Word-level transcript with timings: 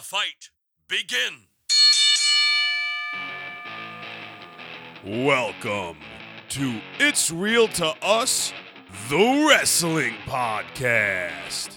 the 0.00 0.06
fight 0.06 0.48
begin. 0.88 1.46
Welcome 5.04 5.98
to 6.50 6.80
It's 6.98 7.30
Real 7.30 7.68
to 7.68 7.88
Us, 8.02 8.54
the 9.10 9.46
Wrestling 9.48 10.14
Podcast. 10.24 11.76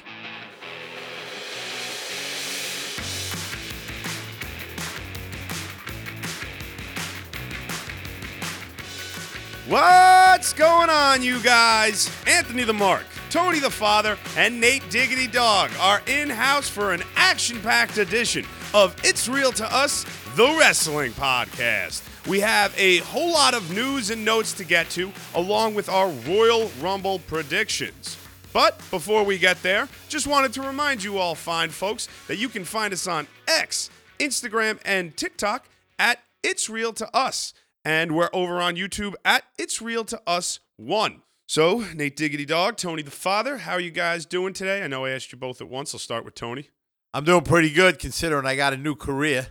What's 9.68 10.54
going 10.54 10.90
on, 10.90 11.24
you 11.24 11.42
guys? 11.42 12.10
Anthony 12.26 12.64
the 12.64 12.74
Mark, 12.74 13.06
Tony 13.34 13.58
the 13.58 13.72
Father, 13.72 14.16
and 14.38 14.62
Nate 14.62 14.88
Diggity 14.92 15.26
Dawg 15.26 15.72
are 15.80 16.04
in 16.06 16.30
house 16.30 16.70
for 16.70 16.94
an 16.94 17.02
action 17.16 17.60
packed 17.62 17.98
edition 17.98 18.46
of 18.76 18.96
It's 19.04 19.28
Real 19.28 19.52
to 19.54 19.76
Us, 19.76 20.06
the 20.36 20.56
Wrestling 20.60 21.14
Podcast. 21.14 22.04
We 22.28 22.42
have 22.42 22.76
a 22.78 23.00
whole 23.00 23.32
lot 23.34 23.56
of 23.56 23.74
news 23.74 24.12
and 24.12 24.24
notes 24.24 24.54
to 24.54 24.64
get 24.64 24.88
to, 24.92 25.12
along 25.34 25.74
with 25.74 25.90
our 25.90 26.10
Royal 26.10 26.70
Rumble 26.80 27.18
predictions. 27.18 28.20
But 28.54 28.78
before 28.92 29.24
we 29.24 29.40
get 29.40 29.64
there, 29.64 29.90
just 30.10 30.28
wanted 30.28 30.54
to 30.54 30.62
remind 30.62 31.04
you 31.04 31.18
all 31.18 31.34
fine 31.34 31.72
folks 31.72 32.08
that 32.28 32.38
you 32.38 32.50
can 32.50 32.64
find 32.64 32.94
us 32.94 33.08
on 33.08 33.26
X, 33.48 33.90
Instagram, 34.20 34.80
and 34.86 35.18
TikTok 35.18 35.68
at 35.98 36.20
It's 36.44 36.70
Real 36.70 36.94
to 36.94 37.18
Us. 37.18 37.56
And 37.84 38.16
we're 38.16 38.30
over 38.32 38.62
on 38.62 38.76
YouTube 38.76 39.16
at 39.26 39.44
It's 39.58 39.82
Real 39.82 40.06
to 40.06 40.22
Us 40.28 40.60
1. 40.78 41.24
So, 41.54 41.86
Nate 41.94 42.16
Diggity 42.18 42.46
Dawg, 42.46 42.78
Tony 42.78 43.04
the 43.04 43.12
Father, 43.12 43.60
how 43.60 43.74
are 43.74 43.80
you 43.80 43.92
guys 43.92 44.26
doing 44.26 44.54
today? 44.54 44.82
I 44.84 44.88
know 44.88 45.06
I 45.06 45.12
asked 45.12 45.32
you 45.32 45.38
both 45.38 45.62
at 45.62 45.70
once. 45.70 45.94
I'll 45.94 46.00
start 46.00 46.26
with 46.26 46.34
Tony. 46.34 46.72
I'm 47.14 47.26
doing 47.26 47.44
pretty 47.44 47.70
good 47.70 48.00
considering 48.00 48.48
I 48.48 48.56
got 48.56 48.74
a 48.74 48.78
new 48.78 48.96
career. 48.96 49.50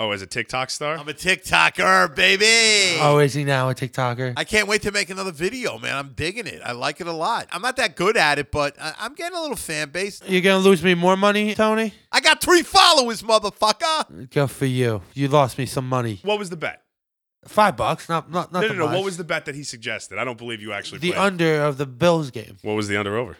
Oh, 0.00 0.10
as 0.10 0.22
a 0.22 0.26
TikTok 0.26 0.70
star? 0.70 0.96
I'm 0.98 1.08
a 1.08 1.12
TikToker, 1.12 2.16
baby. 2.16 2.98
Oh, 3.00 3.18
is 3.18 3.34
he 3.34 3.44
now 3.44 3.68
a 3.68 3.76
TikToker? 3.76 4.32
I 4.36 4.42
can't 4.42 4.66
wait 4.66 4.82
to 4.82 4.90
make 4.90 5.08
another 5.08 5.30
video, 5.30 5.78
man. 5.78 5.94
I'm 5.94 6.14
digging 6.14 6.48
it. 6.48 6.62
I 6.64 6.72
like 6.72 7.00
it 7.00 7.06
a 7.06 7.12
lot. 7.12 7.46
I'm 7.52 7.62
not 7.62 7.76
that 7.76 7.94
good 7.94 8.16
at 8.16 8.40
it, 8.40 8.50
but 8.50 8.74
I- 8.82 8.94
I'm 8.98 9.14
getting 9.14 9.38
a 9.38 9.40
little 9.40 9.54
fan 9.54 9.90
base. 9.90 10.20
You're 10.26 10.40
gonna 10.42 10.64
lose 10.64 10.82
me 10.82 10.94
more 10.96 11.16
money, 11.16 11.54
Tony? 11.54 11.94
I 12.10 12.20
got 12.22 12.40
three 12.40 12.64
followers, 12.64 13.22
motherfucker. 13.22 14.30
Good 14.30 14.50
for 14.50 14.66
you. 14.66 15.02
You 15.14 15.28
lost 15.28 15.58
me 15.58 15.66
some 15.66 15.88
money. 15.88 16.18
what 16.24 16.40
was 16.40 16.50
the 16.50 16.56
bet? 16.56 16.82
Five 17.46 17.76
bucks, 17.76 18.08
not 18.08 18.30
not 18.30 18.52
No, 18.52 18.60
nothing 18.60 18.76
no, 18.78 18.86
no. 18.86 18.94
What 18.96 19.04
was 19.04 19.16
the 19.16 19.24
bet 19.24 19.46
that 19.46 19.54
he 19.54 19.62
suggested? 19.64 20.18
I 20.18 20.24
don't 20.24 20.36
believe 20.38 20.60
you 20.60 20.72
actually 20.72 20.98
the 20.98 21.12
played. 21.12 21.20
under 21.24 21.62
of 21.62 21.78
the 21.78 21.86
Bills 21.86 22.30
game? 22.30 22.58
what 22.62 22.74
was 22.74 22.86
the 22.88 22.96
under 22.98 23.16
over? 23.16 23.36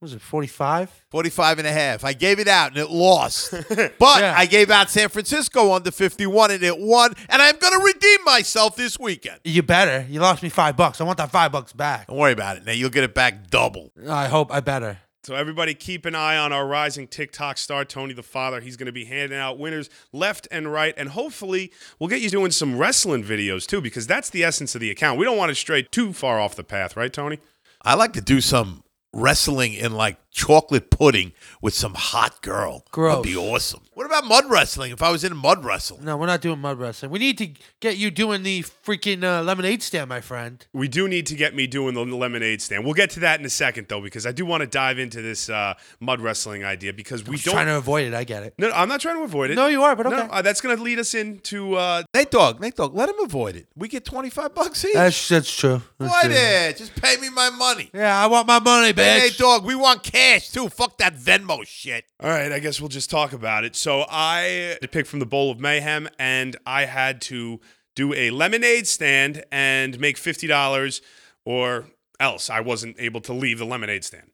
Was 0.00 0.14
it 0.14 0.22
forty 0.22 0.46
five? 0.46 0.90
45 1.10 1.58
and 1.58 1.66
a 1.68 1.72
half. 1.72 2.04
I 2.04 2.14
gave 2.14 2.38
it 2.38 2.48
out 2.48 2.68
and 2.70 2.78
it 2.78 2.88
lost. 2.88 3.52
But 3.98 4.20
Yeah. 4.20 4.34
I 4.34 4.46
gave 4.46 4.70
out 4.70 4.88
San 4.88 5.08
Francisco 5.10 5.74
under 5.74 5.90
51 5.90 6.52
and 6.52 6.62
it 6.62 6.78
won. 6.78 7.12
And 7.28 7.42
I'm 7.42 7.58
going 7.58 7.72
to 7.78 7.84
redeem 7.84 8.24
myself 8.24 8.76
this 8.76 8.98
weekend. 8.98 9.40
You 9.44 9.62
better. 9.62 10.06
You 10.08 10.20
lost 10.20 10.42
me 10.42 10.48
five 10.48 10.76
bucks. 10.76 11.00
I 11.02 11.04
want 11.04 11.18
that 11.18 11.30
five 11.30 11.52
bucks 11.52 11.72
back. 11.74 12.06
Don't 12.06 12.16
worry 12.16 12.32
about 12.32 12.56
it. 12.56 12.64
Now 12.64 12.72
you'll 12.72 12.88
get 12.90 13.04
it 13.04 13.14
back 13.14 13.50
double. 13.50 13.90
I 14.08 14.28
hope 14.28 14.50
I 14.54 14.60
better. 14.60 15.00
So 15.22 15.34
everybody 15.34 15.74
keep 15.74 16.06
an 16.06 16.14
eye 16.14 16.38
on 16.38 16.50
our 16.50 16.66
rising 16.66 17.06
TikTok 17.06 17.58
star, 17.58 17.84
Tony 17.84 18.14
the 18.14 18.22
Father. 18.22 18.60
He's 18.60 18.78
going 18.78 18.86
to 18.86 18.92
be 18.92 19.04
handing 19.04 19.38
out 19.38 19.58
winners 19.58 19.90
left 20.12 20.48
and 20.50 20.72
right. 20.72 20.94
And 20.96 21.10
hopefully 21.10 21.72
we'll 21.98 22.08
get 22.08 22.22
you 22.22 22.30
doing 22.30 22.50
some 22.52 22.78
wrestling 22.78 23.22
videos 23.22 23.66
too, 23.66 23.82
because 23.82 24.06
that's 24.06 24.30
the 24.30 24.42
essence 24.42 24.74
of 24.74 24.80
the 24.80 24.90
account. 24.90 25.18
We 25.18 25.26
don't 25.26 25.36
want 25.36 25.50
to 25.50 25.54
stray 25.54 25.82
too 25.82 26.14
far 26.14 26.40
off 26.40 26.56
the 26.56 26.64
path, 26.64 26.96
right, 26.96 27.12
Tony? 27.12 27.38
I 27.82 27.94
like 27.94 28.14
to 28.14 28.22
do 28.22 28.40
some 28.40 28.82
wrestling 29.12 29.74
in 29.74 29.92
like 29.92 30.16
chocolate 30.30 30.90
pudding 30.90 31.32
with 31.60 31.74
some 31.74 31.94
hot 31.94 32.40
girl. 32.42 32.84
Gross. 32.90 33.16
That'd 33.16 33.24
be 33.32 33.36
awesome. 33.36 33.80
What 33.94 34.06
about 34.06 34.24
mud 34.24 34.44
wrestling? 34.48 34.92
If 34.92 35.02
I 35.02 35.10
was 35.10 35.24
in 35.24 35.32
a 35.32 35.34
mud 35.34 35.64
wrestling, 35.64 36.04
No, 36.04 36.16
we're 36.16 36.26
not 36.26 36.40
doing 36.40 36.58
mud 36.60 36.78
wrestling. 36.78 37.10
We 37.10 37.18
need 37.18 37.36
to 37.38 37.48
get 37.80 37.98
you 37.98 38.10
doing 38.10 38.42
the 38.42 38.62
freaking 38.62 39.22
uh, 39.22 39.42
lemonade 39.42 39.82
stand, 39.82 40.08
my 40.08 40.20
friend. 40.20 40.64
We 40.72 40.88
do 40.88 41.06
need 41.08 41.26
to 41.26 41.34
get 41.34 41.54
me 41.54 41.66
doing 41.66 41.94
the 41.94 42.04
lemonade 42.04 42.62
stand. 42.62 42.84
We'll 42.84 42.94
get 42.94 43.10
to 43.10 43.20
that 43.20 43.40
in 43.40 43.44
a 43.46 43.50
second, 43.50 43.88
though, 43.88 44.00
because 44.00 44.24
I 44.24 44.32
do 44.32 44.46
want 44.46 44.62
to 44.62 44.66
dive 44.66 44.98
into 44.98 45.20
this 45.20 45.50
uh, 45.50 45.74
mud 46.00 46.20
wrestling 46.20 46.64
idea 46.64 46.92
because 46.92 47.24
we 47.24 47.30
I 47.30 47.32
was 47.32 47.42
don't. 47.44 47.54
trying 47.54 47.66
to 47.66 47.76
avoid 47.76 48.06
it. 48.06 48.14
I 48.14 48.24
get 48.24 48.42
it. 48.42 48.54
no, 48.56 48.70
I'm 48.70 48.88
not 48.88 49.00
trying 49.00 49.16
to 49.16 49.22
avoid 49.24 49.50
it. 49.50 49.56
No, 49.56 49.66
you 49.66 49.82
are, 49.82 49.94
but 49.96 50.06
No, 50.08 50.16
okay. 50.18 50.28
uh, 50.30 50.40
that's 50.42 50.60
going 50.60 50.76
to 50.76 50.82
lead 50.82 50.98
us 50.98 51.12
into. 51.14 51.74
Uh, 51.74 52.02
Nate 52.14 52.30
Dog, 52.30 52.60
Nate 52.60 52.76
Dog, 52.76 52.94
let 52.94 53.08
him 53.08 53.16
avoid 53.22 53.56
it. 53.56 53.66
We 53.76 53.88
get 53.88 54.04
twenty 54.04 54.30
five 54.30 54.54
bucks 54.54 54.84
each. 54.84 54.94
That's 54.94 55.28
that's 55.28 55.54
true. 55.54 55.82
That's 55.98 56.10
Avoid 56.12 56.32
true. 56.34 56.40
it. 56.40 56.76
Just 56.78 56.94
pay 56.96 57.16
me 57.18 57.28
my 57.30 57.50
money. 57.50 57.90
Yeah, 57.92 58.16
I 58.22 58.26
want 58.28 58.46
my 58.46 58.58
money, 58.60 58.88
Hey, 58.88 58.92
bitch. 58.94 59.18
Nate 59.18 59.36
Dog, 59.38 59.64
we 59.64 59.74
want 59.74 60.02
cash 60.02 60.19
too. 60.52 60.68
Fuck 60.68 60.98
that 60.98 61.14
Venmo 61.14 61.66
shit. 61.66 62.04
all 62.20 62.30
right, 62.30 62.52
I 62.52 62.58
guess 62.58 62.80
we'll 62.80 62.88
just 62.88 63.10
talk 63.10 63.32
about 63.32 63.64
it. 63.64 63.76
So 63.76 64.04
I 64.08 64.40
had 64.72 64.82
to 64.82 64.88
pick 64.88 65.06
from 65.06 65.18
the 65.18 65.26
bowl 65.26 65.50
of 65.50 65.60
mayhem, 65.60 66.08
and 66.18 66.56
I 66.66 66.84
had 66.84 67.20
to 67.22 67.60
do 67.96 68.14
a 68.14 68.30
lemonade 68.30 68.86
stand 68.86 69.44
and 69.50 69.98
make 69.98 70.16
fifty 70.16 70.46
dollars, 70.46 71.02
or 71.44 71.86
else 72.18 72.50
I 72.50 72.60
wasn't 72.60 72.96
able 72.98 73.20
to 73.22 73.32
leave 73.32 73.58
the 73.58 73.64
lemonade 73.66 74.04
stand. 74.04 74.30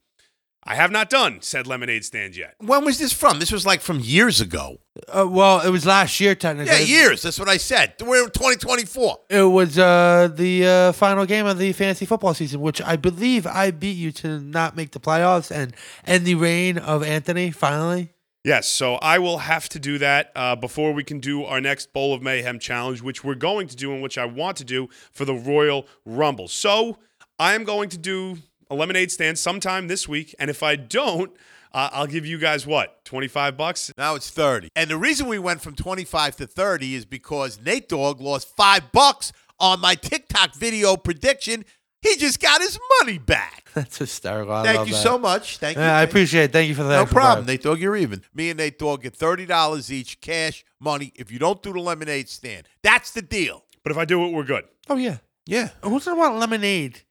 I 0.64 0.74
have 0.74 0.90
not 0.90 1.08
done 1.08 1.42
said 1.42 1.66
lemonade 1.66 2.04
stand 2.04 2.36
yet. 2.36 2.54
When 2.58 2.84
was 2.84 2.98
this 2.98 3.12
from? 3.12 3.38
This 3.38 3.52
was 3.52 3.64
like 3.64 3.80
from 3.80 4.00
years 4.00 4.40
ago. 4.40 4.80
Uh, 5.08 5.26
well, 5.28 5.60
it 5.60 5.70
was 5.70 5.86
last 5.86 6.20
year 6.20 6.34
technically. 6.34 6.72
Yeah, 6.72 6.80
years. 6.80 7.22
That's 7.22 7.38
what 7.38 7.48
I 7.48 7.56
said. 7.56 7.94
We're 8.00 8.24
in 8.24 8.30
2024. 8.30 9.20
It 9.30 9.42
was 9.42 9.78
uh, 9.78 10.28
the 10.34 10.66
uh, 10.66 10.92
final 10.92 11.26
game 11.26 11.46
of 11.46 11.58
the 11.58 11.72
fantasy 11.72 12.06
football 12.06 12.34
season, 12.34 12.60
which 12.60 12.80
I 12.82 12.96
believe 12.96 13.46
I 13.46 13.70
beat 13.70 13.96
you 13.96 14.12
to 14.12 14.40
not 14.40 14.76
make 14.76 14.92
the 14.92 15.00
playoffs 15.00 15.50
and 15.50 15.74
end 16.06 16.24
the 16.24 16.34
reign 16.34 16.78
of 16.78 17.02
Anthony. 17.02 17.50
Finally, 17.50 18.12
Yes, 18.46 18.68
so 18.68 18.94
I 18.94 19.18
will 19.18 19.38
have 19.38 19.68
to 19.70 19.80
do 19.80 19.98
that 19.98 20.30
uh, 20.36 20.54
before 20.54 20.92
we 20.92 21.02
can 21.02 21.18
do 21.18 21.42
our 21.42 21.60
next 21.60 21.92
Bowl 21.92 22.14
of 22.14 22.22
Mayhem 22.22 22.60
challenge, 22.60 23.02
which 23.02 23.24
we're 23.24 23.34
going 23.34 23.66
to 23.66 23.74
do 23.74 23.92
and 23.92 24.00
which 24.00 24.16
I 24.16 24.24
want 24.24 24.56
to 24.58 24.64
do 24.64 24.88
for 25.10 25.24
the 25.24 25.34
Royal 25.34 25.84
Rumble. 26.04 26.46
So 26.46 26.98
I 27.40 27.54
am 27.54 27.64
going 27.64 27.88
to 27.88 27.98
do 27.98 28.38
a 28.70 28.76
lemonade 28.76 29.10
stand 29.10 29.36
sometime 29.36 29.88
this 29.88 30.06
week, 30.06 30.32
and 30.38 30.48
if 30.48 30.62
I 30.62 30.76
don't, 30.76 31.32
uh, 31.72 31.88
I'll 31.92 32.06
give 32.06 32.24
you 32.26 32.38
guys 32.38 32.66
what 32.66 33.04
twenty 33.04 33.28
five 33.28 33.56
bucks. 33.56 33.92
Now 33.98 34.14
it's 34.14 34.30
30. 34.30 34.68
And 34.76 34.90
the 34.90 34.96
reason 34.96 35.26
we 35.28 35.38
went 35.38 35.60
from 35.62 35.74
25 35.74 36.36
to 36.36 36.46
30 36.46 36.94
is 36.94 37.04
because 37.04 37.60
Nate 37.64 37.88
Dogg 37.88 38.20
lost 38.20 38.54
five 38.56 38.92
bucks 38.92 39.32
on 39.60 39.80
my 39.80 39.94
TikTok 39.94 40.54
video 40.54 40.96
prediction. 40.96 41.64
He 42.02 42.16
just 42.16 42.40
got 42.40 42.60
his 42.60 42.78
money 43.00 43.18
back. 43.18 43.68
that's 43.74 43.98
hysterical. 43.98 44.52
I 44.52 44.62
Thank 44.64 44.78
love 44.78 44.88
you 44.88 44.94
that. 44.94 45.02
so 45.02 45.18
much. 45.18 45.58
Thank 45.58 45.76
you. 45.76 45.82
Yeah, 45.82 45.96
I 45.96 46.00
Thank- 46.00 46.10
appreciate 46.10 46.44
it. 46.44 46.52
Thank 46.52 46.68
you 46.68 46.74
for 46.74 46.84
that. 46.84 46.96
No 46.98 47.06
problem, 47.06 47.44
five. 47.44 47.46
Nate 47.48 47.62
Dogg, 47.62 47.80
You're 47.80 47.96
even. 47.96 48.22
Me 48.34 48.50
and 48.50 48.58
Nate 48.58 48.78
Dogg 48.78 49.02
get 49.02 49.16
thirty 49.16 49.46
dollars 49.46 49.90
each, 49.92 50.20
cash 50.20 50.64
money. 50.80 51.12
If 51.16 51.32
you 51.32 51.38
don't 51.38 51.62
do 51.62 51.72
the 51.72 51.80
lemonade 51.80 52.28
stand, 52.28 52.68
that's 52.82 53.10
the 53.10 53.22
deal. 53.22 53.64
But 53.82 53.92
if 53.92 53.98
I 53.98 54.04
do 54.04 54.24
it, 54.26 54.32
we're 54.32 54.44
good. 54.44 54.64
Oh 54.88 54.96
yeah. 54.96 55.18
Yeah, 55.46 55.68
Who's 55.82 56.04
gonna 56.04 56.16
want 56.18 56.36
lemonade? 56.38 57.02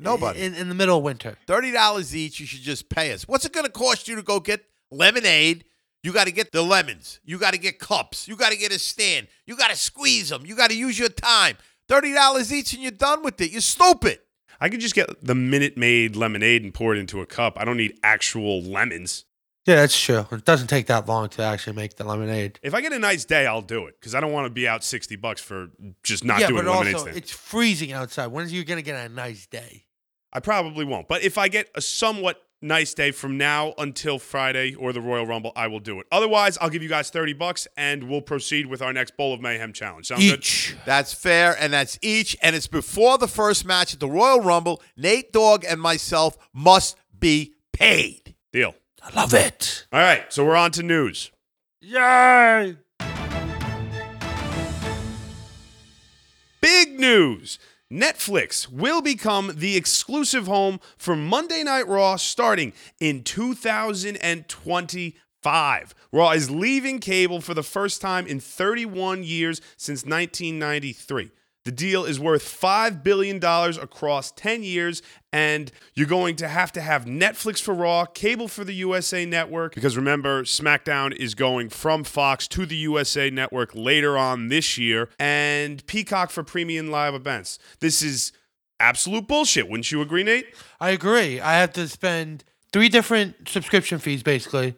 Nobody. 0.00 0.40
in, 0.40 0.54
in 0.54 0.68
the 0.68 0.74
middle 0.74 0.98
of 0.98 1.04
winter. 1.04 1.36
Thirty 1.46 1.72
dollars 1.72 2.14
each. 2.14 2.40
You 2.40 2.46
should 2.46 2.60
just 2.60 2.88
pay 2.88 3.12
us. 3.12 3.26
What's 3.28 3.44
it 3.44 3.52
going 3.52 3.66
to 3.66 3.72
cost 3.72 4.08
you 4.08 4.16
to 4.16 4.22
go 4.22 4.40
get 4.40 4.64
lemonade? 4.90 5.64
You 6.02 6.12
got 6.12 6.24
to 6.24 6.32
get 6.32 6.50
the 6.50 6.62
lemons. 6.62 7.20
You 7.24 7.38
got 7.38 7.52
to 7.52 7.58
get 7.58 7.78
cups. 7.78 8.26
You 8.26 8.36
got 8.36 8.50
to 8.50 8.58
get 8.58 8.72
a 8.72 8.78
stand. 8.78 9.28
You 9.46 9.56
got 9.56 9.70
to 9.70 9.76
squeeze 9.76 10.30
them. 10.30 10.44
You 10.44 10.56
got 10.56 10.70
to 10.70 10.76
use 10.76 10.98
your 10.98 11.08
time. 11.08 11.56
Thirty 11.88 12.12
dollars 12.12 12.52
each, 12.52 12.72
and 12.74 12.82
you're 12.82 12.90
done 12.92 13.22
with 13.22 13.40
it. 13.40 13.50
You're 13.50 13.60
stupid. 13.60 14.18
I 14.60 14.68
could 14.68 14.80
just 14.80 14.94
get 14.94 15.24
the 15.24 15.34
Minute 15.34 15.76
Maid 15.76 16.14
lemonade 16.14 16.62
and 16.62 16.72
pour 16.72 16.94
it 16.94 16.98
into 16.98 17.20
a 17.20 17.26
cup. 17.26 17.58
I 17.58 17.64
don't 17.64 17.76
need 17.76 17.98
actual 18.04 18.62
lemons. 18.62 19.24
Yeah, 19.64 19.76
that's 19.76 19.98
true. 19.98 20.26
It 20.32 20.44
doesn't 20.44 20.66
take 20.66 20.86
that 20.86 21.06
long 21.06 21.28
to 21.30 21.42
actually 21.42 21.74
make 21.74 21.94
the 21.96 22.04
lemonade. 22.04 22.58
If 22.62 22.74
I 22.74 22.80
get 22.80 22.92
a 22.92 22.98
nice 22.98 23.24
day, 23.24 23.46
I'll 23.46 23.62
do 23.62 23.86
it 23.86 23.94
because 24.00 24.14
I 24.14 24.20
don't 24.20 24.32
want 24.32 24.46
to 24.46 24.50
be 24.50 24.66
out 24.66 24.82
sixty 24.82 25.16
bucks 25.16 25.40
for 25.40 25.68
just 26.02 26.24
not 26.24 26.40
yeah, 26.40 26.48
doing 26.48 26.64
but 26.64 26.68
a 26.68 26.72
lemonade 26.72 26.94
also 26.94 27.06
stand. 27.06 27.16
it's 27.16 27.30
freezing 27.30 27.92
outside. 27.92 28.28
When 28.28 28.44
are 28.44 28.48
you 28.48 28.64
gonna 28.64 28.82
get 28.82 28.96
a 28.96 29.08
nice 29.08 29.46
day? 29.46 29.84
I 30.32 30.40
probably 30.40 30.84
won't. 30.84 31.08
But 31.08 31.22
if 31.22 31.38
I 31.38 31.48
get 31.48 31.68
a 31.74 31.80
somewhat 31.80 32.42
nice 32.62 32.94
day 32.94 33.10
from 33.10 33.36
now 33.36 33.74
until 33.76 34.18
Friday 34.18 34.74
or 34.74 34.92
the 34.92 35.00
Royal 35.00 35.26
Rumble, 35.26 35.52
I 35.54 35.66
will 35.66 35.80
do 35.80 36.00
it. 36.00 36.06
Otherwise, 36.10 36.56
I'll 36.60 36.70
give 36.70 36.82
you 36.82 36.88
guys 36.88 37.10
30 37.10 37.34
bucks 37.34 37.66
and 37.76 38.08
we'll 38.08 38.22
proceed 38.22 38.66
with 38.66 38.80
our 38.80 38.92
next 38.92 39.16
Bowl 39.16 39.34
of 39.34 39.40
Mayhem 39.40 39.72
challenge. 39.72 40.06
Sound 40.06 40.22
good? 40.22 40.38
Each. 40.38 40.74
That's 40.86 41.12
fair, 41.12 41.56
and 41.58 41.72
that's 41.72 41.98
each, 42.02 42.36
and 42.40 42.56
it's 42.56 42.68
before 42.68 43.18
the 43.18 43.28
first 43.28 43.66
match 43.66 43.92
at 43.92 44.00
the 44.00 44.08
Royal 44.08 44.40
Rumble. 44.40 44.80
Nate 44.96 45.32
Dog 45.32 45.64
and 45.68 45.80
myself 45.80 46.38
must 46.54 46.96
be 47.18 47.54
paid. 47.72 48.34
Deal. 48.52 48.74
I 49.04 49.10
love 49.14 49.34
it. 49.34 49.86
All 49.92 50.00
right, 50.00 50.32
so 50.32 50.44
we're 50.44 50.56
on 50.56 50.70
to 50.72 50.82
news. 50.82 51.30
Yay! 51.80 52.76
Big 56.60 57.00
news. 57.00 57.58
Netflix 57.92 58.70
will 58.70 59.02
become 59.02 59.52
the 59.56 59.76
exclusive 59.76 60.46
home 60.46 60.78
for 60.96 61.16
Monday 61.16 61.64
Night 61.64 61.88
Raw 61.88 62.14
starting 62.16 62.72
in 63.00 63.24
2025. 63.24 65.94
Raw 66.12 66.30
is 66.30 66.50
leaving 66.50 67.00
cable 67.00 67.40
for 67.40 67.54
the 67.54 67.64
first 67.64 68.00
time 68.00 68.26
in 68.26 68.40
31 68.40 69.24
years 69.24 69.60
since 69.76 70.06
1993. 70.06 71.32
The 71.64 71.72
deal 71.72 72.04
is 72.04 72.18
worth 72.18 72.42
$5 72.42 73.04
billion 73.04 73.42
across 73.42 74.32
10 74.32 74.64
years, 74.64 75.00
and 75.32 75.70
you're 75.94 76.08
going 76.08 76.34
to 76.36 76.48
have 76.48 76.72
to 76.72 76.80
have 76.80 77.04
Netflix 77.04 77.62
for 77.62 77.72
Raw, 77.72 78.04
cable 78.04 78.48
for 78.48 78.64
the 78.64 78.74
USA 78.74 79.24
Network, 79.24 79.74
because 79.74 79.96
remember, 79.96 80.42
SmackDown 80.42 81.14
is 81.14 81.36
going 81.36 81.68
from 81.68 82.02
Fox 82.02 82.48
to 82.48 82.66
the 82.66 82.76
USA 82.76 83.30
Network 83.30 83.74
later 83.74 84.18
on 84.18 84.48
this 84.48 84.76
year, 84.76 85.08
and 85.20 85.86
Peacock 85.86 86.30
for 86.30 86.42
premium 86.42 86.90
live 86.90 87.14
events. 87.14 87.60
This 87.78 88.02
is 88.02 88.32
absolute 88.80 89.28
bullshit. 89.28 89.68
Wouldn't 89.68 89.92
you 89.92 90.00
agree, 90.00 90.24
Nate? 90.24 90.46
I 90.80 90.90
agree. 90.90 91.40
I 91.40 91.54
have 91.54 91.72
to 91.74 91.86
spend 91.86 92.42
three 92.72 92.88
different 92.88 93.48
subscription 93.48 94.00
fees 94.00 94.24
basically 94.24 94.74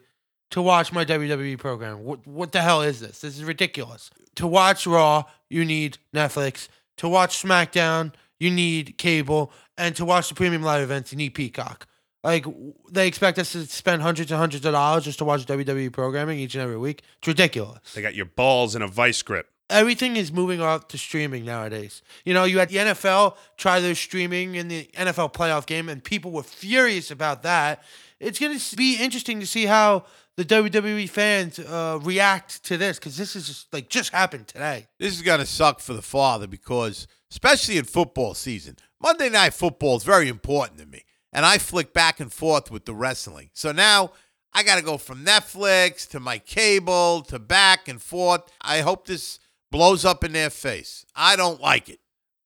to 0.51 0.61
watch 0.61 0.91
my 0.91 1.05
WWE 1.05 1.57
program. 1.57 2.03
What 2.03 2.25
what 2.27 2.51
the 2.51 2.61
hell 2.61 2.81
is 2.81 2.99
this? 2.99 3.21
This 3.21 3.37
is 3.37 3.43
ridiculous. 3.43 4.09
To 4.35 4.47
watch 4.47 4.85
Raw, 4.85 5.25
you 5.49 5.65
need 5.65 5.97
Netflix. 6.13 6.67
To 6.97 7.09
watch 7.09 7.41
SmackDown, 7.41 8.13
you 8.39 8.51
need 8.51 8.97
cable, 8.97 9.51
and 9.77 9.95
to 9.95 10.05
watch 10.05 10.29
the 10.29 10.35
premium 10.35 10.61
live 10.61 10.81
events, 10.81 11.11
you 11.11 11.17
need 11.17 11.31
Peacock. 11.31 11.87
Like 12.23 12.45
they 12.91 13.07
expect 13.07 13.37
us 13.37 13.51
to 13.51 13.67
spend 13.67 14.01
hundreds 14.01 14.31
and 14.31 14.39
hundreds 14.39 14.65
of 14.65 14.71
dollars 14.71 15.03
just 15.03 15.19
to 15.19 15.25
watch 15.25 15.45
WWE 15.45 15.93
programming 15.93 16.39
each 16.39 16.55
and 16.55 16.63
every 16.63 16.77
week. 16.77 17.03
It's 17.19 17.27
ridiculous. 17.27 17.93
They 17.93 18.01
got 18.01 18.15
your 18.15 18.25
balls 18.25 18.75
in 18.75 18.81
a 18.81 18.87
vice 18.87 19.21
grip. 19.21 19.47
Everything 19.69 20.15
is 20.15 20.31
moving 20.31 20.59
off 20.61 20.87
to 20.89 20.97
streaming 20.97 21.45
nowadays. 21.45 22.01
You 22.23 22.33
know, 22.33 22.43
you 22.43 22.59
had 22.59 22.69
the 22.69 22.77
NFL 22.77 23.35
try 23.57 23.79
their 23.79 23.95
streaming 23.95 24.55
in 24.55 24.67
the 24.67 24.89
NFL 24.95 25.33
playoff 25.33 25.65
game, 25.65 25.87
and 25.87 26.03
people 26.03 26.31
were 26.31 26.43
furious 26.43 27.11
about 27.11 27.43
that. 27.43 27.83
It's 28.19 28.39
going 28.39 28.57
to 28.57 28.75
be 28.75 28.95
interesting 28.95 29.39
to 29.39 29.47
see 29.47 29.65
how 29.65 30.05
the 30.37 30.45
WWE 30.45 31.09
fans 31.09 31.59
uh, 31.59 31.99
react 32.01 32.63
to 32.65 32.77
this 32.77 32.99
because 32.99 33.17
this 33.17 33.35
is 33.35 33.47
just 33.47 33.73
like 33.73 33.89
just 33.89 34.11
happened 34.11 34.47
today. 34.47 34.87
This 34.99 35.13
is 35.13 35.21
going 35.21 35.39
to 35.39 35.45
suck 35.45 35.79
for 35.79 35.93
the 35.93 36.01
father 36.01 36.47
because, 36.47 37.07
especially 37.31 37.77
in 37.77 37.85
football 37.85 38.33
season, 38.33 38.77
Monday 39.01 39.29
Night 39.29 39.53
Football 39.53 39.97
is 39.97 40.03
very 40.03 40.27
important 40.27 40.79
to 40.79 40.85
me. 40.85 41.03
And 41.31 41.45
I 41.45 41.57
flick 41.57 41.93
back 41.93 42.19
and 42.19 42.31
forth 42.31 42.71
with 42.71 42.85
the 42.85 42.93
wrestling. 42.93 43.49
So 43.53 43.71
now 43.71 44.11
I 44.53 44.63
got 44.63 44.77
to 44.77 44.81
go 44.81 44.97
from 44.97 45.25
Netflix 45.25 46.07
to 46.09 46.19
my 46.19 46.37
cable 46.37 47.21
to 47.23 47.39
back 47.39 47.89
and 47.89 48.01
forth. 48.01 48.43
I 48.61 48.81
hope 48.81 49.05
this 49.05 49.39
blows 49.69 50.05
up 50.05 50.23
in 50.23 50.31
their 50.31 50.49
face. 50.49 51.05
I 51.13 51.35
don't 51.35 51.59
like 51.59 51.89
it. 51.89 51.99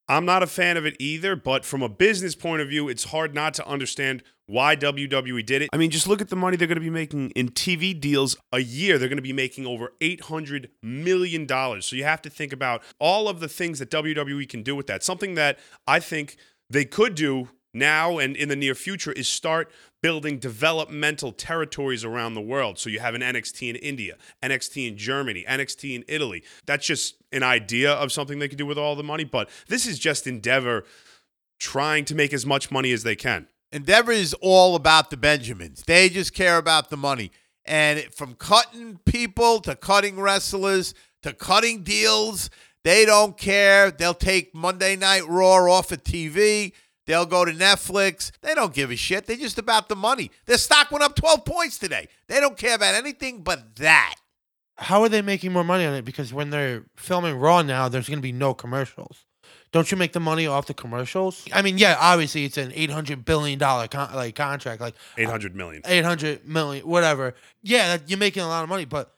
I'm 0.08 0.26
not 0.26 0.42
a 0.42 0.48
fan 0.48 0.76
of 0.76 0.88
it 0.88 0.96
either, 1.00 1.36
but 1.36 1.66
from 1.66 1.84
a 1.84 1.90
business 1.90 2.34
point 2.34 2.64
of 2.64 2.70
view, 2.70 2.90
it's 2.90 3.06
hard 3.06 3.36
not 3.36 3.54
to 3.56 3.68
understand 3.68 4.24
why 4.50 4.76
WWE 4.76 5.46
did 5.46 5.62
it. 5.62 5.70
I 5.72 5.78
mean, 5.78 5.92
just 5.92 6.08
look 6.08 6.22
at 6.22 6.30
the 6.30 6.36
money 6.36 6.58
they're 6.58 6.68
going 6.68 6.76
to 6.76 6.82
be 6.82 6.90
making 6.90 7.30
in 7.32 7.50
TV 7.50 8.00
deals 8.00 8.36
a 8.52 8.60
year. 8.60 8.98
They're 8.98 9.08
going 9.08 9.18
to 9.18 9.22
be 9.22 9.34
making 9.34 9.68
over 9.68 9.94
$800 10.02 10.70
million. 10.82 11.48
So 11.82 11.96
you 11.96 12.04
have 12.04 12.22
to 12.24 12.30
think 12.30 12.52
about 12.52 12.82
all 13.00 13.30
of 13.30 13.40
the 13.40 13.48
things 13.48 13.78
that 13.78 13.92
WWE 13.92 14.50
can 14.50 14.64
do 14.64 14.76
with 14.76 14.88
that. 14.88 15.04
Something 15.04 15.36
that 15.36 15.60
I 15.86 16.00
think 16.00 16.36
they 16.68 16.84
could 16.84 17.14
do 17.14 17.50
now 17.76 18.18
and 18.18 18.36
in 18.36 18.50
the 18.50 18.56
near 18.56 18.74
future 18.74 19.12
is 19.12 19.28
start 19.28 19.72
building 20.02 20.40
developmental 20.40 21.32
territories 21.32 22.04
around 22.04 22.34
the 22.34 22.42
world. 22.42 22.80
So 22.80 22.90
you 22.90 23.00
have 23.00 23.14
an 23.14 23.22
NXT 23.22 23.70
in 23.70 23.76
India, 23.76 24.16
NXT 24.44 24.88
in 24.88 24.98
Germany, 24.98 25.46
NXT 25.48 25.96
in 25.96 26.06
Italy. 26.08 26.44
That's 26.66 26.88
just 26.88 27.18
an 27.32 27.44
idea 27.44 27.92
of 27.92 28.12
something 28.12 28.40
they 28.40 28.48
could 28.48 28.58
do 28.58 28.66
with 28.66 28.80
all 28.80 28.96
the 28.96 29.04
money, 29.04 29.26
but 29.26 29.50
this 29.68 29.86
is 29.86 30.00
just 30.00 30.26
Endeavor 30.26 30.86
trying 31.60 32.06
to 32.06 32.16
make 32.16 32.34
as 32.34 32.48
much 32.48 32.72
money 32.72 32.92
as 32.92 33.04
they 33.04 33.16
can. 33.16 33.48
Endeavor 33.72 34.12
is 34.12 34.34
all 34.42 34.76
about 34.76 35.10
the 35.10 35.18
Benjamins. 35.18 35.84
They 35.86 36.10
just 36.10 36.34
care 36.34 36.58
about 36.58 36.90
the 36.90 36.98
money. 36.98 37.32
And 37.66 38.04
from 38.14 38.34
cutting 38.34 39.00
people 39.06 39.60
to 39.62 39.76
cutting 39.76 40.20
wrestlers 40.20 40.96
to 41.22 41.34
cutting 41.34 41.84
deals, 41.84 42.50
they 42.84 43.06
don't 43.06 43.38
care. 43.38 43.92
They'll 43.92 44.14
take 44.14 44.56
Monday 44.56 44.96
Night 44.96 45.28
Raw 45.28 45.72
off 45.72 45.92
of 45.92 46.04
TV. 46.04 46.74
They'll 47.06 47.26
go 47.26 47.46
to 47.46 47.52
Netflix. 47.52 48.32
They 48.42 48.56
don't 48.56 48.74
give 48.74 48.92
a 48.92 48.96
shit. 48.96 49.26
They're 49.26 49.36
just 49.36 49.58
about 49.60 49.90
the 49.90 49.96
money. 49.96 50.32
Their 50.46 50.58
stock 50.58 50.92
went 50.92 51.04
up 51.04 51.16
12 51.16 51.46
points 51.46 51.78
today. 51.78 52.08
They 52.28 52.40
don't 52.40 52.58
care 52.58 52.76
about 52.76 52.96
anything 52.96 53.42
but 53.42 53.76
that. 53.78 54.16
How 54.78 55.04
are 55.04 55.10
they 55.10 55.22
making 55.22 55.52
more 55.52 55.64
money 55.64 55.86
on 55.86 55.94
it? 55.94 56.06
Because 56.06 56.34
when 56.34 56.52
they're 56.52 56.86
filming 56.96 57.36
Raw 57.36 57.62
now, 57.62 57.90
there's 57.90 58.08
going 58.08 58.20
to 58.20 58.24
be 58.24 58.32
no 58.32 58.54
commercials. 58.54 59.26
Don't 59.72 59.92
you 59.92 59.98
make 59.98 60.14
the 60.14 60.20
money 60.20 60.48
off 60.48 60.66
the 60.66 60.74
commercials? 60.74 61.46
I 61.54 61.62
mean, 61.62 61.78
yeah, 61.78 61.96
obviously 62.00 62.46
it's 62.46 62.58
an 62.58 62.72
eight 62.74 62.90
hundred 62.90 63.24
billion 63.24 63.60
dollar 63.60 63.88
con- 63.88 64.14
like 64.16 64.36
contract, 64.36 64.82
like 64.82 64.96
uh, 65.18 65.22
800 65.22 65.56
million. 65.56 65.82
eight 65.86 66.04
hundred 66.04 66.48
million, 66.48 66.88
whatever. 66.88 67.36
Yeah, 67.62 67.98
that, 67.98 68.10
you're 68.10 68.18
making 68.18 68.42
a 68.42 68.48
lot 68.48 68.64
of 68.64 68.70
money, 68.70 68.86
but 68.86 69.14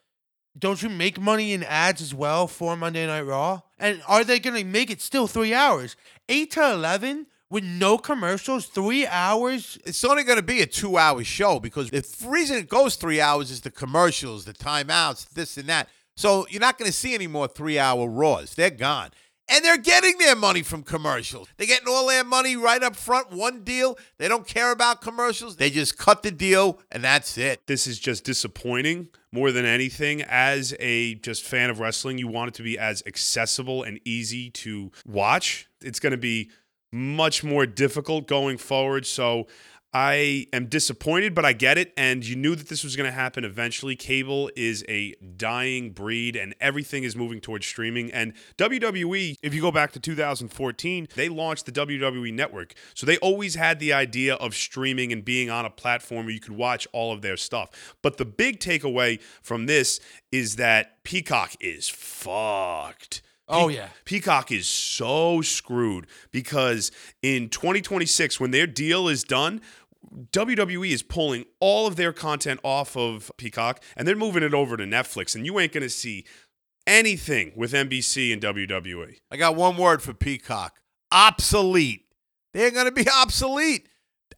don't 0.59 0.81
you 0.83 0.89
make 0.89 1.19
money 1.19 1.53
in 1.53 1.63
ads 1.63 2.01
as 2.01 2.13
well 2.13 2.48
for 2.48 2.75
Monday 2.75 3.07
Night 3.07 3.21
Raw? 3.21 3.62
And 3.80 4.01
are 4.07 4.25
they 4.25 4.39
going 4.39 4.57
to 4.57 4.65
make 4.65 4.89
it 4.89 5.00
still 5.01 5.25
three 5.27 5.53
hours, 5.53 5.95
eight 6.27 6.51
to 6.51 6.74
eleven 6.74 7.27
with 7.50 7.63
no 7.63 7.97
commercials, 7.97 8.65
three 8.65 9.07
hours? 9.07 9.77
It's 9.86 10.04
only 10.04 10.24
going 10.24 10.36
to 10.36 10.44
be 10.44 10.59
a 10.62 10.65
two 10.65 10.97
hour 10.97 11.24
show 11.24 11.62
because 11.62 11.92
the 11.92 12.06
reason 12.27 12.57
it 12.57 12.68
goes 12.68 12.97
three 12.97 13.21
hours 13.21 13.51
is 13.51 13.62
the 13.62 13.71
commercials, 13.71 14.44
the 14.44 14.54
timeouts, 14.54 15.30
this 15.30 15.56
and 15.56 15.69
that. 15.69 15.88
So 16.18 16.45
you're 16.50 16.59
not 16.59 16.77
going 16.77 16.92
to 16.92 16.95
see 16.95 17.13
any 17.15 17.27
more 17.27 17.47
three 17.47 17.80
hour 17.80 18.06
Raws. 18.06 18.54
They're 18.54 18.69
gone. 18.69 19.12
And 19.49 19.65
they're 19.65 19.77
getting 19.77 20.17
their 20.17 20.35
money 20.35 20.61
from 20.61 20.83
commercials. 20.83 21.47
They're 21.57 21.67
getting 21.67 21.88
all 21.88 22.07
their 22.07 22.23
money 22.23 22.55
right 22.55 22.81
up 22.81 22.95
front, 22.95 23.31
one 23.31 23.63
deal. 23.63 23.97
They 24.17 24.27
don't 24.27 24.47
care 24.47 24.71
about 24.71 25.01
commercials. 25.01 25.57
They 25.57 25.69
just 25.69 25.97
cut 25.97 26.23
the 26.23 26.31
deal 26.31 26.79
and 26.91 27.03
that's 27.03 27.38
it. 27.38 27.59
This 27.67 27.85
is 27.85 27.99
just 27.99 28.23
disappointing 28.23 29.09
more 29.31 29.51
than 29.51 29.65
anything. 29.65 30.21
As 30.21 30.73
a 30.79 31.15
just 31.15 31.43
fan 31.43 31.69
of 31.69 31.79
wrestling, 31.79 32.17
you 32.17 32.27
want 32.27 32.49
it 32.49 32.53
to 32.55 32.63
be 32.63 32.79
as 32.79 33.03
accessible 33.05 33.83
and 33.83 33.99
easy 34.05 34.49
to 34.51 34.91
watch. 35.05 35.67
It's 35.81 35.99
going 35.99 36.11
to 36.11 36.17
be 36.17 36.49
much 36.94 37.44
more 37.44 37.65
difficult 37.65 38.27
going 38.27 38.57
forward. 38.57 39.05
So 39.05 39.47
I 39.93 40.47
am 40.53 40.67
disappointed, 40.67 41.35
but 41.35 41.43
I 41.43 41.53
get 41.53 41.77
it. 41.77 41.93
And 41.97 42.25
you 42.25 42.35
knew 42.35 42.55
that 42.55 42.69
this 42.69 42.83
was 42.83 42.95
going 42.95 43.07
to 43.07 43.11
happen 43.11 43.43
eventually. 43.43 43.95
Cable 43.95 44.49
is 44.55 44.85
a 44.88 45.15
dying 45.35 45.91
breed, 45.91 46.35
and 46.35 46.55
everything 46.61 47.03
is 47.03 47.15
moving 47.15 47.41
towards 47.41 47.65
streaming. 47.65 48.11
And 48.11 48.33
WWE, 48.57 49.35
if 49.41 49.53
you 49.53 49.61
go 49.61 49.71
back 49.71 49.91
to 49.93 49.99
2014, 49.99 51.07
they 51.15 51.27
launched 51.29 51.65
the 51.65 51.71
WWE 51.73 52.33
Network. 52.33 52.73
So 52.93 53.05
they 53.05 53.17
always 53.17 53.55
had 53.55 53.79
the 53.79 53.91
idea 53.91 54.35
of 54.35 54.55
streaming 54.55 55.11
and 55.11 55.25
being 55.25 55.49
on 55.49 55.65
a 55.65 55.69
platform 55.69 56.25
where 56.25 56.33
you 56.33 56.39
could 56.39 56.55
watch 56.55 56.87
all 56.94 57.11
of 57.11 57.21
their 57.21 57.37
stuff. 57.37 57.95
But 58.01 58.17
the 58.17 58.25
big 58.25 58.59
takeaway 58.59 59.21
from 59.41 59.65
this 59.65 59.99
is 60.31 60.55
that 60.55 61.03
Peacock 61.03 61.55
is 61.59 61.89
fucked. 61.89 63.21
Oh, 63.51 63.67
yeah. 63.67 63.89
Peacock 64.05 64.51
is 64.51 64.65
so 64.67 65.41
screwed 65.41 66.07
because 66.31 66.91
in 67.21 67.49
2026, 67.49 68.39
when 68.39 68.51
their 68.51 68.65
deal 68.65 69.09
is 69.09 69.23
done, 69.23 69.61
WWE 70.31 70.92
is 70.92 71.03
pulling 71.03 71.45
all 71.59 71.88
of 71.88 71.95
their 71.95 72.12
content 72.12 72.59
off 72.63 72.98
of 72.98 73.31
Peacock 73.38 73.83
and 73.95 74.07
they're 74.07 74.15
moving 74.15 74.44
it 74.44 74.53
over 74.53 74.75
to 74.77 74.83
Netflix, 74.83 75.36
and 75.36 75.45
you 75.45 75.59
ain't 75.59 75.71
gonna 75.71 75.89
see 75.89 76.25
anything 76.88 77.54
with 77.56 77.73
NBC 77.73 78.33
and. 78.33 78.42
WWE. 78.42 79.18
I 79.30 79.37
got 79.37 79.56
one 79.56 79.78
word 79.78 80.02
for 80.02 80.14
Peacock 80.14 80.81
obsolete. 81.11 82.06
They're 82.54 82.71
going 82.71 82.85
to 82.85 82.92
be 82.92 83.06
obsolete. 83.21 83.87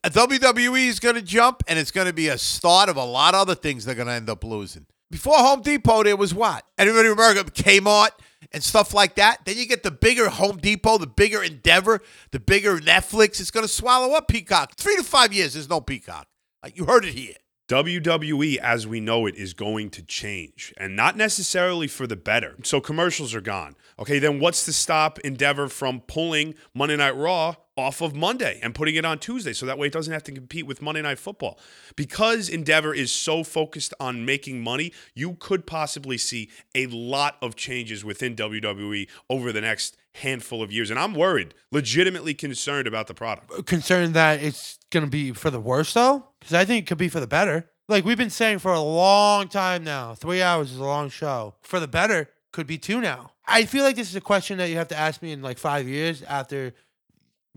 WWE 0.04 0.88
is 0.88 1.00
going 1.00 1.16
to 1.16 1.22
jump, 1.22 1.64
and 1.68 1.80
it's 1.80 1.92
going 1.92 2.08
to 2.08 2.14
be 2.14 2.28
a 2.28 2.38
start 2.38 2.90
of 2.90 2.98
a 2.98 3.06
lot 3.06 3.34
of 3.34 3.42
other 3.42 3.56
things 3.56 3.86
they're 3.86 3.96
going 3.96 4.08
to 4.08 4.14
end 4.14 4.30
up 4.30 4.44
losing. 4.44 4.86
Before 5.10 5.38
Home 5.38 5.62
Depot, 5.62 6.04
there 6.04 6.18
was 6.18 6.34
what? 6.34 6.66
Anybody 6.78 7.08
remember 7.08 7.44
Kmart 7.44 8.10
and 8.52 8.64
stuff 8.64 8.94
like 8.94 9.16
that? 9.16 9.46
Then 9.46 9.58
you 9.58 9.66
get 9.66 9.84
the 9.84 9.92
bigger 9.92 10.30
Home 10.30 10.58
Depot, 10.58 10.98
the 10.98 11.08
bigger 11.08 11.44
Endeavor, 11.44 12.02
the 12.32 12.40
bigger 12.40 12.80
Netflix. 12.80 13.40
It's 13.40 13.52
going 13.52 13.66
to 13.66 13.72
swallow 13.72 14.14
up 14.14 14.28
Peacock. 14.28 14.76
Three 14.76 14.96
to 14.96 15.04
five 15.04 15.34
years, 15.34 15.54
there's 15.54 15.70
no 15.70 15.82
Peacock. 15.82 16.28
You 16.74 16.86
heard 16.86 17.06
it 17.06 17.14
here. 17.14 17.36
WWE 17.70 18.58
as 18.58 18.86
we 18.86 19.00
know 19.00 19.26
it 19.26 19.36
is 19.36 19.54
going 19.54 19.90
to 19.92 20.04
change 20.04 20.74
and 20.76 20.98
not 20.98 21.16
necessarily 21.16 21.88
for 21.88 22.06
the 22.06 22.18
better. 22.18 22.56
So 22.64 22.82
commercials 22.82 23.34
are 23.34 23.42
gone. 23.42 23.78
Okay, 23.98 24.20
then 24.20 24.40
what's 24.40 24.66
to 24.66 24.74
stop 24.74 25.18
Endeavor 25.20 25.70
from 25.70 26.02
pulling 26.02 26.56
Monday 26.74 26.98
Night 26.98 27.16
Raw 27.16 27.56
off 27.78 28.02
of 28.02 28.16
Monday 28.16 28.60
and 28.62 28.76
putting 28.76 28.96
it 28.96 29.06
on 29.06 29.18
Tuesday 29.18 29.54
so 29.54 29.66
that 29.66 29.78
way 29.78 29.88
it 29.88 29.94
doesn't 29.94 30.12
have 30.12 30.24
to 30.24 30.32
compete 30.34 30.68
with 30.68 30.82
Monday 30.82 31.02
Night 31.02 31.20
Football? 31.20 31.58
Because 31.96 32.50
Endeavor 32.50 32.94
is 32.94 33.14
so 33.14 33.46
focused 33.46 33.94
on 33.98 34.26
making 34.26 34.62
money, 34.62 34.92
you 35.16 35.36
could 35.40 35.66
possibly 35.66 36.18
see 36.18 36.50
a 36.76 36.88
lot 36.88 37.38
of 37.42 37.56
changes 37.56 38.04
within 38.04 38.36
WWE 38.36 39.08
over 39.30 39.54
the 39.54 39.62
next 39.62 39.96
handful 40.16 40.62
of 40.62 40.72
years. 40.72 40.90
And 40.90 41.00
I'm 41.00 41.14
worried, 41.14 41.54
legitimately 41.72 42.36
concerned 42.36 42.88
about 42.88 43.08
the 43.08 43.14
product. 43.14 43.52
Uh, 43.52 43.62
concerned 43.64 44.14
that 44.14 44.44
it's 44.44 44.78
going 44.94 45.04
to 45.04 45.10
be 45.10 45.34
for 45.34 45.50
the 45.50 45.60
worse 45.60 45.94
though 45.94 46.24
because 46.40 46.54
i 46.54 46.64
think 46.64 46.86
it 46.86 46.88
could 46.88 47.00
be 47.00 47.10
for 47.10 47.20
the 47.20 47.28
better 47.28 47.68
like 47.90 48.06
we've 48.06 48.18
been 48.18 48.30
saying 48.30 48.60
for 48.60 48.72
a 48.72 48.80
long 48.80 49.50
time 49.50 49.84
now 49.84 50.14
three 50.14 50.42
hours 50.42 50.72
is 50.72 50.78
a 50.78 50.84
long 50.84 51.10
show 51.10 51.56
for 51.64 51.80
the 51.80 51.88
better 51.88 52.30
could 52.54 52.68
be 52.68 52.78
two 52.78 53.02
now 53.02 53.32
i 53.48 53.66
feel 53.66 53.84
like 53.84 53.96
this 53.96 54.10
is 54.10 54.16
a 54.16 54.22
question 54.22 54.60
that 54.60 54.70
you 54.70 54.78
have 54.78 54.88
to 54.88 54.98
ask 54.98 55.22
me 55.22 55.32
in 55.32 55.42
like 55.42 55.58
five 55.58 55.88
years 55.88 56.22
after 56.24 56.74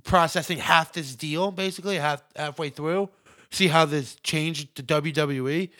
processing 0.02 0.58
half 0.58 0.92
this 0.94 1.14
deal 1.14 1.50
basically 1.50 1.96
half 1.96 2.25
halfway 2.34 2.70
through 2.70 3.08
see 3.50 3.68
how 3.68 3.84
this 3.84 4.16
changed 4.22 4.75
to 4.75 4.82
wwe 4.82 5.70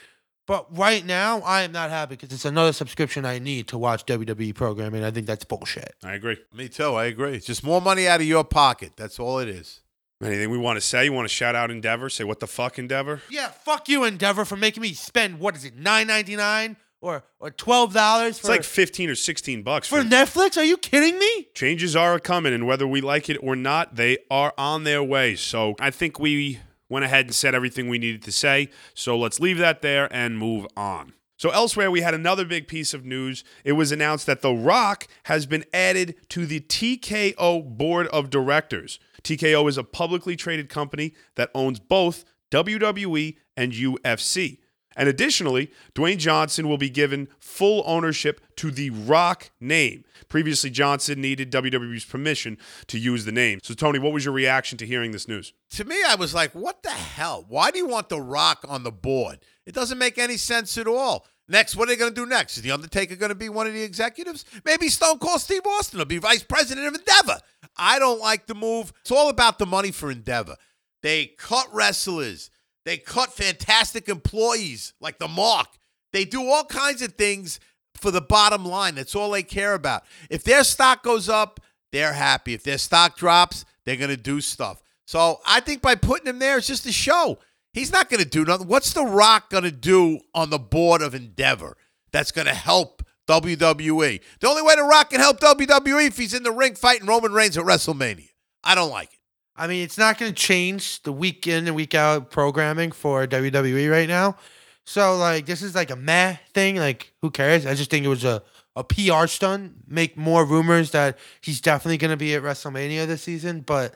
But 0.47 0.77
right 0.77 1.05
now, 1.05 1.41
I 1.41 1.63
am 1.63 1.73
not 1.73 1.91
happy 1.91 2.15
because 2.15 2.33
it's 2.33 2.45
another 2.45 2.73
subscription 2.73 3.25
I 3.25 3.39
need 3.41 3.67
to 3.69 3.79
watch 3.79 4.07
WWE 4.07 4.55
programming. 4.55 5.03
I 5.03 5.11
think 5.11 5.27
that's 5.27 5.45
bullshit. 5.45 5.95
I 6.05 6.15
agree. 6.15 6.39
Me 6.55 6.69
too. 6.69 6.95
I 6.95 7.07
agree. 7.07 7.35
It's 7.35 7.47
just 7.47 7.65
more 7.65 7.81
money 7.81 8.07
out 8.07 8.21
of 8.21 8.27
your 8.27 8.45
pocket. 8.45 8.93
That's 8.97 9.19
all 9.19 9.41
it 9.41 9.49
is. 9.49 9.81
Anything 10.23 10.49
we 10.51 10.57
want 10.59 10.77
to 10.77 10.81
say? 10.81 11.05
You 11.05 11.13
want 11.13 11.29
to 11.29 11.35
shout 11.35 11.55
out 11.55 11.71
Endeavor? 11.71 12.09
Say 12.09 12.25
what 12.25 12.41
the 12.41 12.47
fuck, 12.47 12.79
Endeavor? 12.79 13.21
Yeah, 13.29 13.49
fuck 13.49 13.89
you, 13.89 14.05
Endeavor, 14.05 14.45
for 14.47 14.57
making 14.57 14.81
me 14.83 14.95
spend 14.95 15.41
what 15.41 15.57
is 15.57 15.65
it, 15.65 15.77
nine 15.77 16.07
ninety 16.07 16.37
nine 16.37 16.77
or 17.03 17.25
or 17.39 17.51
twelve 17.51 17.93
dollars 17.93 18.39
It's 18.39 18.41
for 18.41 18.49
like 18.49 18.63
15 18.65 19.11
or 19.11 19.15
16 19.15 19.63
bucks 19.63 19.89
for 19.89 20.01
Netflix? 20.01 20.57
Are 20.57 20.65
you 20.65 20.79
kidding 20.79 21.19
me? 21.19 21.49
changes 21.55 21.95
are 21.95 22.19
coming, 22.19 22.55
and 22.55 22.67
whether 22.67 22.87
we 22.87 23.03
like 23.03 23.29
it 23.29 23.37
or 23.43 23.57
not, 23.57 23.97
they 23.97 24.17
are 24.31 24.55
on 24.57 24.85
their 24.85 25.03
way. 25.03 25.35
So 25.37 25.75
I 25.79 25.91
think 25.91 26.19
we 26.19 26.61
went 26.89 27.05
ahead 27.05 27.27
and 27.27 27.35
said 27.35 27.55
everything 27.55 27.89
we 27.89 27.99
needed 27.99 28.23
to 28.23 28.33
say. 28.33 28.69
So 28.95 29.19
let's 29.19 29.41
leave 29.41 29.59
that 29.59 29.83
there 29.83 30.09
and 30.13 30.39
move 30.39 30.67
on. 30.77 31.13
So 31.39 31.51
elsewhere, 31.51 31.91
we 31.91 32.01
had 32.01 32.15
another 32.15 32.47
big 32.47 32.67
piece 32.67 32.95
of 32.95 33.05
news. 33.05 33.45
It 33.63 33.73
was 33.73 33.93
announced 33.93 34.27
that 34.27 34.41
The 34.41 34.55
Rock 34.55 35.07
has 35.25 35.45
been 35.45 35.65
added 35.73 36.17
to 36.31 36.47
the 36.47 36.61
TKO 36.61 37.77
board 37.77 38.07
of 38.07 38.31
directors. 38.31 38.99
TKO 39.23 39.69
is 39.69 39.77
a 39.77 39.85
publicly 39.85 40.35
traded 40.35 40.71
company 40.71 41.13
that 41.35 41.51
owns 41.55 41.79
both 41.79 42.25
WWE 42.51 43.37
and 43.57 43.73
UFC. 43.73 44.59
And 44.97 45.09
additionally, 45.09 45.71
Dwayne 45.95 46.17
Johnson 46.17 46.69
will 46.69 46.79
be 46.79 46.89
given 46.89 47.29
full 47.39 47.85
ownership 47.87 48.41
to 48.57 48.71
the 48.71 48.91
Rock 48.91 49.51
name. 49.61 50.05
Previously, 50.29 50.71
Johnson 50.71 51.21
needed 51.21 51.53
WWE's 51.53 52.05
permission 52.05 52.57
to 52.87 52.99
use 52.99 53.27
the 53.27 53.33
name. 53.33 53.61
So, 53.63 53.75
Tony, 53.75 53.99
what 53.99 54.13
was 54.13 54.25
your 54.25 54.35
reaction 54.35 54.79
to 54.79 54.87
hearing 54.87 55.13
this 55.13 55.29
news? 55.29 55.53
To 55.71 55.85
me, 55.85 55.97
I 56.07 56.15
was 56.15 56.35
like, 56.35 56.53
what 56.53 56.83
the 56.83 56.91
hell? 56.91 57.45
Why 57.47 57.71
do 57.71 57.79
you 57.79 57.87
want 57.87 58.09
The 58.09 58.21
Rock 58.21 58.65
on 58.67 58.83
the 58.83 58.91
board? 58.91 59.41
It 59.67 59.75
doesn't 59.75 59.99
make 59.99 60.17
any 60.17 60.39
sense 60.39 60.79
at 60.79 60.89
all. 60.89 61.27
Next, 61.49 61.77
what 61.77 61.89
are 61.89 61.93
they 61.93 61.97
going 61.97 62.13
to 62.13 62.21
do 62.21 62.27
next? 62.27 62.57
Is 62.57 62.65
The 62.65 62.73
Undertaker 62.73 63.15
going 63.15 63.29
to 63.29 63.37
be 63.37 63.49
one 63.49 63.67
of 63.67 63.75
the 63.75 63.83
executives? 63.83 64.45
Maybe 64.65 64.89
Stone 64.89 65.19
Cold 65.19 65.41
Steve 65.41 65.65
Austin 65.65 65.99
will 65.99 66.07
be 66.07 66.19
vice 66.19 66.43
president 66.43 66.87
of 66.89 66.95
Endeavor. 66.95 67.39
I 67.77 67.99
don't 67.99 68.21
like 68.21 68.47
the 68.47 68.55
move. 68.55 68.93
It's 69.03 69.13
all 69.13 69.29
about 69.29 69.59
the 69.59 69.67
money 69.67 69.93
for 69.93 70.11
Endeavor. 70.11 70.57
They 71.03 71.27
cut 71.27 71.73
wrestlers, 71.73 72.51
they 72.87 72.97
cut 72.97 73.33
fantastic 73.33 74.09
employees 74.09 74.95
like 75.01 75.19
the 75.19 75.27
Mark. 75.27 75.67
They 76.13 76.25
do 76.25 76.49
all 76.49 76.65
kinds 76.65 77.03
of 77.03 77.15
things 77.15 77.59
for 77.95 78.13
the 78.13 78.21
bottom 78.21 78.65
line. 78.65 78.95
That's 78.95 79.17
all 79.17 79.33
they 79.33 79.43
care 79.43 79.75
about. 79.75 80.05
If 80.31 80.45
their 80.45 80.63
stock 80.63 81.03
goes 81.03 81.29
up, 81.29 81.61
they're 81.91 82.13
happy. 82.13 82.55
If 82.55 82.63
their 82.63 82.79
stock 82.79 83.17
drops, 83.17 83.65
they're 83.85 83.97
going 83.97 84.11
to 84.11 84.17
do 84.17 84.41
stuff. 84.41 84.81
So 85.05 85.41
I 85.45 85.59
think 85.61 85.83
by 85.83 85.97
putting 85.97 86.29
him 86.29 86.39
there, 86.39 86.59
it's 86.59 86.69
just 86.69 86.87
a 86.87 86.93
show. 86.93 87.39
He's 87.73 87.93
not 87.93 88.09
going 88.09 88.23
to 88.23 88.29
do 88.29 88.45
nothing. 88.45 88.69
What's 88.69 88.93
The 88.93 89.05
Rock 89.05 89.51
going 89.51 89.65
to 89.65 89.73
do 89.73 90.21
on 90.33 90.51
the 90.51 90.59
board 90.59 91.03
of 91.03 91.15
Endeavor 91.15 91.77
that's 92.13 92.31
going 92.31 92.47
to 92.47 92.55
help 92.55 93.03
WWE? 93.29 94.21
The 94.41 94.49
only 94.49 94.63
way 94.63 94.77
The 94.77 94.85
Rock 94.85 95.11
can 95.11 95.21
help 95.21 95.41
WWE 95.41 96.07
if 96.07 96.17
he's 96.17 96.35
in 96.35 96.45
the 96.45 96.53
ring 96.53 96.77
fighting 96.77 97.09
Roman 97.09 97.33
Reigns 97.33 97.59
at 97.59 97.65
WrestleMania. 97.65 98.31
I 98.63 98.77
don't 98.77 98.91
like 98.91 99.13
it. 99.13 99.16
I 99.57 99.67
mean, 99.67 99.83
it's 99.83 99.99
not 99.99 100.19
going 100.19 100.33
to 100.33 100.37
change 100.37 101.03
the 101.03 101.13
week 101.13 101.47
in 101.47 101.67
and 101.67 101.75
week 101.75 101.95
out 101.95 102.31
programming 102.31 102.93
for 102.93 103.27
WWE 103.27 103.91
right 103.91 104.09
now. 104.09 104.37
So, 104.85 105.17
like, 105.17 105.47
this 105.47 105.63
is 105.63 105.75
like 105.75 105.91
a 105.91 105.97
meh 105.97 106.37
thing. 106.55 106.77
Like, 106.77 107.13
who 107.23 107.31
cares? 107.31 107.67
I 107.67 107.75
just 107.75 107.91
think 107.91 108.05
it 108.05 108.09
was 108.09 108.25
a, 108.25 108.43
a 108.77 108.85
PR 108.85 109.27
stunt. 109.27 109.73
Make 109.89 110.17
more 110.17 110.45
rumors 110.45 110.91
that 110.93 111.19
he's 111.41 111.61
definitely 111.61 111.99
going 111.99 112.11
to 112.11 112.17
be 112.17 112.35
at 112.35 112.43
WrestleMania 112.43 113.07
this 113.07 113.23
season. 113.23 113.61
But 113.61 113.95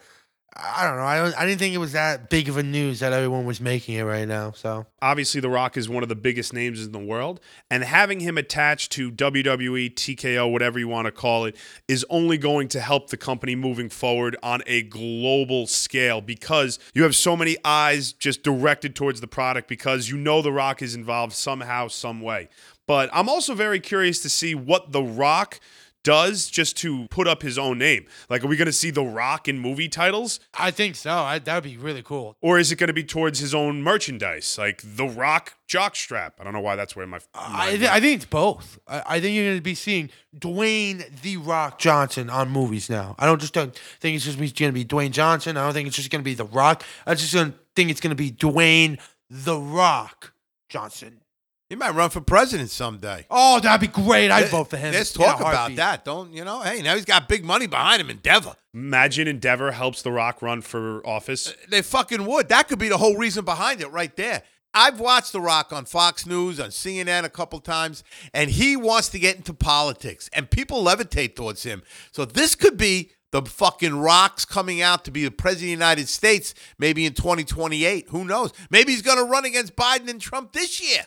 I 0.56 0.86
don't 0.86 0.96
know. 0.96 1.04
I 1.04 1.16
don't. 1.18 1.38
I 1.38 1.46
didn't 1.46 1.60
think 1.60 1.74
it 1.74 1.78
was 1.78 1.92
that 1.92 2.28
big 2.28 2.48
of 2.48 2.56
a 2.56 2.62
news 2.62 3.00
that 3.00 3.12
everyone 3.12 3.44
was 3.46 3.60
making 3.60 3.94
it 3.94 4.02
right 4.02 4.26
now. 4.26 4.50
So 4.50 4.86
Obviously, 5.02 5.40
The 5.40 5.48
Rock 5.48 5.76
is 5.76 5.88
one 5.88 6.02
of 6.02 6.08
the 6.08 6.16
biggest 6.16 6.52
names 6.52 6.84
in 6.84 6.92
the 6.92 6.98
world, 6.98 7.40
and 7.70 7.82
having 7.82 8.20
him 8.20 8.36
attached 8.36 8.92
to 8.92 9.10
WWE, 9.10 9.94
TKO, 9.94 10.50
whatever 10.50 10.78
you 10.78 10.88
want 10.88 11.06
to 11.06 11.12
call 11.12 11.46
it, 11.46 11.56
is 11.88 12.04
only 12.10 12.36
going 12.36 12.68
to 12.68 12.80
help 12.80 13.08
the 13.08 13.16
company 13.16 13.54
moving 13.54 13.88
forward 13.88 14.36
on 14.42 14.62
a 14.66 14.82
global 14.82 15.66
scale 15.66 16.20
because 16.20 16.78
you 16.92 17.04
have 17.04 17.16
so 17.16 17.34
many 17.36 17.56
eyes 17.64 18.12
just 18.12 18.42
directed 18.42 18.94
towards 18.94 19.20
the 19.20 19.26
product 19.26 19.68
because 19.68 20.10
you 20.10 20.18
know 20.18 20.42
The 20.42 20.52
Rock 20.52 20.82
is 20.82 20.94
involved 20.94 21.32
somehow, 21.32 21.88
some 21.88 22.20
way. 22.20 22.48
But 22.86 23.08
I'm 23.12 23.28
also 23.28 23.54
very 23.54 23.80
curious 23.80 24.20
to 24.22 24.28
see 24.28 24.54
what 24.54 24.92
The 24.92 25.02
Rock 25.02 25.60
does 26.02 26.48
just 26.48 26.76
to 26.78 27.06
put 27.08 27.26
up 27.26 27.42
his 27.42 27.58
own 27.58 27.78
name. 27.78 28.06
Like, 28.28 28.44
are 28.44 28.46
we 28.46 28.56
going 28.56 28.66
to 28.66 28.72
see 28.72 28.90
The 28.90 29.04
Rock 29.04 29.48
in 29.48 29.58
movie 29.58 29.88
titles? 29.88 30.40
I 30.54 30.70
think 30.70 30.96
so. 30.96 31.10
I, 31.10 31.38
that 31.38 31.54
would 31.54 31.64
be 31.64 31.76
really 31.76 32.02
cool. 32.02 32.36
Or 32.40 32.58
is 32.58 32.72
it 32.72 32.76
going 32.76 32.88
to 32.88 32.94
be 32.94 33.04
towards 33.04 33.38
his 33.38 33.54
own 33.54 33.82
merchandise, 33.82 34.56
like 34.58 34.82
the 34.84 35.06
Rock 35.06 35.54
jockstrap? 35.68 36.32
I 36.38 36.44
don't 36.44 36.52
know 36.52 36.60
why 36.60 36.76
that's 36.76 36.96
where 36.96 37.06
my. 37.06 37.20
I, 37.34 37.76
th- 37.76 37.90
I 37.90 38.00
think 38.00 38.16
it's 38.16 38.24
both. 38.24 38.78
I, 38.86 39.02
I 39.06 39.20
think 39.20 39.34
you're 39.34 39.46
going 39.46 39.58
to 39.58 39.62
be 39.62 39.74
seeing 39.74 40.10
Dwayne 40.36 41.20
the 41.22 41.36
Rock 41.38 41.78
Johnson 41.78 42.30
on 42.30 42.50
movies 42.50 42.88
now. 42.88 43.14
I 43.18 43.26
don't 43.26 43.40
just 43.40 43.54
don't 43.54 43.74
think 44.00 44.16
it's 44.16 44.24
just 44.24 44.38
going 44.38 44.48
to 44.48 44.72
be 44.72 44.84
Dwayne 44.84 45.10
Johnson. 45.10 45.56
I 45.56 45.64
don't 45.64 45.72
think 45.72 45.86
it's 45.86 45.96
just 45.96 46.10
going 46.10 46.22
to 46.22 46.24
be 46.24 46.34
The 46.34 46.44
Rock. 46.44 46.82
I 47.06 47.14
just 47.14 47.32
don't 47.32 47.54
think 47.76 47.90
it's 47.90 48.00
going 48.00 48.10
to 48.10 48.16
be 48.16 48.30
Dwayne 48.30 48.98
the 49.30 49.56
Rock 49.56 50.32
Johnson. 50.68 51.19
He 51.70 51.76
might 51.76 51.94
run 51.94 52.10
for 52.10 52.20
president 52.20 52.68
someday. 52.68 53.26
Oh, 53.30 53.60
that'd 53.60 53.80
be 53.80 53.86
great. 53.86 54.28
I'd 54.30 54.42
There- 54.42 54.50
vote 54.50 54.70
for 54.70 54.76
him. 54.76 54.92
There's 54.92 55.14
in 55.14 55.22
a 55.22 55.24
talk 55.24 55.40
about 55.40 55.54
heartbeat. 55.54 55.76
that. 55.76 56.04
Don't 56.04 56.32
you 56.34 56.44
know? 56.44 56.60
Hey, 56.62 56.82
now 56.82 56.96
he's 56.96 57.04
got 57.04 57.28
big 57.28 57.44
money 57.44 57.68
behind 57.68 58.00
him. 58.02 58.10
Endeavor. 58.10 58.56
Imagine 58.74 59.28
Endeavor 59.28 59.70
helps 59.70 60.02
The 60.02 60.10
Rock 60.10 60.42
run 60.42 60.62
for 60.62 61.00
office. 61.06 61.48
Uh, 61.48 61.52
they 61.68 61.82
fucking 61.82 62.26
would. 62.26 62.48
That 62.48 62.66
could 62.68 62.80
be 62.80 62.88
the 62.88 62.98
whole 62.98 63.16
reason 63.16 63.44
behind 63.44 63.80
it, 63.80 63.86
right 63.92 64.14
there. 64.16 64.42
I've 64.74 64.98
watched 64.98 65.32
The 65.32 65.40
Rock 65.40 65.72
on 65.72 65.84
Fox 65.84 66.26
News, 66.26 66.58
on 66.58 66.70
CNN 66.70 67.24
a 67.24 67.28
couple 67.28 67.60
times, 67.60 68.02
and 68.34 68.50
he 68.50 68.76
wants 68.76 69.08
to 69.10 69.18
get 69.20 69.36
into 69.36 69.54
politics, 69.54 70.28
and 70.32 70.50
people 70.50 70.82
levitate 70.84 71.36
towards 71.36 71.62
him. 71.62 71.82
So 72.10 72.24
this 72.24 72.54
could 72.56 72.76
be 72.76 73.12
the 73.30 73.42
fucking 73.42 73.94
rocks 73.94 74.44
coming 74.44 74.82
out 74.82 75.04
to 75.04 75.12
be 75.12 75.22
the 75.24 75.30
president 75.30 75.62
of 75.74 75.78
the 75.78 75.84
United 75.84 76.08
States, 76.08 76.52
maybe 76.78 77.06
in 77.06 77.14
2028. 77.14 78.08
Who 78.10 78.24
knows? 78.24 78.52
Maybe 78.70 78.90
he's 78.92 79.02
going 79.02 79.18
to 79.18 79.24
run 79.24 79.44
against 79.44 79.76
Biden 79.76 80.08
and 80.08 80.20
Trump 80.20 80.52
this 80.52 80.80
year. 80.82 81.06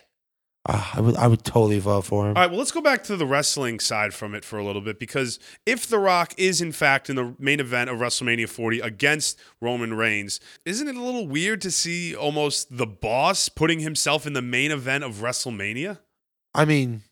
Ah, 0.66 0.92
I 0.94 1.00
would. 1.02 1.16
I 1.16 1.26
would 1.26 1.44
totally 1.44 1.78
vote 1.78 2.06
for 2.06 2.22
him. 2.24 2.36
All 2.36 2.42
right, 2.42 2.50
well, 2.50 2.58
let's 2.58 2.72
go 2.72 2.80
back 2.80 3.04
to 3.04 3.16
the 3.16 3.26
wrestling 3.26 3.80
side 3.80 4.14
from 4.14 4.34
it 4.34 4.46
for 4.46 4.58
a 4.58 4.64
little 4.64 4.80
bit 4.80 4.98
because 4.98 5.38
if 5.66 5.86
The 5.86 5.98
Rock 5.98 6.32
is, 6.38 6.62
in 6.62 6.72
fact, 6.72 7.10
in 7.10 7.16
the 7.16 7.34
main 7.38 7.60
event 7.60 7.90
of 7.90 7.98
WrestleMania 7.98 8.48
40 8.48 8.80
against 8.80 9.38
Roman 9.60 9.92
Reigns, 9.92 10.40
isn't 10.64 10.88
it 10.88 10.96
a 10.96 11.02
little 11.02 11.28
weird 11.28 11.60
to 11.62 11.70
see 11.70 12.16
almost 12.16 12.74
the 12.78 12.86
boss 12.86 13.50
putting 13.50 13.80
himself 13.80 14.26
in 14.26 14.32
the 14.32 14.40
main 14.40 14.70
event 14.70 15.04
of 15.04 15.16
WrestleMania? 15.16 15.98
I 16.54 16.64
mean, 16.64 17.02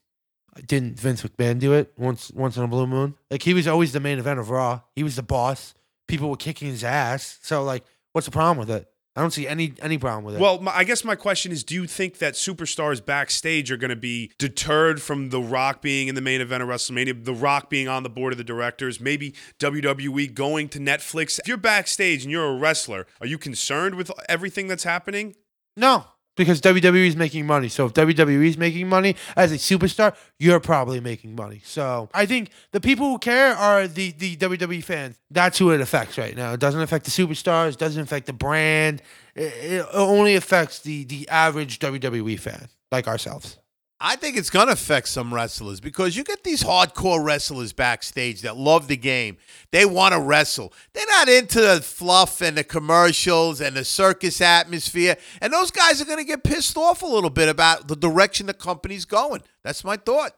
didn't 0.67 0.99
Vince 0.99 1.23
McMahon 1.23 1.59
do 1.59 1.75
it 1.75 1.93
once? 1.99 2.31
Once 2.31 2.57
in 2.57 2.63
a 2.63 2.69
blue 2.69 2.87
moon. 2.87 3.15
Like 3.31 3.43
he 3.43 3.53
was 3.53 3.69
always 3.69 3.93
the 3.93 4.01
main 4.01 4.19
event 4.19 4.41
of 4.41 4.49
Raw. 4.49 4.81
He 4.97 5.03
was 5.03 5.17
the 5.17 5.23
boss. 5.23 5.75
People 6.09 6.31
were 6.31 6.37
kicking 6.37 6.69
his 6.69 6.85
ass. 6.85 7.39
So 7.43 7.63
like, 7.65 7.85
what's 8.13 8.27
the 8.27 8.31
problem 8.31 8.59
with 8.59 8.71
it? 8.71 8.89
I 9.15 9.21
don't 9.21 9.31
see 9.31 9.47
any 9.47 9.75
any 9.83 9.99
problem 9.99 10.25
with 10.25 10.37
it. 10.37 10.41
Well, 10.41 10.59
my, 10.61 10.75
I 10.75 10.85
guess 10.85 11.05
my 11.05 11.15
question 11.15 11.53
is 11.53 11.63
do 11.63 11.75
you 11.75 11.87
think 11.87 12.19
that 12.19 12.35
superstars 12.35 13.05
backstage 13.05 13.71
are 13.71 13.77
going 13.77 13.91
to 13.91 13.97
be 13.97 14.33
deterred 14.39 15.03
from 15.03 15.29
The 15.29 15.41
Rock 15.41 15.83
being 15.83 16.09
in 16.09 16.15
the 16.15 16.23
main 16.23 16.41
event 16.41 16.63
of 16.63 16.69
WrestleMania, 16.69 17.25
The 17.25 17.35
Rock 17.35 17.69
being 17.69 17.89
on 17.89 18.05
the 18.05 18.11
board 18.11 18.33
of 18.33 18.39
the 18.39 18.45
directors, 18.45 19.01
maybe 19.01 19.35
WWE 19.59 20.33
going 20.33 20.69
to 20.71 20.79
Netflix? 20.79 21.39
If 21.39 21.47
you're 21.47 21.59
backstage 21.59 22.23
and 22.23 22.33
you're 22.33 22.47
a 22.47 22.57
wrestler, 22.57 23.07
are 23.21 23.27
you 23.27 23.37
concerned 23.37 23.97
with 23.97 24.11
everything 24.29 24.67
that's 24.67 24.85
happening? 24.85 25.37
no, 25.77 26.05
because 26.37 26.61
WWE 26.61 27.07
is 27.07 27.17
making 27.17 27.47
money. 27.47 27.69
So 27.69 27.87
if 27.87 27.95
WWE 27.95 28.47
is 28.47 28.59
making 28.59 28.89
money 28.89 29.17
as 29.37 29.53
a 29.53 29.57
superstar, 29.57 30.17
you're 30.39 30.61
probably 30.61 31.01
making 31.01 31.35
money. 31.35 31.61
So 31.65 32.09
I 32.15 32.27
think 32.27 32.51
the 32.73 32.81
people 32.81 33.09
who 33.09 33.19
care 33.19 33.55
are 33.55 33.87
the 33.87 34.13
the 34.13 34.37
WWE 34.37 34.83
fans. 34.83 35.17
That's 35.31 35.59
who 35.59 35.71
it 35.71 35.81
affects 35.81 36.19
right 36.19 36.37
now. 36.37 36.53
It 36.53 36.61
doesn't 36.61 36.81
affect 36.81 37.05
the 37.05 37.11
superstars. 37.11 37.77
Doesn't 37.77 38.03
affect 38.03 38.27
the 38.27 38.33
brand. 38.33 39.03
It, 39.35 39.53
it 39.73 39.87
only 39.93 40.35
affects 40.35 40.81
the 40.81 41.05
the 41.05 41.29
average 41.29 41.79
WWE 41.79 42.39
fan 42.39 42.69
like 42.91 43.09
ourselves. 43.09 43.59
I 44.05 44.17
think 44.17 44.37
it's 44.37 44.51
going 44.51 44.67
to 44.67 44.73
affect 44.73 45.07
some 45.07 45.33
wrestlers 45.33 45.79
because 45.79 46.17
you 46.17 46.25
get 46.25 46.43
these 46.43 46.65
hardcore 46.65 47.25
wrestlers 47.25 47.73
backstage 47.73 48.41
that 48.41 48.57
love 48.57 48.89
the 48.89 48.97
game. 48.97 49.37
They 49.71 49.85
want 49.85 50.13
to 50.13 50.21
wrestle. 50.21 50.73
They're 50.93 51.07
not 51.07 51.29
into 51.29 51.61
the 51.61 51.81
fluff 51.81 52.41
and 52.41 52.59
the 52.59 52.65
commercials 52.65 53.61
and 53.61 53.77
the 53.77 53.85
circus 53.85 54.41
atmosphere. 54.41 55.17
And 55.41 55.53
those 55.53 55.71
guys 55.71 56.03
are 56.03 56.05
going 56.05 56.19
to 56.19 56.25
get 56.25 56.43
pissed 56.43 56.77
off 56.77 57.03
a 57.03 57.07
little 57.07 57.31
bit 57.31 57.49
about 57.49 57.87
the 57.87 57.95
direction 57.95 58.47
the 58.47 58.55
company's 58.55 59.05
going. 59.05 59.43
That's 59.63 59.85
my 59.85 59.97
thought. 59.97 60.33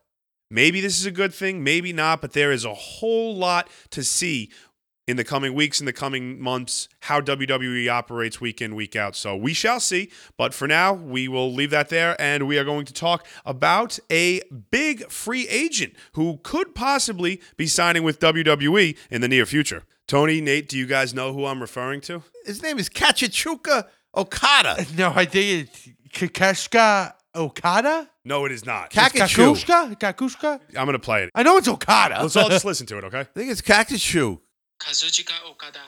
Maybe 0.50 0.82
this 0.82 0.98
is 0.98 1.06
a 1.06 1.10
good 1.10 1.32
thing, 1.32 1.64
maybe 1.64 1.94
not, 1.94 2.20
but 2.20 2.34
there 2.34 2.52
is 2.52 2.66
a 2.66 2.74
whole 2.74 3.34
lot 3.34 3.70
to 3.90 4.04
see 4.04 4.50
in 5.06 5.16
the 5.16 5.24
coming 5.24 5.54
weeks, 5.54 5.80
in 5.80 5.86
the 5.86 5.92
coming 5.92 6.40
months, 6.40 6.88
how 7.00 7.20
WWE 7.20 7.88
operates 7.90 8.40
week 8.40 8.62
in, 8.62 8.74
week 8.74 8.96
out. 8.96 9.14
So 9.14 9.36
we 9.36 9.52
shall 9.52 9.80
see. 9.80 10.10
But 10.36 10.54
for 10.54 10.66
now, 10.66 10.92
we 10.92 11.28
will 11.28 11.52
leave 11.52 11.70
that 11.70 11.88
there 11.88 12.20
and 12.20 12.46
we 12.46 12.58
are 12.58 12.64
going 12.64 12.86
to 12.86 12.92
talk 12.92 13.26
about 13.44 13.98
a 14.10 14.40
big 14.70 15.10
free 15.10 15.46
agent 15.48 15.94
who 16.12 16.38
could 16.42 16.74
possibly 16.74 17.40
be 17.56 17.66
signing 17.66 18.02
with 18.02 18.18
WWE 18.20 18.96
in 19.10 19.20
the 19.20 19.28
near 19.28 19.46
future. 19.46 19.84
Tony, 20.06 20.40
Nate, 20.40 20.68
do 20.68 20.78
you 20.78 20.86
guys 20.86 21.14
know 21.14 21.32
who 21.32 21.46
I'm 21.46 21.60
referring 21.60 22.00
to? 22.02 22.22
His 22.44 22.62
name 22.62 22.78
is 22.78 22.88
Kachichuka 22.88 23.86
Okada. 24.14 24.76
Uh, 24.78 24.84
no, 24.96 25.12
I 25.14 25.24
think 25.24 25.68
it's 25.68 25.88
Kakeshka 26.10 27.14
Okada? 27.34 28.08
No, 28.24 28.44
it 28.44 28.52
is 28.52 28.64
not. 28.64 28.90
Kakachu. 28.90 29.54
Kakushka? 29.54 29.98
Kakushka? 29.98 30.60
I'm 30.76 30.86
gonna 30.86 30.98
play 30.98 31.24
it. 31.24 31.30
I 31.34 31.42
know 31.42 31.56
it's 31.56 31.68
Okada. 31.68 32.22
Let's 32.22 32.36
all 32.36 32.48
just 32.48 32.64
listen 32.64 32.86
to 32.86 32.98
it, 32.98 33.04
okay? 33.04 33.20
I 33.20 33.24
think 33.24 33.50
it's 33.50 33.60
Cactus 33.60 34.00
Shoe. 34.00 34.40
Kazuchika 34.84 35.32
Okada. 35.50 35.80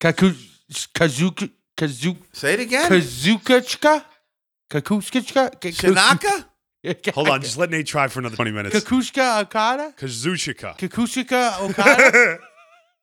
Kaku, 0.00 0.34
Kazuka, 0.94 1.50
Kazu, 1.76 2.16
Say 2.32 2.54
it 2.54 2.60
again. 2.60 2.90
Kazukachka? 2.90 4.04
Kakushka? 4.70 5.50
Shinaka? 5.60 6.44
Hold 7.14 7.28
on, 7.28 7.40
just 7.40 7.56
let 7.56 7.70
Nate 7.70 7.86
try 7.86 8.06
for 8.08 8.20
another 8.20 8.36
20 8.36 8.50
minutes. 8.52 8.76
Kakushka 8.78 9.42
Okada? 9.42 9.94
Kazuchika. 9.96 10.76
Kakushika 10.78 11.58
Okada? 11.60 12.38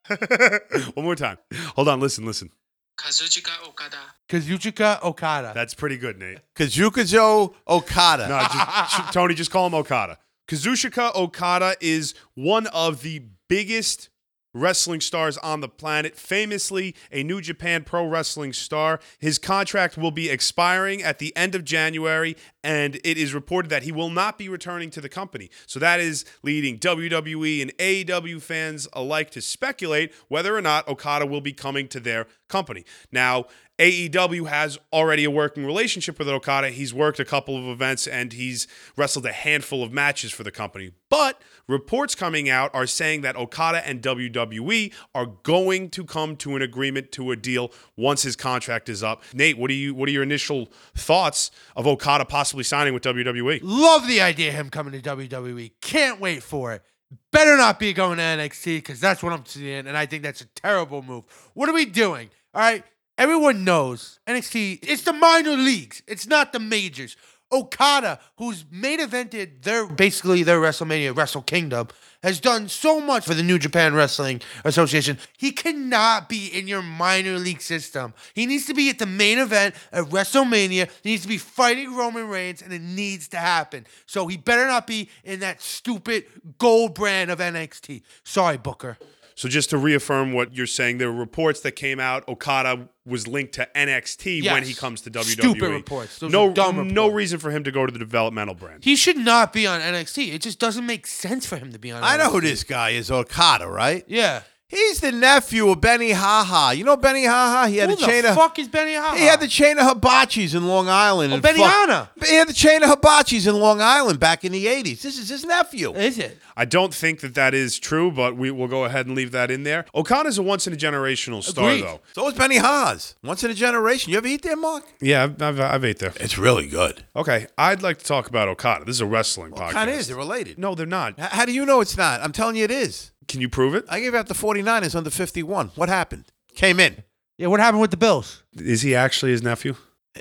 One 0.95 1.05
more 1.05 1.15
time. 1.15 1.37
Hold 1.75 1.89
on, 1.89 1.99
listen, 1.99 2.25
listen. 2.25 2.49
Kazuchika 2.97 3.67
Okada. 3.67 3.97
Kazuchika 4.29 4.99
Okada. 5.03 5.51
That's 5.53 5.73
pretty 5.73 5.97
good, 5.97 6.19
Nate. 6.19 6.39
Kazukazo 6.55 7.53
Okada. 7.67 8.27
No, 8.29 8.39
just, 8.39 9.13
Tony, 9.13 9.33
just 9.33 9.51
call 9.51 9.67
him 9.67 9.73
Okada. 9.73 10.17
Kazuchika 10.47 11.13
Okada 11.15 11.75
is 11.81 12.13
one 12.35 12.67
of 12.67 13.01
the 13.01 13.23
biggest 13.49 14.09
wrestling 14.53 15.01
stars 15.01 15.37
on 15.37 15.61
the 15.61 15.69
planet, 15.69 16.15
famously 16.15 16.95
a 17.11 17.23
New 17.23 17.41
Japan 17.41 17.83
Pro 17.83 18.05
Wrestling 18.05 18.53
star. 18.53 18.99
His 19.19 19.37
contract 19.37 19.97
will 19.97 20.11
be 20.11 20.29
expiring 20.29 21.01
at 21.01 21.19
the 21.19 21.35
end 21.35 21.55
of 21.55 21.63
January, 21.63 22.35
and 22.63 22.95
it 23.03 23.17
is 23.17 23.33
reported 23.33 23.69
that 23.69 23.83
he 23.83 23.91
will 23.91 24.09
not 24.09 24.37
be 24.37 24.49
returning 24.49 24.89
to 24.91 25.01
the 25.01 25.09
company. 25.09 25.49
So 25.65 25.79
that 25.79 25.99
is 25.99 26.25
leading 26.43 26.77
WWE 26.79 27.61
and 27.61 27.75
AEW 27.77 28.41
fans 28.41 28.87
alike 28.93 29.31
to 29.31 29.41
speculate 29.41 30.13
whether 30.27 30.55
or 30.55 30.61
not 30.61 30.87
Okada 30.87 31.25
will 31.25 31.41
be 31.41 31.53
coming 31.53 31.87
to 31.89 31.99
their 31.99 32.27
company. 32.47 32.85
Now, 33.11 33.45
AEW 33.81 34.47
has 34.47 34.77
already 34.93 35.23
a 35.23 35.31
working 35.31 35.65
relationship 35.65 36.19
with 36.19 36.29
Okada. 36.29 36.69
He's 36.69 36.93
worked 36.93 37.19
a 37.19 37.25
couple 37.25 37.57
of 37.57 37.65
events 37.65 38.05
and 38.05 38.31
he's 38.31 38.67
wrestled 38.95 39.25
a 39.25 39.31
handful 39.31 39.81
of 39.81 39.91
matches 39.91 40.31
for 40.31 40.43
the 40.43 40.51
company. 40.51 40.91
But 41.09 41.41
reports 41.67 42.13
coming 42.13 42.47
out 42.47 42.69
are 42.75 42.85
saying 42.85 43.21
that 43.21 43.35
Okada 43.35 43.87
and 43.87 43.99
WWE 44.03 44.93
are 45.15 45.25
going 45.25 45.89
to 45.89 46.03
come 46.03 46.35
to 46.37 46.55
an 46.55 46.61
agreement 46.61 47.11
to 47.13 47.31
a 47.31 47.35
deal 47.35 47.71
once 47.97 48.21
his 48.21 48.35
contract 48.35 48.87
is 48.87 49.01
up. 49.01 49.23
Nate, 49.33 49.57
what 49.57 49.71
are 49.71 49.73
you 49.73 49.95
what 49.95 50.07
are 50.07 50.11
your 50.11 50.21
initial 50.21 50.71
thoughts 50.95 51.49
of 51.75 51.87
Okada 51.87 52.25
possibly 52.25 52.50
signing 52.63 52.93
with? 52.93 53.03
WWE? 53.03 53.59
Love 53.63 54.07
the 54.07 54.21
idea 54.21 54.49
of 54.49 54.55
him 54.55 54.69
coming 54.69 54.99
to 54.99 55.01
WWE. 55.01 55.71
Can't 55.81 56.19
wait 56.19 56.43
for 56.43 56.73
it. 56.73 56.83
Better 57.31 57.57
not 57.57 57.79
be 57.79 57.93
going 57.93 58.17
to 58.17 58.23
NXT 58.23 58.77
because 58.77 58.99
that's 58.99 59.21
what 59.21 59.33
I'm 59.33 59.45
seeing, 59.45 59.87
and 59.87 59.97
I 59.97 60.05
think 60.05 60.23
that's 60.23 60.41
a 60.41 60.45
terrible 60.45 61.01
move. 61.01 61.25
What 61.53 61.67
are 61.67 61.73
we 61.73 61.85
doing? 61.85 62.29
All 62.53 62.61
right, 62.61 62.83
everyone 63.17 63.63
knows 63.63 64.19
NXT. 64.27 64.79
It's 64.83 65.03
the 65.03 65.13
minor 65.13 65.51
leagues. 65.51 66.03
It's 66.07 66.27
not 66.27 66.53
the 66.53 66.59
majors. 66.59 67.17
Okada, 67.51 68.19
who's 68.37 68.65
main 68.71 68.99
evented 68.99 69.63
their 69.63 69.85
basically 69.85 70.43
their 70.43 70.59
WrestleMania 70.59 71.15
Wrestle 71.15 71.41
Kingdom, 71.41 71.87
has 72.23 72.39
done 72.39 72.69
so 72.69 73.01
much 73.01 73.25
for 73.25 73.33
the 73.33 73.43
New 73.43 73.57
Japan 73.57 73.93
Wrestling 73.93 74.41
Association. 74.63 75.17
He 75.37 75.51
cannot 75.51 76.29
be 76.29 76.47
in 76.47 76.67
your 76.67 76.81
minor 76.81 77.37
league 77.37 77.61
system. 77.61 78.13
He 78.33 78.45
needs 78.45 78.65
to 78.67 78.73
be 78.73 78.89
at 78.89 78.99
the 78.99 79.05
main 79.05 79.39
event 79.39 79.75
at 79.91 80.05
WrestleMania. 80.05 80.89
He 81.03 81.11
needs 81.11 81.23
to 81.23 81.27
be 81.27 81.37
fighting 81.37 81.95
Roman 81.95 82.27
Reigns, 82.27 82.61
and 82.61 82.71
it 82.71 82.81
needs 82.81 83.27
to 83.29 83.37
happen. 83.37 83.85
So 84.05 84.27
he 84.27 84.37
better 84.37 84.67
not 84.67 84.87
be 84.87 85.09
in 85.23 85.39
that 85.39 85.61
stupid 85.61 86.25
gold 86.57 86.93
brand 86.93 87.31
of 87.31 87.39
NXT. 87.39 88.03
Sorry, 88.23 88.57
Booker. 88.57 88.97
So 89.35 89.47
just 89.49 89.69
to 89.71 89.77
reaffirm 89.77 90.33
what 90.33 90.53
you're 90.53 90.67
saying, 90.67 90.97
there 90.97 91.11
were 91.11 91.19
reports 91.19 91.61
that 91.61 91.73
came 91.73 91.99
out 91.99 92.27
Okada 92.27 92.89
was 93.05 93.27
linked 93.27 93.53
to 93.53 93.67
NXT 93.75 94.45
when 94.45 94.63
he 94.63 94.73
comes 94.73 95.01
to 95.01 95.11
WWE. 95.11 95.23
Stupid 95.23 95.71
reports. 95.71 96.19
Those 96.19 96.31
no, 96.31 96.49
are 96.49 96.53
dumb 96.53 96.87
no 96.89 97.09
reason 97.09 97.39
for 97.39 97.49
him 97.49 97.63
to 97.63 97.71
go 97.71 97.85
to 97.85 97.91
the 97.91 97.99
developmental 97.99 98.53
brand. 98.53 98.83
He 98.83 98.95
should 98.95 99.17
not 99.17 99.53
be 99.53 99.65
on 99.65 99.81
NXT. 99.81 100.33
It 100.33 100.41
just 100.41 100.59
doesn't 100.59 100.85
make 100.85 101.07
sense 101.07 101.45
for 101.45 101.57
him 101.57 101.71
to 101.71 101.79
be 101.79 101.91
on. 101.91 102.03
I 102.03 102.17
know 102.17 102.29
who 102.29 102.41
this 102.41 102.63
guy 102.63 102.91
is, 102.91 103.09
Okada, 103.09 103.67
right? 103.67 104.03
Yeah. 104.07 104.43
He's 104.71 105.01
the 105.01 105.11
nephew 105.11 105.69
of 105.69 105.81
Benny 105.81 106.11
Haha. 106.13 106.71
You 106.71 106.85
know 106.85 106.95
Benny 106.95 107.25
Haha? 107.25 107.67
He 107.67 107.77
had 107.77 107.89
Who 107.89 107.95
a 107.95 107.97
chain 107.97 108.09
of. 108.09 108.15
Who 108.15 108.21
the 108.21 108.29
of 108.29 108.35
fuck 108.35 108.57
is 108.57 108.69
Benny 108.69 108.93
Hanna? 108.93 109.17
He 109.17 109.25
had 109.25 109.41
the 109.41 109.47
chain 109.49 109.77
of 109.77 109.85
hibachis 109.85 110.55
in 110.55 110.65
Long 110.65 110.87
Island. 110.87 111.31
Oh, 111.31 111.35
and 111.35 111.43
Benny 111.43 111.59
fuck- 111.59 111.71
Hanna. 111.73 112.09
He 112.25 112.35
had 112.35 112.47
the 112.47 112.53
chain 112.53 112.81
of 112.81 112.89
hibachis 112.89 113.47
in 113.47 113.55
Long 113.59 113.81
Island 113.81 114.19
back 114.21 114.45
in 114.45 114.53
the 114.53 114.65
80s. 114.67 115.01
This 115.01 115.19
is 115.19 115.27
his 115.27 115.43
nephew. 115.43 115.93
Is 115.93 116.17
it? 116.17 116.37
I 116.55 116.63
don't 116.63 116.93
think 116.93 117.19
that 117.19 117.35
that 117.35 117.53
is 117.53 117.79
true, 117.79 118.11
but 118.11 118.37
we 118.37 118.49
will 118.49 118.67
go 118.69 118.85
ahead 118.85 119.07
and 119.07 119.15
leave 119.15 119.31
that 119.33 119.51
in 119.51 119.63
there. 119.63 119.85
Okada's 119.93 120.37
a 120.37 120.41
once 120.43 120.67
in 120.67 120.73
a 120.73 120.77
generational 120.77 121.43
star, 121.43 121.69
Agreed. 121.71 121.83
though. 121.83 121.99
So 122.13 122.27
is 122.29 122.33
Benny 122.35 122.57
Haas. 122.57 123.15
Once 123.23 123.43
in 123.43 123.51
a 123.51 123.53
generation. 123.53 124.11
You 124.11 124.19
ever 124.19 124.27
eat 124.27 124.41
there, 124.43 124.55
Mark? 124.55 124.85
Yeah, 125.01 125.23
I've, 125.25 125.41
I've, 125.41 125.59
I've 125.59 125.83
ate 125.85 125.99
there. 125.99 126.13
It's 126.17 126.37
really 126.37 126.67
good. 126.67 127.03
Okay, 127.15 127.47
I'd 127.57 127.81
like 127.81 127.97
to 127.99 128.05
talk 128.05 128.27
about 128.29 128.47
Okada. 128.47 128.85
This 128.85 128.95
is 128.95 129.01
a 129.01 129.05
wrestling 129.05 129.51
podcast. 129.51 129.71
Kind 129.71 129.89
of 129.89 129.97
is. 129.97 130.07
They're 130.07 130.15
related. 130.17 130.57
No, 130.57 130.75
they're 130.75 130.85
not. 130.85 131.15
H- 131.19 131.25
How 131.31 131.45
do 131.45 131.51
you 131.51 131.65
know 131.65 131.81
it's 131.81 131.97
not? 131.97 132.21
I'm 132.21 132.31
telling 132.31 132.55
you 132.55 132.63
it 132.63 132.71
is. 132.71 133.11
Can 133.27 133.41
you 133.41 133.49
prove 133.49 133.75
it? 133.75 133.85
I 133.89 133.99
gave 133.99 134.13
out 134.13 134.27
the 134.27 134.33
49ers 134.33 134.95
under 134.95 135.09
51. 135.09 135.71
What 135.75 135.89
happened? 135.89 136.25
Came 136.55 136.79
in. 136.79 137.03
Yeah. 137.37 137.47
What 137.47 137.59
happened 137.59 137.81
with 137.81 137.91
the 137.91 137.97
Bills? 137.97 138.43
Is 138.53 138.81
he 138.81 138.93
actually 138.93 139.31
his 139.31 139.41
nephew? 139.41 139.75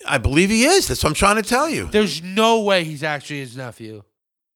I 0.07 0.19
believe 0.19 0.51
he 0.51 0.65
is. 0.65 0.87
That's 0.89 1.03
what 1.03 1.11
I'm 1.11 1.15
trying 1.15 1.37
to 1.37 1.43
tell 1.43 1.69
you. 1.69 1.87
There's 1.87 2.23
no 2.23 2.61
way 2.61 2.85
he's 2.85 3.03
actually 3.03 3.41
his 3.41 3.57
nephew. 3.57 4.05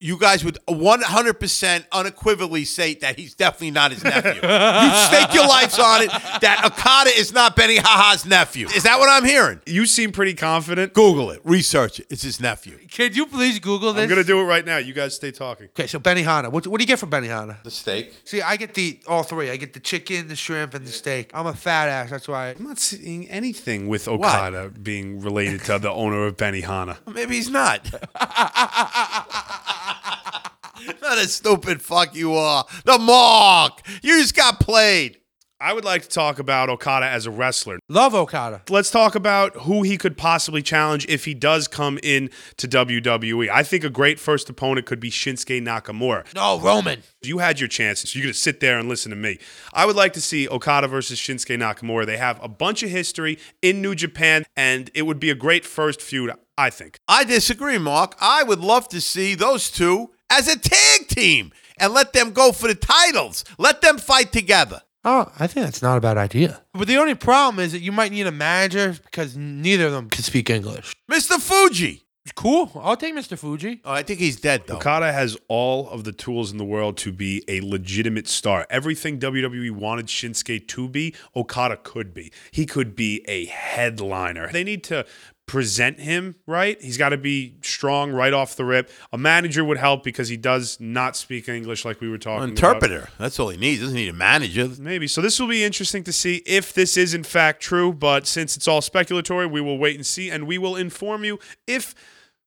You 0.04 0.18
guys 0.18 0.44
would 0.44 0.58
100% 0.68 1.84
unequivocally 1.90 2.66
say 2.66 2.92
that 2.96 3.18
he's 3.18 3.32
definitely 3.32 3.70
not 3.70 3.90
his 3.90 4.04
nephew. 4.04 4.32
you 4.34 4.36
stake 4.36 5.32
your 5.32 5.46
lives 5.48 5.78
on 5.78 6.02
it 6.02 6.10
that 6.42 6.60
Okada 6.62 7.08
is 7.08 7.32
not 7.32 7.56
Benny 7.56 7.78
Haha's 7.78 8.26
nephew. 8.26 8.66
Is 8.68 8.82
that 8.82 8.98
what 8.98 9.08
I'm 9.08 9.24
hearing? 9.24 9.62
You 9.64 9.86
seem 9.86 10.12
pretty 10.12 10.34
confident. 10.34 10.92
Google 10.92 11.30
it. 11.30 11.40
Research 11.42 12.00
it. 12.00 12.06
It's 12.10 12.20
his 12.20 12.38
nephew. 12.38 12.76
Can 12.90 13.14
you 13.14 13.24
please 13.24 13.58
Google 13.58 13.94
this? 13.94 14.02
I'm 14.02 14.10
gonna 14.10 14.24
do 14.24 14.38
it 14.42 14.44
right 14.44 14.66
now. 14.66 14.76
You 14.76 14.92
guys 14.92 15.16
stay 15.16 15.30
talking. 15.30 15.68
Okay, 15.68 15.86
so 15.86 15.98
Benny 15.98 16.20
Hanna. 16.20 16.50
What, 16.50 16.66
what 16.66 16.80
do 16.80 16.82
you 16.82 16.88
get 16.88 16.98
from 16.98 17.08
Benny 17.08 17.28
Hanna? 17.28 17.60
The 17.64 17.70
steak. 17.70 18.12
See, 18.24 18.42
I 18.42 18.58
get 18.58 18.74
the 18.74 19.00
all 19.08 19.22
three. 19.22 19.48
I 19.48 19.56
get 19.56 19.72
the 19.72 19.80
chicken, 19.80 20.28
the 20.28 20.36
shrimp, 20.36 20.74
and 20.74 20.86
the 20.86 20.92
steak. 20.92 21.30
I'm 21.32 21.46
a 21.46 21.54
fat 21.54 21.88
ass. 21.88 22.10
That's 22.10 22.28
why. 22.28 22.50
I'm 22.50 22.64
not 22.64 22.78
seeing 22.78 23.26
anything 23.30 23.88
with 23.88 24.06
Okada 24.06 24.68
being 24.68 25.22
related 25.22 25.62
to 25.64 25.78
the 25.78 25.90
owner 25.90 26.26
of 26.26 26.36
Benihana. 26.36 26.98
Maybe 27.10 27.36
he's 27.36 27.48
not. 27.48 27.90
not 31.02 31.18
a 31.18 31.28
stupid 31.28 31.82
fuck 31.82 32.14
you 32.14 32.34
are. 32.34 32.64
The 32.84 32.98
mark. 32.98 33.80
You 34.02 34.20
just 34.20 34.36
got 34.36 34.60
played. 34.60 35.18
I 35.64 35.72
would 35.72 35.84
like 35.84 36.02
to 36.02 36.08
talk 36.08 36.38
about 36.38 36.68
Okada 36.68 37.06
as 37.06 37.24
a 37.24 37.30
wrestler. 37.30 37.78
Love 37.88 38.14
Okada. 38.14 38.60
Let's 38.68 38.90
talk 38.90 39.14
about 39.14 39.56
who 39.62 39.82
he 39.82 39.96
could 39.96 40.18
possibly 40.18 40.60
challenge 40.60 41.06
if 41.08 41.24
he 41.24 41.32
does 41.32 41.68
come 41.68 41.98
in 42.02 42.28
to 42.58 42.68
WWE. 42.68 43.48
I 43.48 43.62
think 43.62 43.82
a 43.82 43.88
great 43.88 44.20
first 44.20 44.50
opponent 44.50 44.84
could 44.86 45.00
be 45.00 45.10
Shinsuke 45.10 45.62
Nakamura. 45.62 46.26
No, 46.34 46.58
Roman. 46.58 47.02
You 47.22 47.36
You 47.36 47.38
had 47.38 47.60
your 47.60 47.68
chances. 47.68 48.14
You're 48.14 48.24
going 48.24 48.34
to 48.34 48.38
sit 48.38 48.60
there 48.60 48.78
and 48.78 48.90
listen 48.90 49.08
to 49.08 49.16
me. 49.16 49.38
I 49.72 49.86
would 49.86 49.96
like 49.96 50.12
to 50.14 50.20
see 50.20 50.46
Okada 50.48 50.88
versus 50.88 51.18
Shinsuke 51.18 51.56
Nakamura. 51.56 52.04
They 52.04 52.18
have 52.18 52.42
a 52.42 52.48
bunch 52.48 52.82
of 52.82 52.90
history 52.90 53.38
in 53.62 53.80
New 53.80 53.94
Japan, 53.94 54.44
and 54.56 54.90
it 54.92 55.02
would 55.02 55.20
be 55.20 55.30
a 55.30 55.34
great 55.34 55.64
first 55.64 56.02
feud, 56.02 56.32
I 56.58 56.68
think. 56.68 56.98
I 57.08 57.24
disagree, 57.24 57.78
Mark. 57.78 58.16
I 58.20 58.42
would 58.42 58.60
love 58.60 58.88
to 58.88 59.00
see 59.00 59.34
those 59.34 59.70
two 59.70 60.10
as 60.38 60.48
a 60.48 60.58
tag 60.58 61.08
team 61.08 61.52
and 61.78 61.92
let 61.92 62.12
them 62.12 62.32
go 62.32 62.52
for 62.52 62.68
the 62.68 62.74
titles. 62.74 63.44
Let 63.58 63.80
them 63.80 63.98
fight 63.98 64.32
together. 64.32 64.82
Oh, 65.04 65.30
I 65.38 65.46
think 65.46 65.66
that's 65.66 65.82
not 65.82 65.98
a 65.98 66.00
bad 66.00 66.16
idea. 66.16 66.62
But 66.72 66.88
the 66.88 66.96
only 66.96 67.14
problem 67.14 67.62
is 67.62 67.72
that 67.72 67.80
you 67.80 67.92
might 67.92 68.10
need 68.10 68.26
a 68.26 68.32
manager 68.32 68.96
because 69.04 69.36
neither 69.36 69.86
of 69.86 69.92
them 69.92 70.08
can 70.08 70.22
speak 70.22 70.48
English. 70.48 70.94
Mr. 71.10 71.38
Fuji. 71.38 72.04
Cool. 72.34 72.72
I'll 72.82 72.96
take 72.96 73.14
Mr. 73.14 73.38
Fuji. 73.38 73.82
Oh, 73.84 73.92
I 73.92 74.02
think 74.02 74.18
he's 74.18 74.40
dead, 74.40 74.62
though. 74.66 74.76
Okada 74.76 75.12
has 75.12 75.36
all 75.46 75.90
of 75.90 76.04
the 76.04 76.12
tools 76.12 76.50
in 76.50 76.56
the 76.56 76.64
world 76.64 76.96
to 76.98 77.12
be 77.12 77.44
a 77.48 77.60
legitimate 77.60 78.26
star. 78.26 78.66
Everything 78.70 79.18
WWE 79.20 79.72
wanted 79.72 80.06
Shinsuke 80.06 80.66
to 80.68 80.88
be, 80.88 81.14
Okada 81.36 81.76
could 81.76 82.14
be. 82.14 82.32
He 82.50 82.64
could 82.64 82.96
be 82.96 83.22
a 83.28 83.44
headliner. 83.44 84.50
They 84.50 84.64
need 84.64 84.84
to 84.84 85.04
present 85.46 86.00
him 86.00 86.36
right. 86.46 86.80
He's 86.80 86.96
got 86.96 87.10
to 87.10 87.16
be 87.16 87.56
strong 87.62 88.12
right 88.12 88.32
off 88.32 88.56
the 88.56 88.64
rip. 88.64 88.90
A 89.12 89.18
manager 89.18 89.64
would 89.64 89.78
help 89.78 90.02
because 90.02 90.28
he 90.28 90.36
does 90.36 90.78
not 90.80 91.16
speak 91.16 91.48
English 91.48 91.84
like 91.84 92.00
we 92.00 92.08
were 92.08 92.18
talking 92.18 92.44
about. 92.44 92.50
Interpreter. 92.50 93.08
That's 93.18 93.38
all 93.38 93.50
he 93.50 93.56
needs. 93.56 93.80
He 93.80 93.84
doesn't 93.84 93.96
need 93.96 94.08
a 94.08 94.14
manager. 94.14 94.70
Maybe. 94.78 95.06
So 95.06 95.20
this 95.20 95.38
will 95.38 95.48
be 95.48 95.62
interesting 95.62 96.02
to 96.04 96.12
see 96.12 96.36
if 96.46 96.72
this 96.72 96.96
is 96.96 97.14
in 97.14 97.24
fact 97.24 97.60
true, 97.60 97.92
but 97.92 98.26
since 98.26 98.56
it's 98.56 98.66
all 98.66 98.80
speculatory, 98.80 99.50
we 99.50 99.60
will 99.60 99.78
wait 99.78 99.96
and 99.96 100.06
see 100.06 100.30
and 100.30 100.46
we 100.46 100.58
will 100.58 100.76
inform 100.76 101.24
you 101.24 101.38
if 101.66 101.94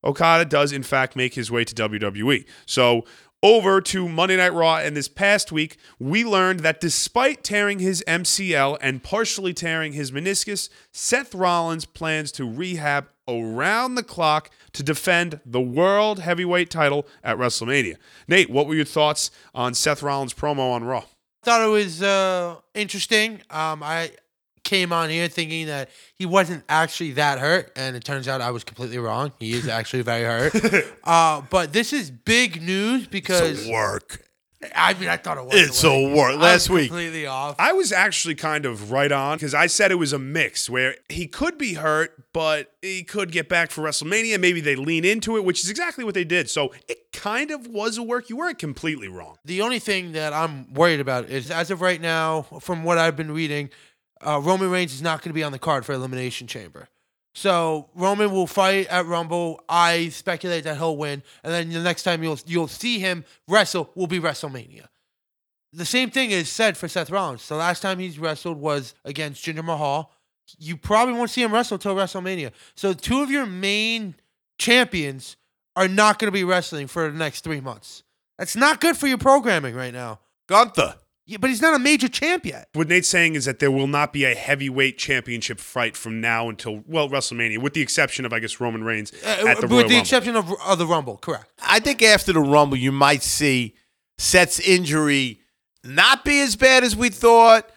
Okada 0.03 0.45
does 0.45 0.71
in 0.71 0.83
fact 0.83 1.15
make 1.15 1.33
his 1.33 1.51
way 1.51 1.63
to 1.63 1.75
WWE. 1.75 2.45
So 2.65 3.05
over 3.43 3.81
to 3.81 4.09
Monday 4.09 4.37
Night 4.37 4.53
Raw, 4.53 4.77
and 4.77 4.97
this 4.97 5.07
past 5.07 5.51
week, 5.51 5.77
we 5.99 6.23
learned 6.23 6.61
that 6.61 6.81
despite 6.81 7.43
tearing 7.43 7.79
his 7.79 8.03
MCL 8.07 8.77
and 8.81 9.03
partially 9.03 9.53
tearing 9.53 9.93
his 9.93 10.11
meniscus, 10.11 10.69
Seth 10.91 11.35
Rollins 11.35 11.85
plans 11.85 12.31
to 12.33 12.49
rehab 12.49 13.09
around 13.27 13.95
the 13.95 14.03
clock 14.03 14.49
to 14.73 14.81
defend 14.81 15.39
the 15.45 15.61
World 15.61 16.19
Heavyweight 16.19 16.69
title 16.69 17.07
at 17.23 17.37
WrestleMania. 17.37 17.97
Nate, 18.27 18.49
what 18.49 18.67
were 18.67 18.75
your 18.75 18.85
thoughts 18.85 19.29
on 19.53 19.73
Seth 19.73 20.01
Rollins' 20.01 20.33
promo 20.33 20.71
on 20.71 20.83
Raw? 20.83 21.03
I 21.43 21.45
thought 21.45 21.61
it 21.61 21.71
was 21.71 22.01
uh, 22.01 22.55
interesting. 22.73 23.41
Um, 23.49 23.83
I 23.83 24.11
came 24.67 24.91
on 24.91 25.09
here 25.09 25.29
thinking 25.29 25.67
that 25.67 25.89
he 26.13 26.25
wasn't 26.25 26.63
actually 26.67 27.13
that 27.13 27.39
hurt, 27.39 27.71
and 27.77 27.95
it 27.95 28.03
turns 28.03 28.27
out 28.27 28.41
I 28.41 28.51
was 28.51 28.63
completely 28.65 28.97
wrong. 28.97 29.31
He 29.39 29.53
is 29.53 29.67
actually 29.67 30.03
very 30.03 30.23
hurt. 30.23 30.85
uh, 31.05 31.41
but 31.49 31.71
this 31.71 31.93
is 31.93 32.11
big 32.11 32.61
news 32.61 33.07
because 33.07 33.61
It's 33.61 33.69
a 33.69 33.71
work. 33.71 34.23
I 34.75 34.95
mean 34.95 35.07
I 35.07 35.17
thought 35.17 35.37
it 35.37 35.45
was. 35.45 35.53
It's 35.53 35.83
a 35.83 36.13
work. 36.13 36.37
Last 36.37 36.69
week. 36.69 36.89
completely 36.89 37.27
off. 37.27 37.55
I 37.59 37.73
was 37.73 37.91
actually 37.91 38.35
kind 38.35 38.65
of 38.65 38.91
right 38.91 39.11
on 39.11 39.37
because 39.37 39.53
I 39.53 39.67
said 39.67 39.91
it 39.91 39.95
was 39.95 40.13
a 40.13 40.19
mix 40.19 40.69
where 40.69 40.95
he 41.09 41.27
could 41.27 41.57
be 41.57 41.75
hurt, 41.75 42.23
but 42.33 42.73
he 42.81 43.03
could 43.03 43.31
get 43.31 43.47
back 43.47 43.71
for 43.71 43.83
WrestleMania. 43.83 44.39
Maybe 44.39 44.59
they 44.59 44.75
lean 44.75 45.05
into 45.05 45.37
it, 45.37 45.45
which 45.45 45.63
is 45.63 45.69
exactly 45.69 46.03
what 46.03 46.15
they 46.15 46.23
did. 46.23 46.49
So 46.49 46.73
it 46.89 47.13
kind 47.13 47.51
of 47.51 47.67
was 47.67 47.97
a 47.97 48.03
work. 48.03 48.29
You 48.29 48.37
weren't 48.37 48.59
completely 48.59 49.07
wrong. 49.07 49.37
The 49.45 49.61
only 49.61 49.79
thing 49.79 50.13
that 50.13 50.33
I'm 50.33 50.73
worried 50.73 50.99
about 50.99 51.29
is, 51.29 51.51
as 51.51 51.69
of 51.69 51.79
right 51.79 52.01
now, 52.01 52.41
from 52.59 52.83
what 52.83 52.97
I've 52.97 53.15
been 53.15 53.31
reading, 53.31 53.69
uh, 54.25 54.39
Roman 54.43 54.69
Reigns 54.69 54.93
is 54.93 55.01
not 55.01 55.21
going 55.21 55.29
to 55.29 55.33
be 55.33 55.43
on 55.43 55.51
the 55.51 55.59
card 55.59 55.85
for 55.85 55.93
Elimination 55.93 56.47
Chamber. 56.47 56.87
So 57.33 57.89
Roman 57.93 58.31
will 58.31 58.47
fight 58.47 58.87
at 58.87 59.05
Rumble. 59.05 59.63
I 59.69 60.09
speculate 60.09 60.63
that 60.63 60.77
he'll 60.77 60.97
win, 60.97 61.21
and 61.43 61.53
then 61.53 61.69
the 61.69 61.83
next 61.83 62.03
time 62.03 62.23
you'll 62.23 62.39
you'll 62.47 62.67
see 62.67 62.97
him 62.99 63.25
wrestle 63.47 63.91
will 63.93 64.07
be 64.07 64.19
WrestleMania. 64.19 64.87
The 65.73 65.85
same 65.85 66.09
thing 66.09 66.31
is 66.31 66.49
said 66.49 66.77
for 66.77 66.87
Seth 66.87 67.11
Rollins. 67.11 67.47
The 67.47 67.55
last 67.55 67.81
time 67.81 67.99
he's 67.99 68.17
wrestled 68.17 68.57
was 68.57 68.95
against 69.05 69.45
Jinder 69.45 69.63
Mahal. 69.63 70.11
You 70.57 70.77
probably 70.77 71.13
won't 71.13 71.29
see 71.29 71.43
him 71.43 71.53
wrestle 71.53 71.77
till 71.77 71.93
WrestleMania. 71.93 72.51
So 72.73 72.93
two 72.93 73.21
of 73.21 73.29
your 73.29 73.45
main 73.45 74.15
champions 74.57 75.35
are 75.75 75.87
not 75.87 76.17
going 76.17 76.29
to 76.29 76.31
be 76.31 76.43
wrestling 76.43 76.87
for 76.87 77.11
the 77.11 77.17
next 77.17 77.43
three 77.43 77.61
months. 77.61 78.01
That's 78.39 78.55
not 78.55 78.81
good 78.81 78.97
for 78.97 79.05
your 79.05 79.19
programming 79.19 79.75
right 79.75 79.93
now. 79.93 80.21
Gunther. 80.47 80.95
Yeah, 81.29 81.37
but 81.41 81.49
he's 81.49 81.61
not 81.61 81.75
a 81.75 81.79
major 81.79 82.07
champ 82.07 82.45
yet. 82.45 82.69
What 82.73 82.87
Nate's 82.87 83.09
saying 83.09 83.35
is 83.35 83.43
that 83.45 83.59
there 83.59 83.69
will 83.69 83.85
not 83.87 84.13
be 84.13 84.23
a 84.23 84.33
heavyweight 84.33 84.97
championship 84.97 85.59
fight 85.59 85.97
from 85.97 86.21
now 86.21 86.47
until, 86.47 86.83
well, 86.87 87.09
WrestleMania, 87.09 87.57
with 87.57 87.73
the 87.73 87.81
exception 87.81 88.23
of, 88.25 88.31
I 88.31 88.39
guess, 88.39 88.61
Roman 88.61 88.83
Reigns 88.85 89.11
Uh, 89.25 89.27
at 89.27 89.37
the 89.37 89.43
Rumble. 89.45 89.51
with 89.51 89.61
Royal 89.61 89.69
the 89.69 89.81
Rumble. 89.83 89.97
exception 89.99 90.35
of, 90.37 90.53
of 90.65 90.77
the 90.79 90.87
Rumble, 90.87 91.17
correct. 91.17 91.51
I 91.61 91.79
think 91.81 92.01
after 92.01 92.31
the 92.31 92.39
Rumble, 92.39 92.77
you 92.77 92.93
might 92.93 93.23
see 93.23 93.75
Seth's 94.17 94.61
injury 94.61 95.41
not 95.83 96.23
be 96.23 96.39
as 96.39 96.55
bad 96.55 96.85
as 96.85 96.95
we 96.95 97.09
thought, 97.09 97.69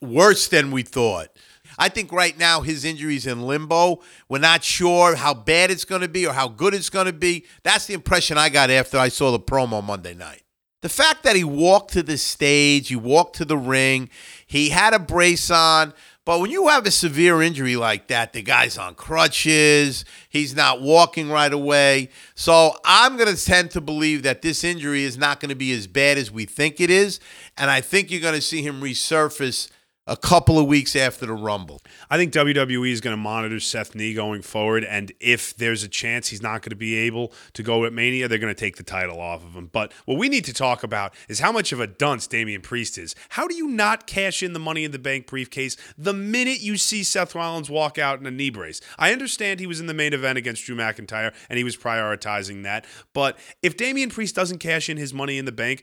worse 0.00 0.46
than 0.46 0.70
we 0.70 0.82
thought. 0.84 1.28
I 1.76 1.88
think 1.88 2.12
right 2.12 2.38
now 2.38 2.60
his 2.60 2.84
injury's 2.84 3.26
in 3.26 3.42
limbo. 3.42 4.02
We're 4.28 4.38
not 4.38 4.62
sure 4.62 5.16
how 5.16 5.34
bad 5.34 5.72
it's 5.72 5.84
going 5.84 6.02
to 6.02 6.08
be 6.08 6.24
or 6.28 6.32
how 6.32 6.46
good 6.46 6.72
it's 6.74 6.90
going 6.90 7.06
to 7.06 7.12
be. 7.12 7.44
That's 7.64 7.86
the 7.86 7.94
impression 7.94 8.38
I 8.38 8.50
got 8.50 8.70
after 8.70 8.96
I 8.98 9.08
saw 9.08 9.32
the 9.32 9.40
promo 9.40 9.82
Monday 9.82 10.14
night. 10.14 10.42
The 10.84 10.90
fact 10.90 11.22
that 11.22 11.34
he 11.34 11.44
walked 11.44 11.94
to 11.94 12.02
the 12.02 12.18
stage, 12.18 12.88
he 12.88 12.96
walked 12.96 13.36
to 13.36 13.46
the 13.46 13.56
ring, 13.56 14.10
he 14.46 14.68
had 14.68 14.92
a 14.92 14.98
brace 14.98 15.50
on. 15.50 15.94
But 16.26 16.40
when 16.40 16.50
you 16.50 16.68
have 16.68 16.84
a 16.84 16.90
severe 16.90 17.40
injury 17.40 17.74
like 17.74 18.08
that, 18.08 18.34
the 18.34 18.42
guy's 18.42 18.76
on 18.76 18.94
crutches, 18.94 20.04
he's 20.28 20.54
not 20.54 20.82
walking 20.82 21.30
right 21.30 21.54
away. 21.54 22.10
So 22.34 22.76
I'm 22.84 23.16
going 23.16 23.34
to 23.34 23.44
tend 23.46 23.70
to 23.70 23.80
believe 23.80 24.24
that 24.24 24.42
this 24.42 24.62
injury 24.62 25.04
is 25.04 25.16
not 25.16 25.40
going 25.40 25.48
to 25.48 25.54
be 25.54 25.72
as 25.72 25.86
bad 25.86 26.18
as 26.18 26.30
we 26.30 26.44
think 26.44 26.82
it 26.82 26.90
is. 26.90 27.18
And 27.56 27.70
I 27.70 27.80
think 27.80 28.10
you're 28.10 28.20
going 28.20 28.34
to 28.34 28.42
see 28.42 28.60
him 28.60 28.82
resurface 28.82 29.70
a 30.06 30.16
couple 30.16 30.58
of 30.58 30.66
weeks 30.66 30.94
after 30.94 31.24
the 31.24 31.32
Rumble. 31.32 31.80
I 32.10 32.18
think 32.18 32.32
WWE 32.32 32.90
is 32.90 33.00
going 33.00 33.12
to 33.12 33.20
monitor 33.22 33.58
Seth 33.58 33.94
Nee 33.94 34.12
going 34.12 34.42
forward, 34.42 34.84
and 34.84 35.12
if 35.18 35.56
there's 35.56 35.82
a 35.82 35.88
chance 35.88 36.28
he's 36.28 36.42
not 36.42 36.60
going 36.62 36.70
to 36.70 36.76
be 36.76 36.94
able 36.96 37.32
to 37.54 37.62
go 37.62 37.84
at 37.84 37.92
Mania, 37.92 38.28
they're 38.28 38.38
going 38.38 38.54
to 38.54 38.58
take 38.58 38.76
the 38.76 38.82
title 38.82 39.20
off 39.20 39.44
of 39.44 39.54
him. 39.54 39.70
But 39.72 39.92
what 40.04 40.18
we 40.18 40.28
need 40.28 40.44
to 40.44 40.52
talk 40.52 40.82
about 40.82 41.14
is 41.28 41.40
how 41.40 41.52
much 41.52 41.72
of 41.72 41.80
a 41.80 41.86
dunce 41.86 42.26
Damian 42.26 42.60
Priest 42.60 42.98
is. 42.98 43.14
How 43.30 43.48
do 43.48 43.54
you 43.54 43.68
not 43.68 44.06
cash 44.06 44.42
in 44.42 44.52
the 44.52 44.58
Money 44.58 44.84
in 44.84 44.90
the 44.90 44.98
Bank 44.98 45.26
briefcase 45.26 45.76
the 45.96 46.12
minute 46.12 46.60
you 46.60 46.76
see 46.76 47.02
Seth 47.02 47.34
Rollins 47.34 47.70
walk 47.70 47.98
out 47.98 48.20
in 48.20 48.26
a 48.26 48.30
knee 48.30 48.50
brace? 48.50 48.80
I 48.98 49.12
understand 49.12 49.60
he 49.60 49.66
was 49.66 49.80
in 49.80 49.86
the 49.86 49.94
main 49.94 50.12
event 50.12 50.36
against 50.36 50.64
Drew 50.64 50.76
McIntyre, 50.76 51.32
and 51.48 51.56
he 51.56 51.64
was 51.64 51.76
prioritizing 51.76 52.62
that. 52.64 52.86
But 53.14 53.38
if 53.62 53.76
Damian 53.76 54.10
Priest 54.10 54.34
doesn't 54.34 54.58
cash 54.58 54.90
in 54.90 54.98
his 54.98 55.14
Money 55.14 55.38
in 55.38 55.46
the 55.46 55.52
Bank, 55.52 55.82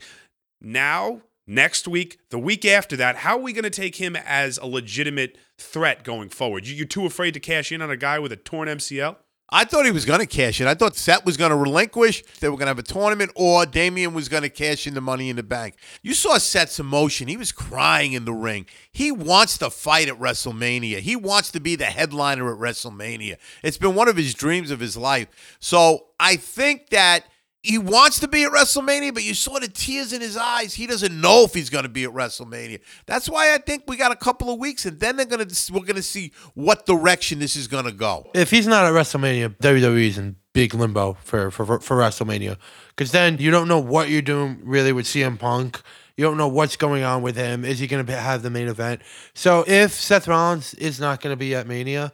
now 0.60 1.22
next 1.54 1.86
week, 1.86 2.18
the 2.30 2.38
week 2.38 2.64
after 2.64 2.96
that, 2.96 3.16
how 3.16 3.36
are 3.36 3.42
we 3.42 3.52
going 3.52 3.64
to 3.64 3.70
take 3.70 3.96
him 3.96 4.16
as 4.16 4.58
a 4.58 4.66
legitimate 4.66 5.36
threat 5.58 6.04
going 6.04 6.28
forward? 6.28 6.66
You, 6.66 6.74
you're 6.74 6.86
too 6.86 7.06
afraid 7.06 7.34
to 7.34 7.40
cash 7.40 7.70
in 7.72 7.82
on 7.82 7.90
a 7.90 7.96
guy 7.96 8.18
with 8.18 8.32
a 8.32 8.36
torn 8.36 8.68
MCL? 8.68 9.16
I 9.54 9.64
thought 9.64 9.84
he 9.84 9.90
was 9.90 10.06
going 10.06 10.20
to 10.20 10.26
cash 10.26 10.62
in. 10.62 10.66
I 10.66 10.72
thought 10.72 10.96
Seth 10.96 11.26
was 11.26 11.36
going 11.36 11.50
to 11.50 11.56
relinquish. 11.56 12.24
They 12.40 12.48
were 12.48 12.56
going 12.56 12.66
to 12.66 12.70
have 12.70 12.78
a 12.78 12.82
tournament, 12.82 13.32
or 13.36 13.66
Damian 13.66 14.14
was 14.14 14.30
going 14.30 14.44
to 14.44 14.48
cash 14.48 14.86
in 14.86 14.94
the 14.94 15.02
money 15.02 15.28
in 15.28 15.36
the 15.36 15.42
bank. 15.42 15.74
You 16.00 16.14
saw 16.14 16.38
Seth's 16.38 16.80
emotion. 16.80 17.28
He 17.28 17.36
was 17.36 17.52
crying 17.52 18.14
in 18.14 18.24
the 18.24 18.32
ring. 18.32 18.64
He 18.90 19.12
wants 19.12 19.58
to 19.58 19.68
fight 19.68 20.08
at 20.08 20.18
WrestleMania. 20.18 21.00
He 21.00 21.16
wants 21.16 21.50
to 21.50 21.60
be 21.60 21.76
the 21.76 21.84
headliner 21.84 22.50
at 22.50 22.58
WrestleMania. 22.58 23.36
It's 23.62 23.76
been 23.76 23.94
one 23.94 24.08
of 24.08 24.16
his 24.16 24.32
dreams 24.32 24.70
of 24.70 24.80
his 24.80 24.96
life. 24.96 25.28
So 25.60 26.06
I 26.18 26.36
think 26.36 26.88
that 26.88 27.26
he 27.62 27.78
wants 27.78 28.18
to 28.20 28.28
be 28.28 28.44
at 28.44 28.50
WrestleMania, 28.50 29.14
but 29.14 29.22
you 29.22 29.34
saw 29.34 29.58
the 29.58 29.68
tears 29.68 30.12
in 30.12 30.20
his 30.20 30.36
eyes. 30.36 30.74
He 30.74 30.86
doesn't 30.86 31.18
know 31.20 31.44
if 31.44 31.54
he's 31.54 31.70
going 31.70 31.84
to 31.84 31.88
be 31.88 32.04
at 32.04 32.10
WrestleMania. 32.10 32.80
That's 33.06 33.28
why 33.28 33.54
I 33.54 33.58
think 33.58 33.84
we 33.86 33.96
got 33.96 34.10
a 34.10 34.16
couple 34.16 34.52
of 34.52 34.58
weeks, 34.58 34.84
and 34.84 34.98
then 34.98 35.16
they're 35.16 35.26
going 35.26 35.46
to 35.46 35.72
we're 35.72 35.80
going 35.80 35.94
to 35.96 36.02
see 36.02 36.32
what 36.54 36.86
direction 36.86 37.38
this 37.38 37.54
is 37.54 37.68
going 37.68 37.84
to 37.84 37.92
go. 37.92 38.30
If 38.34 38.50
he's 38.50 38.66
not 38.66 38.84
at 38.84 38.92
WrestleMania, 38.92 39.56
WWE's 39.58 40.18
in 40.18 40.36
big 40.52 40.74
limbo 40.74 41.16
for 41.22 41.50
for, 41.50 41.80
for 41.80 41.96
WrestleMania. 41.96 42.56
Because 42.88 43.12
then 43.12 43.38
you 43.38 43.50
don't 43.50 43.68
know 43.68 43.80
what 43.80 44.08
you're 44.10 44.22
doing 44.22 44.60
really 44.64 44.92
with 44.92 45.06
CM 45.06 45.38
Punk. 45.38 45.80
You 46.16 46.24
don't 46.24 46.36
know 46.36 46.48
what's 46.48 46.76
going 46.76 47.04
on 47.04 47.22
with 47.22 47.36
him. 47.36 47.64
Is 47.64 47.78
he 47.78 47.86
going 47.86 48.04
to 48.04 48.16
have 48.16 48.42
the 48.42 48.50
main 48.50 48.68
event? 48.68 49.02
So 49.34 49.64
if 49.66 49.92
Seth 49.92 50.28
Rollins 50.28 50.74
is 50.74 51.00
not 51.00 51.20
going 51.20 51.32
to 51.32 51.38
be 51.38 51.54
at 51.54 51.66
Mania, 51.66 52.12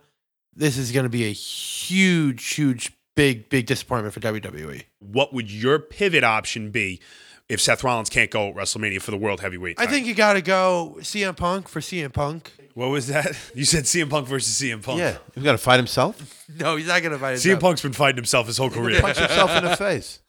this 0.55 0.77
is 0.77 0.93
going 0.93 1.05
to 1.05 1.11
be 1.11 1.25
a 1.25 1.33
huge, 1.33 2.55
huge, 2.55 2.93
big, 3.19 3.49
big 3.49 3.67
disappointment 3.67 4.15
for. 4.15 4.21
WWE. 4.21 4.85
What 5.01 5.35
would 5.35 5.51
your 5.51 5.79
pivot 5.79 6.23
option 6.23 6.71
be 6.71 7.01
if 7.49 7.61
Seth 7.61 7.83
Rollins 7.83 8.11
can't 8.11 8.31
go 8.31 8.49
at 8.49 8.55
WrestleMania 8.55 9.01
for 9.03 9.11
the 9.11 9.17
World 9.17 9.41
Heavyweight 9.41 9.77
title? 9.77 9.89
I 9.89 9.93
think 9.93 10.07
you 10.07 10.15
got 10.15 10.35
to 10.35 10.43
go 10.43 10.97
CM 11.01 11.37
Punk 11.37 11.69
for 11.69 11.81
CM 11.81 12.13
Punk. 12.13 12.53
What 12.75 12.91
was 12.91 13.09
that? 13.09 13.37
You 13.55 13.65
said 13.65 13.85
CM 13.85 14.09
Punk 14.09 14.29
versus 14.29 14.55
CM 14.61 14.83
Punk. 14.83 15.01
Yeah, 15.01 15.17
he's 15.35 15.43
got 15.43 15.53
to 15.53 15.59
fight 15.59 15.79
himself. 15.79 16.45
No, 16.59 16.77
he's 16.77 16.87
not 16.87 17.03
going 17.03 17.13
to 17.13 17.19
fight 17.19 17.33
his 17.33 17.45
CM 17.45 17.61
Punk's 17.61 17.83
been 17.83 17.93
fighting 17.93 18.17
himself 18.17 18.47
his 18.47 18.57
whole 18.57 18.71
career. 18.71 19.03
Punch 19.03 19.19
himself 19.19 19.51
in 19.51 19.65
the 19.65 19.77
face. 19.77 20.21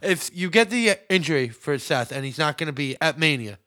if 0.00 0.30
you 0.32 0.48
get 0.48 0.70
the 0.70 0.92
uh, 0.92 0.94
injury 1.10 1.50
for 1.50 1.78
Seth 1.78 2.12
and 2.12 2.24
he's 2.24 2.38
not 2.38 2.56
going 2.56 2.68
to 2.68 2.72
be 2.72 2.96
at 3.00 3.18
Mania, 3.18 3.58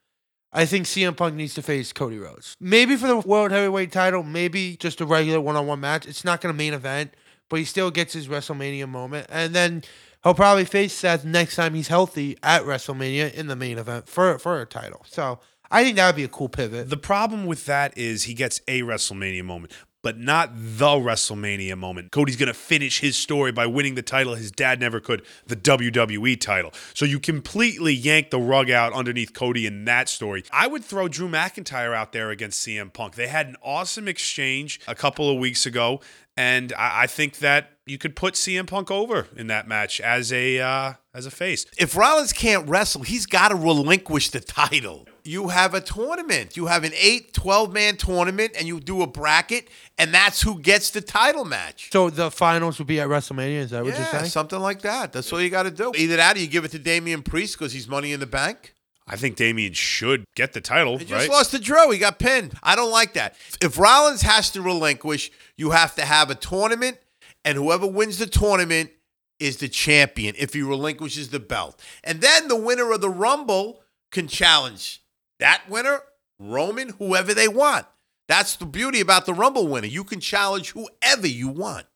I 0.52 0.66
think 0.66 0.88
CM 0.88 1.16
Punk 1.16 1.36
needs 1.36 1.54
to 1.54 1.62
face 1.62 1.94
Cody 1.94 2.18
Rhodes. 2.18 2.56
Maybe 2.60 2.96
for 2.96 3.08
the 3.08 3.18
World 3.20 3.52
Heavyweight 3.52 3.92
title, 3.92 4.24
maybe 4.24 4.76
just 4.78 5.02
a 5.02 5.06
regular 5.06 5.40
one 5.40 5.56
on 5.56 5.68
one 5.68 5.82
match. 5.82 6.08
It's 6.08 6.26
not 6.26 6.42
going 6.42 6.52
to 6.52 6.58
main 6.58 6.74
event, 6.74 7.14
but 7.54 7.60
he 7.60 7.66
still 7.66 7.92
gets 7.92 8.14
his 8.14 8.28
WrestleMania 8.28 8.90
moment. 8.90 9.28
And 9.30 9.54
then 9.54 9.84
he'll 10.24 10.34
probably 10.34 10.66
face 10.66 10.92
Seth 10.92 11.24
next 11.24 11.56
time 11.56 11.76
he's 11.76 11.88
healthy 11.88 12.36
at 12.42 12.64
WrestleMania 12.64 13.32
in 13.32 13.46
the 13.46 13.56
main 13.56 13.78
event 13.78 14.10
for, 14.10 14.40
for 14.40 14.60
a 14.60 14.66
title. 14.66 15.06
So 15.08 15.38
I 15.70 15.84
think 15.84 15.98
that 15.98 16.08
would 16.08 16.16
be 16.16 16.24
a 16.24 16.28
cool 16.28 16.50
pivot. 16.50 16.90
The 16.90 16.98
problem 16.98 17.46
with 17.46 17.68
that 17.68 17.96
is 17.96 18.24
he 18.24 18.34
gets 18.34 18.60
a 18.68 18.82
WrestleMania 18.82 19.44
moment, 19.44 19.72
but 20.02 20.18
not 20.18 20.50
the 20.56 20.88
WrestleMania 20.88 21.78
moment. 21.78 22.12
Cody's 22.12 22.36
to 22.38 22.54
finish 22.54 23.00
his 23.00 23.16
story 23.16 23.52
by 23.52 23.66
winning 23.68 23.96
the 23.96 24.02
title 24.02 24.36
his 24.36 24.52
dad 24.52 24.80
never 24.80 25.00
could, 25.00 25.24
the 25.48 25.56
WWE 25.56 26.40
title. 26.40 26.72
So 26.94 27.06
you 27.06 27.20
completely 27.20 27.94
yank 27.94 28.30
the 28.30 28.40
rug 28.40 28.70
out 28.70 28.94
underneath 28.94 29.34
Cody 29.34 29.66
in 29.66 29.86
that 29.86 30.10
story. 30.10 30.44
I 30.52 30.68
would 30.68 30.84
throw 30.84 31.08
Drew 31.08 31.30
McIntyre 31.30 31.96
out 31.96 32.12
there 32.14 32.32
against 32.32 32.68
CM 32.68 32.92
Punk. 32.92 33.16
They 33.16 33.28
had 33.28 33.48
an 33.48 33.56
awesome 33.64 34.08
exchange 34.08 34.82
a 34.88 34.96
couple 34.96 35.30
of 35.30 35.38
weeks 35.38 35.66
ago, 35.66 36.02
and 36.38 36.74
I, 36.78 37.04
I 37.04 37.08
think 37.08 37.40
that 37.40 37.70
you 37.86 37.98
could 37.98 38.16
put 38.16 38.36
CM 38.36 38.66
Punk 38.66 38.90
over 38.90 39.28
in 39.36 39.48
that 39.48 39.68
match 39.68 40.00
as 40.00 40.32
a 40.32 40.60
uh, 40.60 40.94
as 41.14 41.26
a 41.26 41.32
face. 41.32 41.66
If 41.78 41.96
Rollins 41.98 42.32
can't 42.34 42.68
wrestle, 42.68 43.04
he's 43.04 43.26
got 43.26 43.50
to 43.50 43.56
relinquish 43.56 44.30
the 44.30 44.40
title. 44.40 45.06
You 45.26 45.50
have 45.50 45.74
a 45.74 45.80
tournament. 45.82 46.58
You 46.58 46.66
have 46.68 46.84
an 46.84 46.92
8, 46.96 47.34
12 47.34 47.74
man 47.74 47.96
tournament, 47.98 48.52
and 48.58 48.68
you 48.68 48.80
do 48.82 49.02
a 49.02 49.08
bracket, 49.08 49.70
and 49.98 50.14
that's 50.14 50.42
who 50.42 50.60
gets 50.60 50.90
the 50.90 51.00
title 51.02 51.46
match. 51.46 51.90
so 51.92 52.10
the 52.10 52.30
finals 52.32 52.78
will 52.78 52.86
be 52.86 53.00
at 53.00 53.08
WrestleMania. 53.08 53.58
Is 53.60 53.70
that 53.72 53.84
what 53.86 53.94
you're 53.94 54.00
Yeah, 54.04 54.12
saying? 54.12 54.26
something 54.26 54.60
like 54.60 54.82
that. 54.82 55.14
That's 55.14 55.32
all 55.32 55.42
you 55.42 55.50
got 55.50 55.64
to 55.64 55.72
do. 55.72 55.94
Either 55.96 56.18
that 56.18 56.36
or 56.36 56.40
you 56.40 56.48
give 56.48 56.66
it 56.66 56.72
to 56.72 56.80
Damian 56.80 57.22
Priest 57.22 57.58
because 57.58 57.72
he's 57.74 57.88
money 57.88 58.12
in 58.12 58.20
the 58.20 58.26
bank. 58.26 58.73
I 59.08 59.18
think 59.18 59.36
Damian 59.36 59.74
should 59.74 60.24
get 60.36 60.54
the 60.54 60.62
title, 60.62 60.98
He 60.98 61.06
just 61.06 61.28
right? 61.28 61.30
lost 61.30 61.52
to 61.52 61.60
Drew. 61.60 61.92
He 61.92 61.98
got 62.00 62.20
pinned. 62.20 62.54
I 62.64 62.76
don't 62.76 62.92
like 62.92 63.14
that. 63.14 63.36
If 63.62 63.78
Rollins 63.78 64.22
has 64.22 64.50
to 64.52 64.62
relinquish, 64.62 65.30
you 65.58 65.72
have 65.72 65.96
to 65.96 66.06
have 66.06 66.30
a 66.30 66.36
tournament, 66.36 67.00
and 67.44 67.58
whoever 67.58 67.86
wins 67.86 68.18
the 68.18 68.28
tournament 68.28 68.92
is 69.40 69.58
the 69.58 69.68
champion 69.68 70.36
if 70.38 70.54
he 70.54 70.62
relinquishes 70.62 71.30
the 71.30 71.40
belt. 71.40 71.82
And 72.04 72.22
then 72.22 72.48
the 72.48 72.56
winner 72.56 72.92
of 72.94 73.02
the 73.02 73.10
Rumble 73.10 73.82
can 74.12 74.28
challenge 74.28 75.04
that 75.40 75.64
winner, 75.68 76.00
Roman, 76.40 76.90
whoever 76.90 77.34
they 77.34 77.50
want. 77.50 77.86
That's 78.30 78.56
the 78.56 78.66
beauty 78.66 79.02
about 79.02 79.26
the 79.26 79.34
Rumble 79.34 79.68
winner. 79.68 79.88
You 79.88 80.06
can 80.06 80.22
challenge 80.22 80.72
whoever 80.72 81.28
you 81.28 81.50
want. 81.50 81.88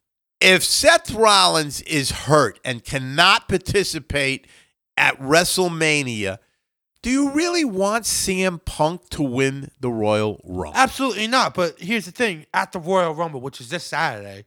If 0.41 0.63
Seth 0.63 1.11
Rollins 1.13 1.81
is 1.83 2.11
hurt 2.11 2.59
and 2.65 2.83
cannot 2.83 3.47
participate 3.47 4.45
at 4.97 5.17
WrestleMania, 5.19 6.39
Do 7.01 7.09
you 7.09 7.31
really 7.31 7.63
want 7.63 8.05
CM 8.05 8.63
Punk 8.63 9.09
to 9.11 9.23
win 9.23 9.71
the 9.79 9.89
Royal 9.89 10.41
Rumble? 10.43 10.77
Absolutely 10.77 11.27
not. 11.27 11.53
But 11.53 11.79
here's 11.79 12.05
the 12.05 12.11
thing: 12.11 12.45
at 12.53 12.71
the 12.71 12.79
Royal 12.79 13.13
Rumble, 13.13 13.41
which 13.41 13.61
is 13.61 13.69
this 13.69 13.83
Saturday, 13.83 14.45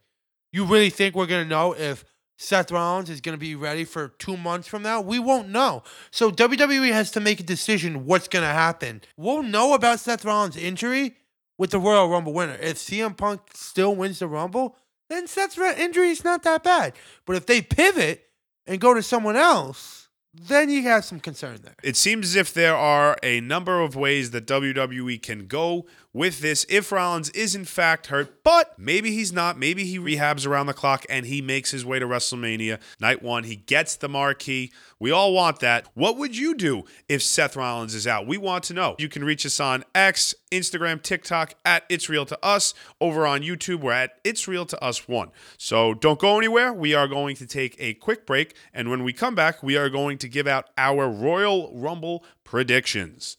you 0.52 0.64
really 0.64 0.90
think 0.90 1.14
we're 1.14 1.26
gonna 1.26 1.44
know 1.44 1.74
if 1.74 2.04
Seth 2.38 2.72
Rollins 2.72 3.10
is 3.10 3.20
gonna 3.20 3.36
be 3.36 3.54
ready 3.54 3.84
for 3.84 4.08
two 4.08 4.36
months 4.36 4.66
from 4.66 4.82
now? 4.82 5.00
We 5.00 5.18
won't 5.18 5.48
know. 5.48 5.82
So 6.10 6.30
WWE 6.30 6.92
has 6.92 7.10
to 7.12 7.20
make 7.20 7.40
a 7.40 7.44
decision 7.44 8.06
what's 8.06 8.28
gonna 8.28 8.46
happen. 8.46 9.02
We'll 9.16 9.42
know 9.42 9.74
about 9.74 10.00
Seth 10.00 10.24
Rollins' 10.24 10.56
injury 10.56 11.16
with 11.58 11.70
the 11.70 11.78
Royal 11.78 12.08
Rumble 12.08 12.32
winner. 12.32 12.56
If 12.60 12.78
CM 12.78 13.16
Punk 13.16 13.42
still 13.52 13.94
wins 13.94 14.18
the 14.18 14.26
Rumble, 14.26 14.76
then 15.10 15.26
Seth's 15.26 15.58
injury 15.58 16.10
is 16.10 16.24
not 16.24 16.42
that 16.44 16.62
bad. 16.62 16.94
But 17.26 17.36
if 17.36 17.44
they 17.44 17.60
pivot 17.60 18.24
and 18.66 18.80
go 18.80 18.94
to 18.94 19.02
someone 19.02 19.36
else, 19.36 19.99
then 20.32 20.70
you 20.70 20.82
have 20.82 21.04
some 21.04 21.20
concern 21.20 21.58
there. 21.62 21.74
It 21.82 21.96
seems 21.96 22.26
as 22.26 22.36
if 22.36 22.54
there 22.54 22.76
are 22.76 23.16
a 23.22 23.40
number 23.40 23.80
of 23.80 23.96
ways 23.96 24.30
that 24.30 24.46
WWE 24.46 25.20
can 25.22 25.46
go 25.46 25.86
with 26.12 26.40
this 26.40 26.66
if 26.68 26.90
Rollins 26.90 27.30
is 27.30 27.54
in 27.54 27.64
fact 27.64 28.08
hurt, 28.08 28.42
but 28.42 28.78
maybe 28.78 29.12
he's 29.12 29.32
not. 29.32 29.58
Maybe 29.58 29.84
he 29.84 29.98
rehabs 29.98 30.46
around 30.46 30.66
the 30.66 30.74
clock 30.74 31.06
and 31.08 31.26
he 31.26 31.40
makes 31.40 31.70
his 31.70 31.84
way 31.84 31.98
to 31.98 32.06
WrestleMania 32.06 32.80
night 33.00 33.22
one. 33.22 33.44
He 33.44 33.56
gets 33.56 33.96
the 33.96 34.08
marquee. 34.08 34.72
We 34.98 35.10
all 35.10 35.32
want 35.32 35.60
that. 35.60 35.86
What 35.94 36.18
would 36.18 36.36
you 36.36 36.54
do 36.54 36.84
if 37.08 37.22
Seth 37.22 37.56
Rollins 37.56 37.94
is 37.94 38.06
out? 38.06 38.26
We 38.26 38.38
want 38.38 38.64
to 38.64 38.74
know. 38.74 38.96
You 38.98 39.08
can 39.08 39.24
reach 39.24 39.46
us 39.46 39.60
on 39.60 39.84
X, 39.94 40.34
Instagram, 40.50 41.02
TikTok 41.02 41.54
at 41.64 41.84
It's 41.88 42.08
Real 42.08 42.26
to 42.26 42.38
Us. 42.44 42.74
Over 43.00 43.26
on 43.26 43.40
YouTube, 43.40 43.80
we're 43.80 43.92
at 43.92 44.18
It's 44.24 44.46
Real 44.48 44.66
to 44.66 44.84
Us 44.84 45.08
One. 45.08 45.30
So 45.56 45.94
don't 45.94 46.18
go 46.18 46.36
anywhere. 46.38 46.72
We 46.72 46.94
are 46.94 47.08
going 47.08 47.36
to 47.36 47.46
take 47.46 47.76
a 47.78 47.94
quick 47.94 48.26
break, 48.26 48.54
and 48.74 48.90
when 48.90 49.04
we 49.04 49.12
come 49.12 49.34
back, 49.34 49.62
we 49.62 49.76
are 49.76 49.88
going 49.88 50.18
to 50.18 50.28
give 50.28 50.46
out 50.46 50.68
our 50.76 51.08
Royal 51.08 51.72
Rumble 51.74 52.24
predictions. 52.44 53.38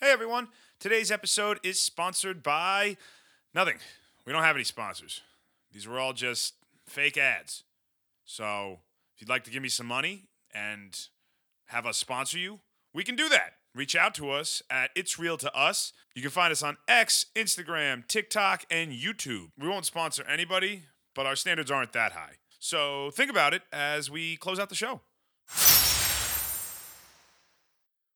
Hey 0.00 0.10
everyone, 0.10 0.48
today's 0.80 1.12
episode 1.12 1.60
is 1.62 1.80
sponsored 1.80 2.42
by 2.42 2.96
nothing. 3.54 3.76
We 4.26 4.32
don't 4.32 4.42
have 4.42 4.56
any 4.56 4.64
sponsors. 4.64 5.20
These 5.72 5.86
were 5.86 6.00
all 6.00 6.12
just 6.12 6.54
fake 6.84 7.16
ads. 7.16 7.62
So 8.24 8.80
if 9.14 9.20
you'd 9.20 9.30
like 9.30 9.44
to 9.44 9.52
give 9.52 9.62
me 9.62 9.68
some 9.68 9.86
money 9.86 10.24
and 10.52 10.98
have 11.66 11.86
us 11.86 11.96
sponsor 11.96 12.38
you, 12.38 12.58
we 12.92 13.04
can 13.04 13.14
do 13.14 13.28
that. 13.28 13.52
Reach 13.72 13.94
out 13.94 14.14
to 14.16 14.32
us 14.32 14.62
at 14.68 14.90
It's 14.96 15.16
Real 15.16 15.36
to 15.38 15.56
Us. 15.56 15.92
You 16.14 16.22
can 16.22 16.32
find 16.32 16.50
us 16.50 16.62
on 16.62 16.76
X, 16.88 17.26
Instagram, 17.36 18.06
TikTok, 18.06 18.64
and 18.70 18.90
YouTube. 18.90 19.50
We 19.56 19.68
won't 19.68 19.86
sponsor 19.86 20.24
anybody, 20.28 20.82
but 21.14 21.24
our 21.24 21.36
standards 21.36 21.70
aren't 21.70 21.92
that 21.92 22.12
high. 22.12 22.34
So 22.58 23.10
think 23.12 23.30
about 23.30 23.54
it 23.54 23.62
as 23.72 24.10
we 24.10 24.36
close 24.36 24.58
out 24.58 24.70
the 24.70 24.74
show. 24.74 25.02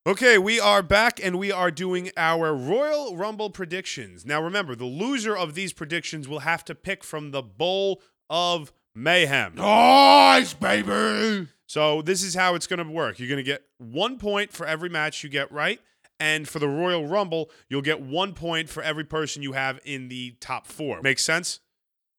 Okay, 0.08 0.38
we 0.38 0.58
are 0.58 0.82
back 0.82 1.22
and 1.22 1.38
we 1.38 1.52
are 1.52 1.70
doing 1.70 2.10
our 2.16 2.54
Royal 2.54 3.14
Rumble 3.14 3.50
predictions. 3.50 4.24
Now 4.24 4.42
remember, 4.42 4.74
the 4.74 4.86
loser 4.86 5.36
of 5.36 5.52
these 5.52 5.74
predictions 5.74 6.26
will 6.26 6.38
have 6.38 6.64
to 6.64 6.74
pick 6.74 7.04
from 7.04 7.30
the 7.30 7.42
Bowl 7.42 8.00
of 8.30 8.72
Mayhem. 8.94 9.56
Nice, 9.56 10.54
baby. 10.54 11.48
So 11.66 12.00
this 12.00 12.22
is 12.22 12.34
how 12.34 12.54
it's 12.54 12.66
going 12.66 12.82
to 12.82 12.90
work. 12.90 13.18
You're 13.18 13.28
going 13.28 13.36
to 13.36 13.42
get 13.42 13.64
one 13.76 14.16
point 14.16 14.50
for 14.50 14.64
every 14.64 14.88
match 14.88 15.22
you 15.22 15.28
get 15.28 15.52
right. 15.52 15.78
And 16.18 16.48
for 16.48 16.58
the 16.58 16.68
Royal 16.68 17.06
Rumble, 17.06 17.50
you'll 17.68 17.82
get 17.82 18.00
one 18.00 18.32
point 18.32 18.70
for 18.70 18.82
every 18.82 19.04
person 19.04 19.42
you 19.42 19.52
have 19.52 19.78
in 19.84 20.08
the 20.08 20.36
top 20.40 20.66
four. 20.66 21.02
Make 21.02 21.18
sense? 21.18 21.60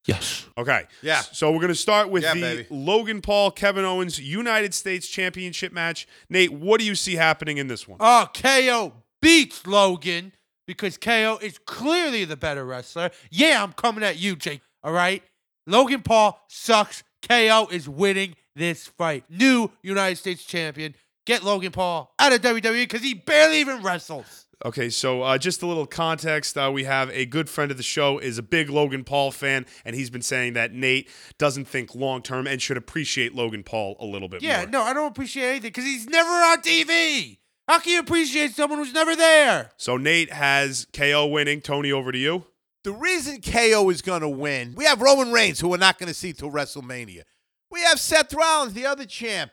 Yes. 0.05 0.47
Okay. 0.57 0.83
Yeah. 1.01 1.21
So 1.21 1.51
we're 1.51 1.57
going 1.59 1.67
to 1.69 1.75
start 1.75 2.09
with 2.09 2.23
Yeah, 2.23 2.33
the 2.33 2.41
baby. 2.41 2.67
Logan 2.69 3.21
Paul, 3.21 3.51
Kevin 3.51 3.85
Owens 3.85 4.19
United 4.19 4.73
States 4.73 5.07
Championship 5.07 5.71
match. 5.73 6.07
Nate, 6.29 6.51
what 6.51 6.79
do 6.79 6.85
you 6.85 6.95
see 6.95 7.15
happening 7.15 7.57
in 7.57 7.67
this 7.67 7.87
one? 7.87 7.97
Oh, 7.99 8.27
KO 8.33 8.93
beats 9.21 9.67
Logan 9.67 10.31
because 10.65 10.97
KO 10.97 11.37
is 11.41 11.59
clearly 11.59 12.25
the 12.25 12.37
better 12.37 12.65
wrestler. 12.65 13.11
Yeah, 13.29 13.61
I'm 13.61 13.73
coming 13.73 14.03
at 14.03 14.17
you, 14.17 14.35
Jake. 14.35 14.61
All 14.83 14.93
right. 14.93 15.21
Logan 15.67 16.01
Paul 16.01 16.39
sucks. 16.47 17.03
KO 17.27 17.67
is 17.71 17.87
winning 17.89 18.35
this 18.55 18.87
fight. 18.87 19.25
New 19.29 19.71
United 19.83 20.15
States 20.17 20.43
champion. 20.43 20.95
Get 21.25 21.43
Logan 21.43 21.71
Paul 21.71 22.11
out 22.17 22.33
of 22.33 22.41
WWE 22.41 22.73
because 22.83 23.01
he 23.01 23.13
barely 23.13 23.59
even 23.59 23.83
wrestles. 23.83 24.47
Okay, 24.65 24.89
so 24.89 25.21
uh, 25.21 25.37
just 25.37 25.61
a 25.61 25.65
little 25.65 25.85
context. 25.85 26.57
Uh, 26.57 26.69
we 26.73 26.83
have 26.83 27.09
a 27.11 27.25
good 27.25 27.49
friend 27.49 27.71
of 27.71 27.77
the 27.77 27.83
show 27.83 28.19
is 28.19 28.37
a 28.37 28.43
big 28.43 28.69
Logan 28.69 29.05
Paul 29.05 29.31
fan, 29.31 29.65
and 29.85 29.95
he's 29.95 30.09
been 30.09 30.21
saying 30.21 30.53
that 30.53 30.73
Nate 30.73 31.09
doesn't 31.37 31.65
think 31.65 31.95
long 31.95 32.21
term 32.21 32.45
and 32.45 32.61
should 32.61 32.75
appreciate 32.75 33.33
Logan 33.33 33.63
Paul 33.63 33.95
a 34.01 34.05
little 34.05 34.27
bit 34.27 34.41
more. 34.41 34.51
Yeah, 34.51 34.61
more. 34.61 34.69
no, 34.69 34.81
I 34.81 34.93
don't 34.93 35.07
appreciate 35.07 35.49
anything 35.49 35.69
because 35.69 35.85
he's 35.85 36.07
never 36.07 36.29
on 36.29 36.61
TV. 36.61 37.37
How 37.69 37.79
can 37.79 37.93
you 37.93 37.99
appreciate 37.99 38.51
someone 38.51 38.79
who's 38.79 38.93
never 38.93 39.15
there? 39.15 39.71
So 39.77 39.95
Nate 39.95 40.33
has 40.33 40.87
KO 40.91 41.27
winning. 41.27 41.61
Tony, 41.61 41.91
over 41.91 42.11
to 42.11 42.17
you. 42.17 42.45
The 42.83 42.91
reason 42.91 43.41
KO 43.41 43.89
is 43.89 44.01
going 44.01 44.21
to 44.21 44.29
win, 44.29 44.73
we 44.75 44.85
have 44.85 45.01
Roman 45.01 45.31
Reigns, 45.31 45.59
who 45.59 45.69
we're 45.69 45.77
not 45.77 45.99
going 45.99 46.07
to 46.07 46.13
see 46.13 46.33
till 46.33 46.51
WrestleMania. 46.51 47.23
We 47.71 47.81
have 47.81 47.99
Seth 47.99 48.33
Rollins, 48.33 48.73
the 48.73 48.85
other 48.85 49.05
champ, 49.05 49.51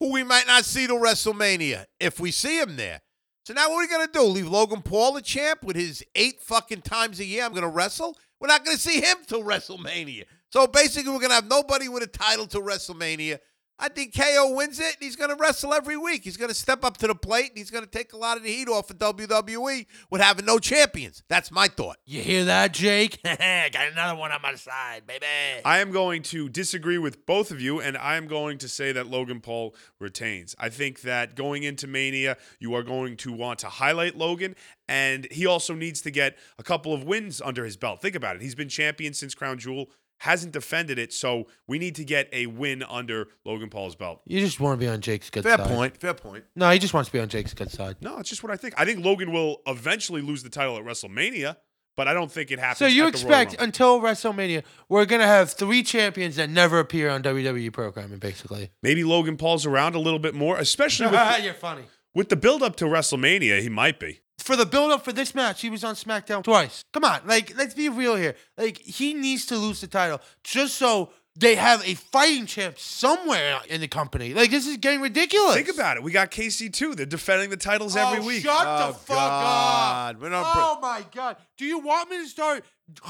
who 0.00 0.12
we 0.12 0.24
might 0.24 0.46
not 0.46 0.64
see 0.64 0.86
till 0.86 0.98
WrestleMania 0.98 1.86
if 2.00 2.18
we 2.20 2.30
see 2.30 2.60
him 2.60 2.76
there. 2.76 3.00
So 3.44 3.54
now 3.54 3.70
what 3.70 3.78
are 3.78 3.80
we 3.80 3.88
going 3.88 4.06
to 4.06 4.12
do? 4.12 4.22
Leave 4.22 4.48
Logan 4.48 4.82
Paul 4.82 5.14
the 5.14 5.22
champ 5.22 5.64
with 5.64 5.74
his 5.74 6.04
eight 6.14 6.40
fucking 6.42 6.82
times 6.82 7.18
a 7.18 7.24
year 7.24 7.44
I'm 7.44 7.50
going 7.50 7.62
to 7.62 7.68
wrestle? 7.68 8.16
We're 8.38 8.48
not 8.48 8.64
going 8.64 8.76
to 8.76 8.82
see 8.82 9.00
him 9.00 9.16
till 9.26 9.42
WrestleMania. 9.44 10.24
So 10.50 10.66
basically, 10.66 11.10
we're 11.12 11.18
going 11.18 11.30
to 11.30 11.36
have 11.36 11.48
nobody 11.48 11.88
with 11.88 12.02
a 12.02 12.06
title 12.06 12.46
till 12.46 12.62
WrestleMania. 12.62 13.38
I 13.82 13.88
think 13.88 14.16
KO 14.16 14.54
wins 14.54 14.78
it, 14.78 14.94
and 14.94 14.96
he's 15.00 15.16
going 15.16 15.30
to 15.30 15.36
wrestle 15.36 15.74
every 15.74 15.96
week. 15.96 16.22
He's 16.22 16.36
going 16.36 16.50
to 16.50 16.54
step 16.54 16.84
up 16.84 16.98
to 16.98 17.08
the 17.08 17.16
plate, 17.16 17.48
and 17.48 17.58
he's 17.58 17.72
going 17.72 17.82
to 17.82 17.90
take 17.90 18.12
a 18.12 18.16
lot 18.16 18.36
of 18.36 18.44
the 18.44 18.48
heat 18.48 18.68
off 18.68 18.88
of 18.90 18.98
WWE 18.98 19.86
with 20.08 20.20
having 20.20 20.44
no 20.44 20.60
champions. 20.60 21.24
That's 21.28 21.50
my 21.50 21.66
thought. 21.66 21.96
You 22.06 22.22
hear 22.22 22.44
that, 22.44 22.74
Jake? 22.74 23.20
Got 23.24 23.74
another 23.74 24.16
one 24.16 24.30
on 24.30 24.40
my 24.40 24.54
side, 24.54 25.04
baby. 25.04 25.26
I 25.64 25.80
am 25.80 25.90
going 25.90 26.22
to 26.22 26.48
disagree 26.48 26.96
with 26.96 27.26
both 27.26 27.50
of 27.50 27.60
you, 27.60 27.80
and 27.80 27.96
I 27.96 28.14
am 28.14 28.28
going 28.28 28.58
to 28.58 28.68
say 28.68 28.92
that 28.92 29.08
Logan 29.08 29.40
Paul 29.40 29.74
retains. 29.98 30.54
I 30.60 30.68
think 30.68 31.00
that 31.00 31.34
going 31.34 31.64
into 31.64 31.88
Mania, 31.88 32.36
you 32.60 32.74
are 32.74 32.84
going 32.84 33.16
to 33.16 33.32
want 33.32 33.58
to 33.60 33.66
highlight 33.66 34.16
Logan, 34.16 34.54
and 34.86 35.26
he 35.32 35.44
also 35.44 35.74
needs 35.74 36.00
to 36.02 36.12
get 36.12 36.38
a 36.56 36.62
couple 36.62 36.94
of 36.94 37.02
wins 37.02 37.40
under 37.40 37.64
his 37.64 37.76
belt. 37.76 38.00
Think 38.00 38.14
about 38.14 38.36
it. 38.36 38.42
He's 38.42 38.54
been 38.54 38.68
champion 38.68 39.12
since 39.12 39.34
Crown 39.34 39.58
Jewel, 39.58 39.90
hasn't 40.22 40.52
defended 40.52 40.98
it, 40.98 41.12
so 41.12 41.46
we 41.66 41.78
need 41.78 41.94
to 41.96 42.04
get 42.04 42.28
a 42.32 42.46
win 42.46 42.82
under 42.84 43.28
Logan 43.44 43.68
Paul's 43.70 43.96
belt. 43.96 44.20
You 44.24 44.38
just 44.40 44.60
want 44.60 44.78
to 44.80 44.84
be 44.84 44.88
on 44.88 45.00
Jake's 45.00 45.30
good 45.30 45.42
Fair 45.42 45.56
side. 45.56 45.66
Fair 45.66 45.76
point. 45.76 45.96
Fair 45.98 46.14
point. 46.14 46.44
No, 46.56 46.70
he 46.70 46.78
just 46.78 46.94
wants 46.94 47.08
to 47.08 47.12
be 47.12 47.18
on 47.20 47.28
Jake's 47.28 47.54
good 47.54 47.70
side. 47.70 47.96
No, 48.00 48.18
it's 48.18 48.28
just 48.30 48.42
what 48.42 48.52
I 48.52 48.56
think. 48.56 48.74
I 48.78 48.84
think 48.84 49.04
Logan 49.04 49.32
will 49.32 49.62
eventually 49.66 50.22
lose 50.22 50.42
the 50.42 50.48
title 50.48 50.76
at 50.78 50.84
WrestleMania, 50.84 51.56
but 51.96 52.08
I 52.08 52.14
don't 52.14 52.32
think 52.32 52.50
it 52.50 52.58
happens. 52.58 52.78
So 52.78 52.86
you 52.86 53.06
at 53.06 53.12
the 53.14 53.26
Royal 53.26 53.40
expect 53.42 53.60
until 53.62 54.00
WrestleMania, 54.00 54.62
we're 54.88 55.04
gonna 55.06 55.26
have 55.26 55.50
three 55.50 55.82
champions 55.82 56.36
that 56.36 56.48
never 56.48 56.78
appear 56.78 57.10
on 57.10 57.22
WWE 57.22 57.70
programming, 57.72 58.18
basically. 58.18 58.70
maybe 58.82 59.04
Logan 59.04 59.36
Paul's 59.36 59.66
around 59.66 59.94
a 59.94 59.98
little 60.00 60.18
bit 60.20 60.34
more, 60.34 60.56
especially 60.56 61.08
with, 61.08 61.20
You're 61.44 61.52
funny. 61.52 61.82
with 62.14 62.30
the 62.30 62.36
build 62.36 62.62
up 62.62 62.76
to 62.76 62.86
WrestleMania. 62.86 63.60
He 63.60 63.68
might 63.68 64.00
be. 64.00 64.20
For 64.42 64.56
the 64.56 64.66
build 64.66 64.90
up 64.90 65.04
for 65.04 65.12
this 65.12 65.34
match, 65.34 65.60
he 65.60 65.70
was 65.70 65.84
on 65.84 65.94
SmackDown 65.94 66.42
twice. 66.42 66.84
Come 66.92 67.04
on, 67.04 67.20
like 67.26 67.56
let's 67.56 67.74
be 67.74 67.88
real 67.88 68.16
here. 68.16 68.34
Like 68.58 68.78
he 68.78 69.14
needs 69.14 69.46
to 69.46 69.56
lose 69.56 69.80
the 69.80 69.86
title 69.86 70.20
just 70.42 70.74
so 70.76 71.10
they 71.34 71.54
have 71.54 71.82
a 71.86 71.94
fighting 71.94 72.44
champ 72.46 72.78
somewhere 72.78 73.60
in 73.68 73.80
the 73.80 73.88
company. 73.88 74.34
Like 74.34 74.50
this 74.50 74.66
is 74.66 74.76
getting 74.78 75.00
ridiculous. 75.00 75.54
Think 75.54 75.68
about 75.70 75.96
it. 75.96 76.02
We 76.02 76.10
got 76.12 76.30
KC 76.30 76.72
too. 76.72 76.94
They're 76.94 77.06
defending 77.06 77.50
the 77.50 77.56
titles 77.56 77.96
every 77.96 78.18
Oh, 78.18 78.26
week. 78.26 78.42
Shut 78.42 78.66
Oh, 78.66 78.88
the 78.88 78.94
fuck 78.94 79.16
God. 79.16 80.16
up. 80.16 80.20
We're 80.22 80.28
not 80.30 80.44
oh 80.56 80.78
my 80.82 81.04
god. 81.14 81.36
Do 81.56 81.64
you 81.64 81.78
want 81.78 82.10
me 82.10 82.18
to 82.18 82.26
start 82.28 82.64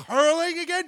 hurling 0.07 0.59
again? 0.59 0.85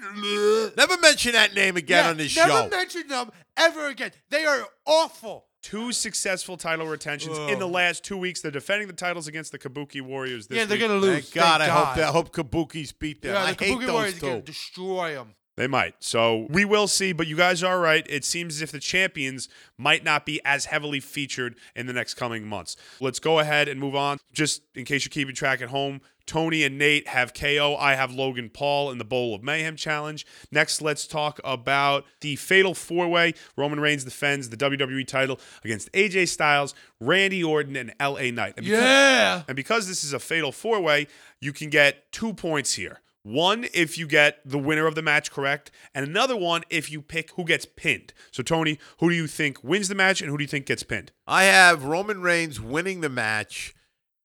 Never 0.76 0.98
mention 0.98 1.33
that 1.33 1.54
name 1.54 1.76
again 1.76 2.04
Yeah, 2.04 2.11
on 2.11 2.16
this 2.18 2.37
never 2.37 2.48
show. 2.50 2.57
Never 2.64 2.70
mention 2.76 3.09
them 3.09 3.30
ever 3.57 3.87
again. 3.88 4.12
They 4.30 4.44
are 4.44 4.64
awful. 4.87 5.46
Two 5.64 5.92
successful 5.92 6.59
title 6.59 6.87
retentions 6.87 7.38
in 7.38 7.59
the 7.59 7.66
last 7.66 8.05
two 8.05 8.18
weeks. 8.18 8.42
They're 8.42 8.50
defending 8.50 8.87
the 8.87 8.92
titles 8.92 9.27
against 9.29 9.50
the 9.50 9.59
Kabuki 9.59 10.03
Warriors 10.03 10.46
this 10.46 10.59
yeah, 10.59 10.66
they're 10.66 10.77
week. 10.77 10.87
gonna 10.88 11.00
lose. 11.00 11.31
Thank 11.31 11.33
God. 11.35 11.61
Thank 11.62 11.72
I 11.72 11.74
hope 11.74 11.96
that. 11.96 12.05
I 12.05 12.12
hope 12.12 12.33
Kabuki's 12.35 12.92
beat 12.92 13.22
them. 13.22 13.33
Yeah, 13.33 13.44
I 13.44 13.53
the 13.55 13.64
hate 13.64 13.74
Kabuki 13.79 13.81
those 13.87 13.90
Warriors 13.92 14.16
are 14.16 14.20
two. 14.20 14.27
gonna 14.27 14.40
destroy 14.42 15.14
them. 15.14 15.35
They 15.56 15.66
might. 15.68 15.94
So 16.00 16.46
we 16.50 16.64
will 16.64 16.88
see, 16.88 17.12
but 17.12 17.26
you 17.28 17.36
guys 17.36 17.62
are 17.62 17.78
right. 17.78 18.04
It 18.08 18.24
seems 18.24 18.56
as 18.56 18.62
if 18.62 18.72
the 18.72 18.80
champions 18.80 19.48
might 19.78 20.02
not 20.02 20.26
be 20.26 20.40
as 20.44 20.64
heavily 20.64 20.98
featured 21.00 21.54
in 21.76 21.86
the 21.86 21.92
next 21.92 22.14
coming 22.14 22.44
months. 22.46 22.76
Let's 23.00 23.20
go 23.20 23.38
ahead 23.38 23.68
and 23.68 23.78
move 23.78 23.94
on. 23.94 24.18
Just 24.32 24.62
in 24.74 24.84
case 24.84 25.04
you're 25.04 25.10
keeping 25.10 25.34
track 25.34 25.62
at 25.62 25.68
home, 25.68 26.00
Tony 26.26 26.64
and 26.64 26.76
Nate 26.78 27.06
have 27.08 27.34
KO. 27.34 27.76
I 27.78 27.94
have 27.94 28.10
Logan 28.12 28.48
Paul 28.50 28.90
in 28.90 28.98
the 28.98 29.04
Bowl 29.04 29.34
of 29.34 29.42
Mayhem 29.44 29.76
challenge. 29.76 30.26
Next, 30.50 30.80
let's 30.82 31.06
talk 31.06 31.38
about 31.44 32.04
the 32.20 32.34
Fatal 32.36 32.74
Four 32.74 33.08
Way. 33.08 33.34
Roman 33.56 33.78
Reigns 33.78 34.04
defends 34.04 34.48
the 34.48 34.56
WWE 34.56 35.06
title 35.06 35.38
against 35.64 35.92
AJ 35.92 36.28
Styles, 36.28 36.74
Randy 36.98 37.44
Orton, 37.44 37.76
and 37.76 37.94
LA 38.00 38.30
Knight. 38.32 38.54
And 38.56 38.64
because- 38.66 38.80
Yeah. 38.82 39.42
and 39.46 39.54
because 39.54 39.86
this 39.86 40.02
is 40.02 40.12
a 40.14 40.18
fatal 40.18 40.50
four 40.50 40.80
way, 40.80 41.06
you 41.40 41.52
can 41.52 41.68
get 41.70 42.10
two 42.10 42.32
points 42.32 42.72
here. 42.74 43.00
One 43.24 43.66
if 43.72 43.96
you 43.96 44.06
get 44.06 44.40
the 44.44 44.58
winner 44.58 44.87
of 44.87 44.94
the 44.94 45.02
match 45.02 45.30
correct, 45.30 45.70
and 45.94 46.06
another 46.06 46.37
one 46.37 46.62
if 46.68 46.92
you 46.92 47.00
pick 47.00 47.30
who 47.32 47.44
gets 47.44 47.64
pinned. 47.64 48.12
So, 48.30 48.42
Tony, 48.42 48.78
who 48.98 49.08
do 49.08 49.16
you 49.16 49.26
think 49.26 49.64
wins 49.64 49.88
the 49.88 49.94
match 49.94 50.20
and 50.20 50.30
who 50.30 50.37
do 50.37 50.44
you 50.44 50.48
think 50.48 50.66
gets 50.66 50.82
pinned? 50.82 51.10
I 51.26 51.44
have 51.44 51.84
Roman 51.84 52.20
Reigns 52.20 52.60
winning 52.60 53.00
the 53.00 53.08
match, 53.08 53.74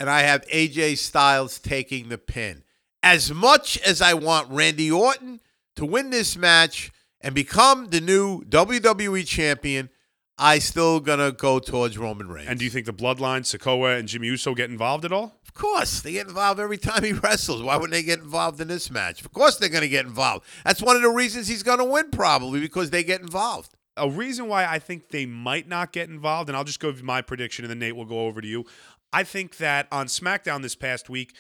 and 0.02 0.10
I 0.10 0.24
have 0.24 0.46
AJ 0.48 0.98
Styles 0.98 1.60
taking 1.60 2.10
the 2.10 2.18
pin. 2.18 2.64
As 3.02 3.32
much 3.32 3.78
as 3.80 4.02
I 4.02 4.16
want 4.16 4.52
Randy 4.52 4.92
Orton 4.92 5.40
to 5.78 5.86
win 5.86 6.10
this 6.10 6.36
match 6.36 6.92
and 7.22 7.34
become 7.34 7.92
the 7.92 8.02
new 8.02 8.42
WWE 8.42 9.26
champion, 9.26 9.90
I 10.38 10.60
still 10.60 11.00
gonna 11.00 11.32
go 11.32 11.60
towards 11.60 11.98
Roman 11.98 12.28
Reigns. 12.28 12.50
And 12.50 12.60
do 12.60 12.66
you 12.66 12.72
think 12.72 12.86
the 12.86 12.94
Bloodline, 12.94 13.42
Sikoa, 13.42 13.98
and 13.98 14.10
Jimmy 14.10 14.28
Uso 14.28 14.54
get 14.54 14.70
involved 14.70 15.06
at 15.06 15.14
all? 15.14 15.39
Of 15.60 15.64
course, 15.64 16.00
they 16.00 16.14
get 16.14 16.30
involved 16.30 16.58
every 16.62 16.78
time 16.78 17.04
he 17.04 17.12
wrestles. 17.24 17.62
Why 17.62 17.76
wouldn't 17.76 17.92
they 17.92 18.02
get 18.02 18.20
involved 18.20 18.62
in 18.62 18.70
this 18.70 18.90
match? 18.90 19.26
Of 19.26 19.34
course, 19.34 19.58
they're 19.58 19.68
going 19.68 19.82
to 19.82 19.90
get 19.90 20.06
involved. 20.06 20.46
That's 20.64 20.82
one 20.82 20.96
of 20.96 21.02
the 21.02 21.10
reasons 21.10 21.50
he's 21.50 21.64
going 21.64 21.80
to 21.80 21.84
win, 21.84 22.12
probably 22.12 22.62
because 22.62 22.92
they 22.92 23.04
get 23.04 23.20
involved. 23.20 23.74
A 23.98 24.10
reason 24.10 24.48
why 24.48 24.66
I 24.66 24.80
think 24.80 25.10
they 25.10 25.26
might 25.26 25.68
not 25.68 25.92
get 25.92 26.08
involved, 26.08 26.48
and 26.48 26.56
I'll 26.56 26.64
just 26.64 26.80
go 26.80 26.88
with 26.88 27.04
my 27.04 27.22
prediction, 27.22 27.66
and 27.66 27.70
then 27.70 27.80
Nate 27.80 27.98
will 27.98 28.06
go 28.06 28.22
over 28.22 28.40
to 28.40 28.48
you. 28.48 28.64
I 29.12 29.26
think 29.26 29.58
that 29.58 29.90
on 29.92 30.06
SmackDown 30.06 30.62
this 30.62 30.76
past 30.76 31.10
week, 31.10 31.36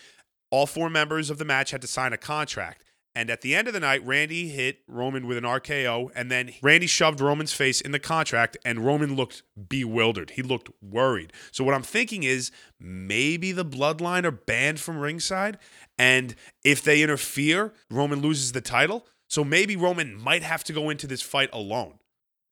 all 0.51 0.65
four 0.65 0.89
members 0.89 1.29
of 1.29 1.37
the 1.37 1.45
match 1.45 1.71
had 1.71 1.79
to 1.79 1.87
sign 1.87 2.11
a 2.11 2.17
contract. 2.17 2.83
And 3.15 3.29
at 3.29 3.41
the 3.41 3.55
end 3.55 3.67
of 3.67 3.73
the 3.73 3.79
night, 3.79 4.05
Randy 4.05 4.49
hit 4.49 4.79
Roman 4.87 5.27
with 5.27 5.37
an 5.37 5.43
RKO, 5.43 6.11
and 6.15 6.31
then 6.31 6.51
Randy 6.61 6.87
shoved 6.87 7.19
Roman's 7.19 7.53
face 7.53 7.81
in 7.81 7.91
the 7.91 7.99
contract, 7.99 8.55
and 8.63 8.85
Roman 8.85 9.15
looked 9.15 9.43
bewildered. 9.67 10.31
He 10.31 10.41
looked 10.41 10.69
worried. 10.81 11.33
So, 11.51 11.63
what 11.63 11.73
I'm 11.73 11.83
thinking 11.83 12.23
is 12.23 12.51
maybe 12.79 13.51
the 13.51 13.65
bloodline 13.65 14.25
are 14.25 14.31
banned 14.31 14.79
from 14.79 14.97
ringside, 14.99 15.57
and 15.97 16.35
if 16.63 16.83
they 16.83 17.01
interfere, 17.01 17.73
Roman 17.89 18.21
loses 18.21 18.51
the 18.51 18.61
title. 18.61 19.07
So, 19.27 19.43
maybe 19.43 19.75
Roman 19.75 20.15
might 20.15 20.43
have 20.43 20.63
to 20.65 20.73
go 20.73 20.89
into 20.89 21.07
this 21.07 21.21
fight 21.21 21.49
alone. 21.51 21.98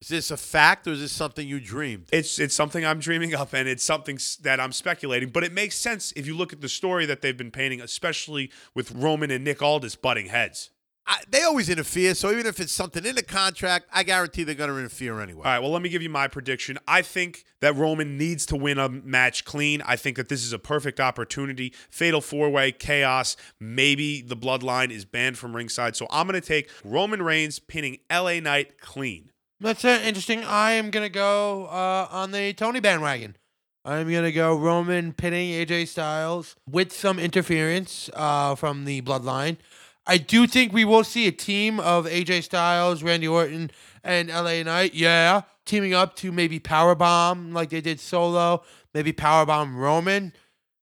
Is 0.01 0.09
this 0.09 0.31
a 0.31 0.37
fact 0.37 0.85
or 0.87 0.91
is 0.91 1.01
this 1.01 1.11
something 1.11 1.47
you 1.47 1.59
dreamed? 1.59 2.07
It's 2.13 2.37
it's 2.37 2.55
something 2.55 2.85
I'm 2.85 2.99
dreaming 2.99 3.33
up, 3.33 3.53
and 3.53 3.67
it's 3.67 3.83
something 3.83 4.19
that 4.41 4.59
I'm 4.59 4.71
speculating. 4.71 5.29
But 5.29 5.43
it 5.43 5.51
makes 5.51 5.75
sense 5.75 6.11
if 6.15 6.27
you 6.27 6.37
look 6.37 6.53
at 6.53 6.61
the 6.61 6.69
story 6.69 7.07
that 7.07 7.21
they've 7.21 7.35
been 7.35 7.51
painting, 7.51 7.81
especially 7.81 8.51
with 8.75 8.91
Roman 8.91 9.31
and 9.31 9.43
Nick 9.43 9.61
Aldis 9.61 9.95
butting 9.95 10.27
heads. 10.27 10.69
I, 11.09 11.19
they 11.29 11.41
always 11.43 11.69
interfere, 11.69 12.13
so 12.15 12.31
even 12.31 12.45
if 12.45 12.59
it's 12.59 12.73
something 12.73 13.05
in 13.05 13.15
the 13.15 13.23
contract, 13.23 13.85
I 13.93 14.03
guarantee 14.03 14.43
they're 14.43 14.55
going 14.55 14.69
to 14.69 14.77
interfere 14.77 15.21
anyway. 15.21 15.45
All 15.45 15.51
right, 15.51 15.59
well, 15.59 15.71
let 15.71 15.81
me 15.81 15.87
give 15.87 16.01
you 16.01 16.09
my 16.09 16.27
prediction. 16.27 16.77
I 16.85 17.01
think 17.01 17.45
that 17.61 17.77
Roman 17.77 18.17
needs 18.17 18.45
to 18.47 18.57
win 18.57 18.77
a 18.77 18.89
match 18.89 19.45
clean. 19.45 19.81
I 19.83 19.95
think 19.95 20.17
that 20.17 20.27
this 20.27 20.43
is 20.43 20.51
a 20.51 20.59
perfect 20.59 20.99
opportunity. 20.99 21.73
Fatal 21.89 22.19
four 22.19 22.49
way, 22.49 22.73
chaos. 22.73 23.37
Maybe 23.57 24.21
the 24.21 24.35
bloodline 24.35 24.91
is 24.91 25.05
banned 25.05 25.37
from 25.37 25.55
ringside. 25.55 25.95
So 25.95 26.07
I'm 26.11 26.27
going 26.27 26.39
to 26.39 26.45
take 26.45 26.69
Roman 26.83 27.21
Reigns 27.21 27.57
pinning 27.57 27.99
LA 28.11 28.41
Knight 28.41 28.81
clean. 28.81 29.31
That's 29.59 29.83
uh, 29.83 30.01
interesting. 30.03 30.43
I 30.43 30.73
am 30.73 30.91
gonna 30.91 31.09
go 31.09 31.65
uh, 31.65 32.07
on 32.11 32.31
the 32.31 32.53
Tony 32.53 32.79
bandwagon. 32.79 33.35
I'm 33.83 34.11
gonna 34.11 34.31
go 34.31 34.55
Roman 34.55 35.13
pinning 35.13 35.49
AJ 35.51 35.87
Styles 35.87 36.55
with 36.69 36.93
some 36.93 37.17
interference 37.17 38.07
uh, 38.13 38.53
from 38.53 38.85
the 38.85 39.01
Bloodline. 39.01 39.57
I 40.05 40.17
do 40.17 40.45
think 40.45 40.73
we 40.73 40.85
will 40.85 41.03
see 41.03 41.27
a 41.27 41.31
team 41.31 41.79
of 41.79 42.05
AJ 42.05 42.43
Styles, 42.43 43.01
Randy 43.01 43.27
Orton, 43.27 43.71
and 44.03 44.29
LA 44.29 44.61
Knight. 44.61 44.93
Yeah, 44.93 45.41
teaming 45.65 45.95
up 45.95 46.15
to 46.17 46.31
maybe 46.31 46.59
powerbomb 46.59 47.51
like 47.53 47.71
they 47.71 47.81
did 47.81 47.99
solo. 47.99 48.63
Maybe 48.93 49.11
powerbomb 49.11 49.75
Roman. 49.75 50.33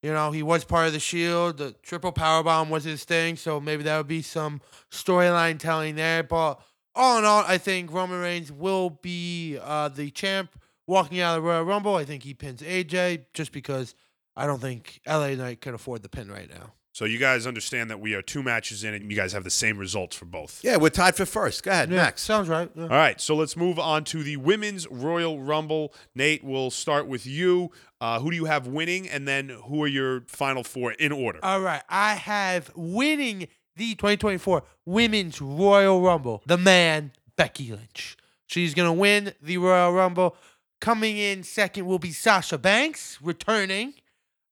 You 0.03 0.11
know, 0.11 0.31
he 0.31 0.43
was 0.43 0.65
part 0.65 0.87
of 0.87 0.93
the 0.93 0.99
Shield. 0.99 1.57
The 1.57 1.75
triple 1.81 2.11
powerbomb 2.11 2.69
was 2.69 2.83
his 2.83 3.05
thing, 3.05 3.37
so 3.37 3.61
maybe 3.61 3.83
that 3.83 3.97
would 3.97 4.07
be 4.07 4.21
some 4.21 4.61
storyline 4.91 5.59
telling 5.59 5.95
there. 5.95 6.23
But 6.23 6.59
all 6.95 7.17
in 7.19 7.25
all, 7.25 7.43
I 7.47 7.57
think 7.57 7.91
Roman 7.91 8.19
Reigns 8.19 8.51
will 8.51 8.89
be 8.89 9.57
uh, 9.61 9.89
the 9.89 10.09
champ 10.11 10.51
walking 10.87 11.19
out 11.19 11.37
of 11.37 11.43
the 11.43 11.49
Royal 11.49 11.63
Rumble. 11.63 11.95
I 11.95 12.05
think 12.05 12.23
he 12.23 12.33
pins 12.33 12.61
AJ 12.61 13.25
just 13.33 13.51
because 13.51 13.95
I 14.35 14.45
don't 14.47 14.61
think 14.61 15.01
LA 15.07 15.29
Knight 15.35 15.61
can 15.61 15.73
afford 15.73 16.03
the 16.03 16.09
pin 16.09 16.29
right 16.31 16.49
now. 16.49 16.73
So 16.93 17.03
you 17.03 17.17
guys 17.17 17.45
understand 17.45 17.89
that 17.89 17.99
we 17.99 18.13
are 18.13 18.21
two 18.21 18.41
matches 18.41 18.85
in, 18.85 18.93
and 18.93 19.11
you 19.11 19.17
guys 19.17 19.33
have 19.33 19.43
the 19.43 19.49
same 19.49 19.77
results 19.77 20.15
for 20.15 20.23
both. 20.23 20.61
Yeah, 20.63 20.77
we're 20.77 20.89
tied 20.91 21.15
for 21.17 21.25
first. 21.25 21.61
Go 21.63 21.71
ahead, 21.71 21.89
Yeah, 21.89 21.97
next. 22.03 22.21
sounds 22.21 22.47
right. 22.47 22.71
yeah. 22.73 22.83
All 22.83 22.87
right, 22.87 23.19
so 23.19 23.35
let's 23.35 23.57
move 23.57 23.77
on 23.77 24.05
to 24.05 24.23
the 24.23 24.37
women's 24.37 24.87
Royal 24.89 25.41
Rumble. 25.41 25.93
Nate, 26.15 26.41
we'll 26.41 26.71
start 26.71 27.05
with 27.07 27.27
you. 27.27 27.69
Uh, 27.99 28.21
who 28.21 28.29
do 28.31 28.37
you 28.37 28.45
have 28.45 28.67
winning, 28.67 29.09
and 29.09 29.27
then 29.27 29.49
who 29.49 29.83
are 29.83 29.87
your 29.89 30.21
final 30.27 30.63
four 30.63 30.93
in 30.93 31.11
order? 31.11 31.39
All 31.43 31.59
right, 31.59 31.81
I 31.89 32.13
have 32.13 32.71
winning 32.77 33.49
the 33.75 33.95
2024 33.95 34.63
Women's 34.85 35.41
Royal 35.41 36.01
Rumble. 36.01 36.41
The 36.45 36.57
man 36.57 37.11
Becky 37.35 37.71
Lynch. 37.71 38.17
She's 38.47 38.73
gonna 38.73 38.93
win 38.93 39.33
the 39.41 39.57
Royal 39.57 39.91
Rumble. 39.91 40.35
Coming 40.81 41.17
in 41.17 41.43
second 41.43 41.85
will 41.85 41.99
be 41.99 42.11
Sasha 42.11 42.57
Banks 42.57 43.19
returning. 43.21 43.93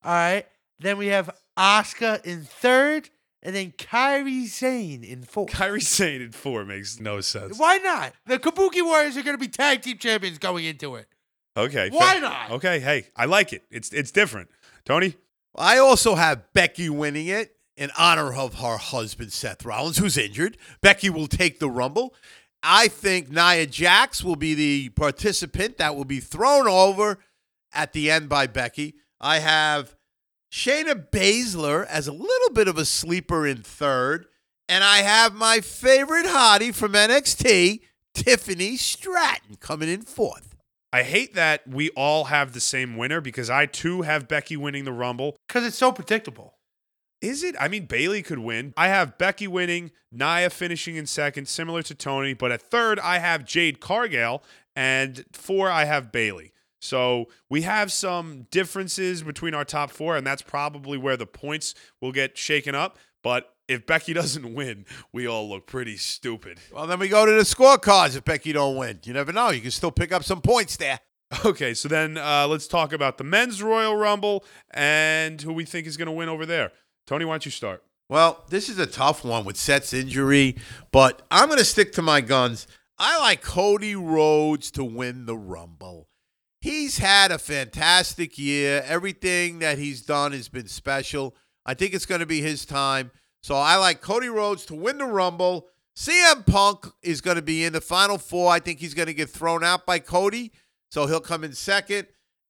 All 0.04 0.12
right. 0.12 0.46
Then 0.80 0.98
we 0.98 1.06
have 1.08 1.30
Asuka 1.56 2.24
in 2.26 2.42
third, 2.42 3.08
and 3.42 3.54
then 3.54 3.72
Kairi 3.72 4.46
Sane 4.46 5.04
in 5.04 5.22
fourth. 5.22 5.50
Kairi 5.52 5.80
Sane 5.82 6.20
in 6.20 6.32
four 6.32 6.64
makes 6.64 6.98
no 6.98 7.20
sense. 7.20 7.58
Why 7.58 7.76
not? 7.78 8.12
The 8.26 8.38
Kabuki 8.38 8.82
Warriors 8.84 9.16
are 9.16 9.22
going 9.22 9.36
to 9.36 9.40
be 9.40 9.48
tag 9.48 9.82
team 9.82 9.98
champions 9.98 10.38
going 10.38 10.64
into 10.64 10.96
it. 10.96 11.06
Okay, 11.56 11.88
Why 11.90 12.12
fair- 12.14 12.20
not? 12.20 12.50
Okay, 12.52 12.80
hey, 12.80 13.06
I 13.16 13.26
like 13.26 13.52
it. 13.52 13.62
It's 13.70 13.92
it's 13.92 14.10
different. 14.10 14.50
Tony, 14.84 15.14
I 15.54 15.78
also 15.78 16.16
have 16.16 16.52
Becky 16.52 16.90
winning 16.90 17.28
it 17.28 17.53
in 17.76 17.90
honor 17.98 18.32
of 18.34 18.54
her 18.54 18.76
husband, 18.76 19.32
Seth 19.32 19.64
Rollins, 19.64 19.98
who's 19.98 20.16
injured. 20.16 20.56
Becky 20.80 21.10
will 21.10 21.26
take 21.26 21.58
the 21.58 21.70
Rumble. 21.70 22.14
I 22.62 22.88
think 22.88 23.30
Nia 23.30 23.66
Jax 23.66 24.24
will 24.24 24.36
be 24.36 24.54
the 24.54 24.88
participant 24.90 25.76
that 25.78 25.96
will 25.96 26.04
be 26.04 26.20
thrown 26.20 26.66
over 26.66 27.18
at 27.72 27.92
the 27.92 28.10
end 28.10 28.28
by 28.28 28.46
Becky. 28.46 28.94
I 29.20 29.40
have 29.40 29.96
Shayna 30.52 31.10
Baszler 31.10 31.84
as 31.86 32.06
a 32.06 32.12
little 32.12 32.54
bit 32.54 32.68
of 32.68 32.78
a 32.78 32.84
sleeper 32.84 33.46
in 33.46 33.62
third. 33.62 34.26
And 34.68 34.82
I 34.82 34.98
have 34.98 35.34
my 35.34 35.60
favorite 35.60 36.24
hottie 36.24 36.74
from 36.74 36.92
NXT, 36.92 37.80
Tiffany 38.14 38.76
Stratton, 38.76 39.56
coming 39.56 39.90
in 39.90 40.02
fourth. 40.02 40.54
I 40.90 41.02
hate 41.02 41.34
that 41.34 41.68
we 41.68 41.90
all 41.90 42.24
have 42.24 42.52
the 42.52 42.60
same 42.60 42.96
winner 42.96 43.20
because 43.20 43.50
I 43.50 43.66
too 43.66 44.02
have 44.02 44.28
Becky 44.28 44.56
winning 44.56 44.84
the 44.84 44.92
Rumble. 44.92 45.36
Because 45.48 45.66
it's 45.66 45.76
so 45.76 45.92
predictable. 45.92 46.53
Is 47.24 47.42
it? 47.42 47.56
I 47.58 47.68
mean, 47.68 47.86
Bayley 47.86 48.22
could 48.22 48.40
win. 48.40 48.74
I 48.76 48.88
have 48.88 49.16
Becky 49.16 49.48
winning, 49.48 49.92
Nia 50.12 50.50
finishing 50.50 50.96
in 50.96 51.06
second, 51.06 51.48
similar 51.48 51.82
to 51.82 51.94
Tony. 51.94 52.34
But 52.34 52.52
at 52.52 52.60
third, 52.60 53.00
I 53.00 53.18
have 53.18 53.46
Jade 53.46 53.80
Cargill, 53.80 54.42
and 54.76 55.24
four, 55.32 55.70
I 55.70 55.86
have 55.86 56.12
Bayley. 56.12 56.52
So 56.82 57.28
we 57.48 57.62
have 57.62 57.90
some 57.90 58.46
differences 58.50 59.22
between 59.22 59.54
our 59.54 59.64
top 59.64 59.90
four, 59.90 60.18
and 60.18 60.26
that's 60.26 60.42
probably 60.42 60.98
where 60.98 61.16
the 61.16 61.24
points 61.24 61.74
will 61.98 62.12
get 62.12 62.36
shaken 62.36 62.74
up. 62.74 62.98
But 63.22 63.54
if 63.68 63.86
Becky 63.86 64.12
doesn't 64.20 64.52
win, 64.54 64.84
we 65.10 65.26
all 65.26 65.48
look 65.48 65.66
pretty 65.66 65.96
stupid. 65.96 66.58
Well, 66.74 66.86
then 66.86 66.98
we 66.98 67.08
go 67.08 67.24
to 67.24 67.32
the 67.32 67.38
scorecards 67.38 68.18
if 68.18 68.24
Becky 68.26 68.52
don't 68.52 68.76
win. 68.76 69.00
You 69.04 69.14
never 69.14 69.32
know. 69.32 69.48
You 69.48 69.62
can 69.62 69.70
still 69.70 69.90
pick 69.90 70.12
up 70.12 70.24
some 70.24 70.42
points 70.42 70.76
there. 70.76 71.00
Okay, 71.44 71.74
so 71.74 71.88
then 71.88 72.16
uh, 72.18 72.46
let's 72.46 72.68
talk 72.68 72.92
about 72.92 73.18
the 73.18 73.24
men's 73.24 73.62
Royal 73.62 73.96
Rumble 73.96 74.44
and 74.70 75.40
who 75.40 75.52
we 75.52 75.64
think 75.64 75.86
is 75.86 75.96
going 75.96 76.06
to 76.06 76.12
win 76.12 76.28
over 76.28 76.46
there. 76.46 76.70
Tony, 77.06 77.24
why 77.24 77.34
don't 77.34 77.44
you 77.44 77.50
start? 77.50 77.82
Well, 78.08 78.44
this 78.50 78.68
is 78.68 78.78
a 78.78 78.86
tough 78.86 79.24
one 79.24 79.44
with 79.44 79.56
Seth's 79.56 79.92
injury, 79.92 80.56
but 80.92 81.22
I'm 81.30 81.48
going 81.48 81.58
to 81.58 81.64
stick 81.64 81.92
to 81.92 82.02
my 82.02 82.20
guns. 82.20 82.66
I 82.98 83.18
like 83.18 83.42
Cody 83.42 83.96
Rhodes 83.96 84.70
to 84.72 84.84
win 84.84 85.26
the 85.26 85.36
Rumble. 85.36 86.08
He's 86.60 86.98
had 86.98 87.30
a 87.30 87.38
fantastic 87.38 88.38
year. 88.38 88.82
Everything 88.86 89.58
that 89.58 89.78
he's 89.78 90.02
done 90.02 90.32
has 90.32 90.48
been 90.48 90.68
special. 90.68 91.34
I 91.66 91.74
think 91.74 91.92
it's 91.92 92.06
going 92.06 92.20
to 92.20 92.26
be 92.26 92.40
his 92.40 92.64
time. 92.64 93.10
So 93.42 93.56
I 93.56 93.76
like 93.76 94.00
Cody 94.00 94.28
Rhodes 94.28 94.64
to 94.66 94.74
win 94.74 94.98
the 94.98 95.06
Rumble. 95.06 95.66
CM 95.96 96.46
Punk 96.46 96.86
is 97.02 97.20
going 97.20 97.36
to 97.36 97.42
be 97.42 97.64
in 97.64 97.72
the 97.72 97.80
final 97.80 98.18
four. 98.18 98.50
I 98.50 98.60
think 98.60 98.80
he's 98.80 98.94
going 98.94 99.08
to 99.08 99.14
get 99.14 99.28
thrown 99.28 99.62
out 99.62 99.86
by 99.86 99.98
Cody. 99.98 100.52
So 100.90 101.06
he'll 101.06 101.20
come 101.20 101.44
in 101.44 101.52
second. 101.52 102.06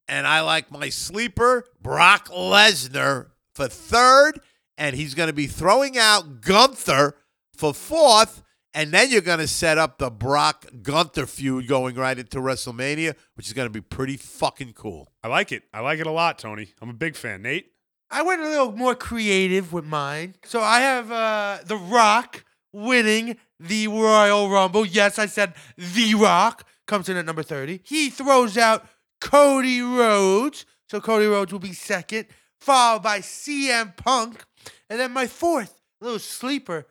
And 0.06 0.26
I 0.26 0.42
like 0.42 0.70
my 0.70 0.90
sleeper, 0.90 1.64
Brock 1.80 2.28
Lesnar, 2.28 3.30
for 3.54 3.68
third. 3.68 4.40
And 4.76 4.96
he's 4.96 5.14
going 5.14 5.28
to 5.28 5.34
be 5.34 5.46
throwing 5.46 5.96
out 5.96 6.40
Gunther 6.40 7.16
for 7.56 7.72
fourth. 7.72 8.42
And 8.76 8.90
then 8.90 9.10
you're 9.10 9.20
going 9.20 9.38
to 9.38 9.46
set 9.46 9.78
up 9.78 9.98
the 9.98 10.10
Brock 10.10 10.66
Gunther 10.82 11.26
feud 11.26 11.68
going 11.68 11.94
right 11.94 12.18
into 12.18 12.38
WrestleMania, 12.38 13.14
which 13.34 13.46
is 13.46 13.52
going 13.52 13.66
to 13.66 13.72
be 13.72 13.80
pretty 13.80 14.16
fucking 14.16 14.72
cool. 14.72 15.12
I 15.22 15.28
like 15.28 15.52
it. 15.52 15.62
I 15.72 15.80
like 15.80 16.00
it 16.00 16.08
a 16.08 16.10
lot, 16.10 16.40
Tony. 16.40 16.74
I'm 16.82 16.90
a 16.90 16.94
big 16.94 17.14
fan. 17.14 17.42
Nate? 17.42 17.70
I 18.10 18.22
went 18.22 18.42
a 18.42 18.48
little 18.48 18.72
more 18.72 18.96
creative 18.96 19.72
with 19.72 19.84
mine. 19.84 20.34
So 20.44 20.60
I 20.60 20.80
have 20.80 21.12
uh, 21.12 21.58
The 21.64 21.76
Rock 21.76 22.44
winning 22.72 23.36
the 23.60 23.88
Royal 23.88 24.50
Rumble. 24.50 24.84
Yes, 24.84 25.18
I 25.18 25.26
said 25.26 25.54
The 25.78 26.14
Rock 26.14 26.66
comes 26.86 27.08
in 27.08 27.16
at 27.16 27.24
number 27.24 27.42
30. 27.42 27.80
He 27.84 28.10
throws 28.10 28.58
out 28.58 28.86
Cody 29.20 29.80
Rhodes. 29.80 30.66
So 30.90 31.00
Cody 31.00 31.26
Rhodes 31.26 31.52
will 31.52 31.60
be 31.60 31.72
second, 31.72 32.26
followed 32.64 33.02
by 33.02 33.20
CM 33.20 33.96
Punk. 33.96 34.44
And 34.88 34.98
then 34.98 35.12
my 35.12 35.26
fourth 35.26 35.80
little 36.00 36.18
sleeper, 36.18 36.86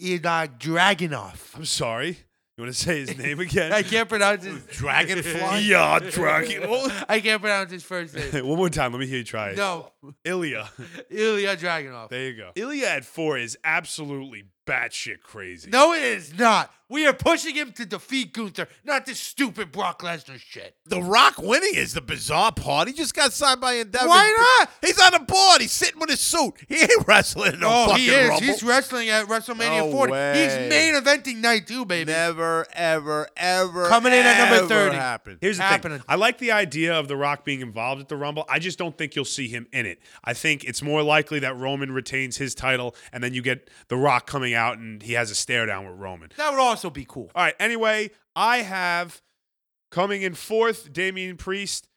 Ilja 0.00 0.58
Dragunov. 0.58 1.56
I'm 1.56 1.64
sorry. 1.64 2.18
You 2.56 2.64
want 2.64 2.74
to 2.74 2.80
say 2.82 3.00
his 3.04 3.18
name 3.18 3.38
again? 3.46 3.70
I 3.70 3.82
can't 3.82 4.08
pronounce 4.08 4.44
his 4.44 4.62
Dragonfly. 4.70 5.60
yeah, 5.64 5.98
Dragon. 5.98 6.62
I 7.06 7.20
can't 7.20 7.42
pronounce 7.42 7.70
his 7.70 7.82
first 7.82 8.14
name. 8.14 8.46
One 8.46 8.56
more 8.56 8.70
time. 8.70 8.92
Let 8.92 9.00
me 9.00 9.06
hear 9.06 9.18
you 9.18 9.24
try 9.24 9.50
it. 9.50 9.58
No, 9.58 9.92
Ilja. 10.24 10.66
Ilja 11.12 11.56
Dragunov. 11.56 12.08
There 12.08 12.30
you 12.30 12.36
go. 12.36 12.52
Ilja 12.56 12.84
at 12.84 13.04
four 13.04 13.36
is 13.36 13.58
absolutely 13.62 14.44
batshit 14.66 15.20
crazy. 15.20 15.70
No, 15.70 15.92
it 15.92 16.02
is 16.02 16.38
not. 16.38 16.72
We 16.88 17.04
are 17.06 17.12
pushing 17.12 17.56
him 17.56 17.72
to 17.72 17.84
defeat 17.84 18.32
Gunther, 18.32 18.68
not 18.84 19.06
this 19.06 19.18
stupid 19.18 19.72
Brock 19.72 20.02
Lesnar 20.02 20.38
shit. 20.38 20.76
The 20.84 21.02
Rock 21.02 21.38
winning 21.38 21.74
is 21.74 21.94
the 21.94 22.00
bizarre 22.00 22.52
part. 22.52 22.86
He 22.86 22.94
just 22.94 23.12
got 23.12 23.32
signed 23.32 23.60
by 23.60 23.74
Endeavor. 23.74 24.06
Why 24.06 24.58
not? 24.60 24.70
He's 24.80 25.00
on 25.00 25.12
the 25.12 25.18
board. 25.18 25.60
He's 25.60 25.72
sitting 25.72 25.98
with 25.98 26.10
his 26.10 26.20
suit. 26.20 26.52
He 26.68 26.80
ain't 26.80 27.06
wrestling 27.08 27.54
in 27.54 27.60
no 27.60 27.68
oh, 27.68 27.86
fucking 27.88 28.04
he 28.04 28.10
is. 28.10 28.28
Rumble. 28.28 28.46
He's 28.46 28.62
wrestling 28.62 29.08
at 29.08 29.26
WrestleMania 29.26 29.86
No 29.86 29.90
40. 29.90 30.12
way. 30.12 30.42
He's 30.44 30.70
main 30.70 30.94
eventing 30.94 31.36
night 31.38 31.66
two, 31.66 31.84
baby. 31.84 32.12
Never, 32.12 32.66
ever, 32.72 33.28
ever 33.36 33.88
Coming 33.88 34.12
in 34.12 34.24
at 34.24 34.38
number 34.38 34.56
ever 34.56 34.68
30. 34.68 34.96
Happened. 34.96 35.38
Here's 35.40 35.56
the 35.56 35.64
happening. 35.64 35.98
thing. 35.98 36.06
I 36.08 36.14
like 36.14 36.38
the 36.38 36.52
idea 36.52 36.94
of 36.96 37.08
The 37.08 37.16
Rock 37.16 37.44
being 37.44 37.62
involved 37.62 38.00
at 38.00 38.08
the 38.08 38.16
Rumble. 38.16 38.44
I 38.48 38.60
just 38.60 38.78
don't 38.78 38.96
think 38.96 39.16
you'll 39.16 39.24
see 39.24 39.48
him 39.48 39.66
in 39.72 39.86
it. 39.86 39.98
I 40.22 40.34
think 40.34 40.62
it's 40.62 40.82
more 40.82 41.02
likely 41.02 41.40
that 41.40 41.56
Roman 41.56 41.90
retains 41.90 42.36
his 42.36 42.54
title 42.54 42.94
and 43.12 43.24
then 43.24 43.34
you 43.34 43.42
get 43.42 43.70
The 43.88 43.96
Rock 43.96 44.26
coming 44.26 44.54
out 44.54 44.78
and 44.78 45.02
he 45.02 45.14
has 45.14 45.32
a 45.32 45.34
stare 45.34 45.66
down 45.66 45.84
with 45.84 45.98
Roman. 45.98 46.30
That 46.36 46.52
would 46.52 46.60
also 46.76 46.90
be 46.90 47.06
cool. 47.08 47.30
All 47.34 47.42
right. 47.42 47.54
Anyway, 47.58 48.10
I 48.34 48.58
have 48.58 49.22
coming 49.90 50.20
in 50.20 50.34
fourth, 50.34 50.92
Damian 50.92 51.38
Priest. 51.38 51.88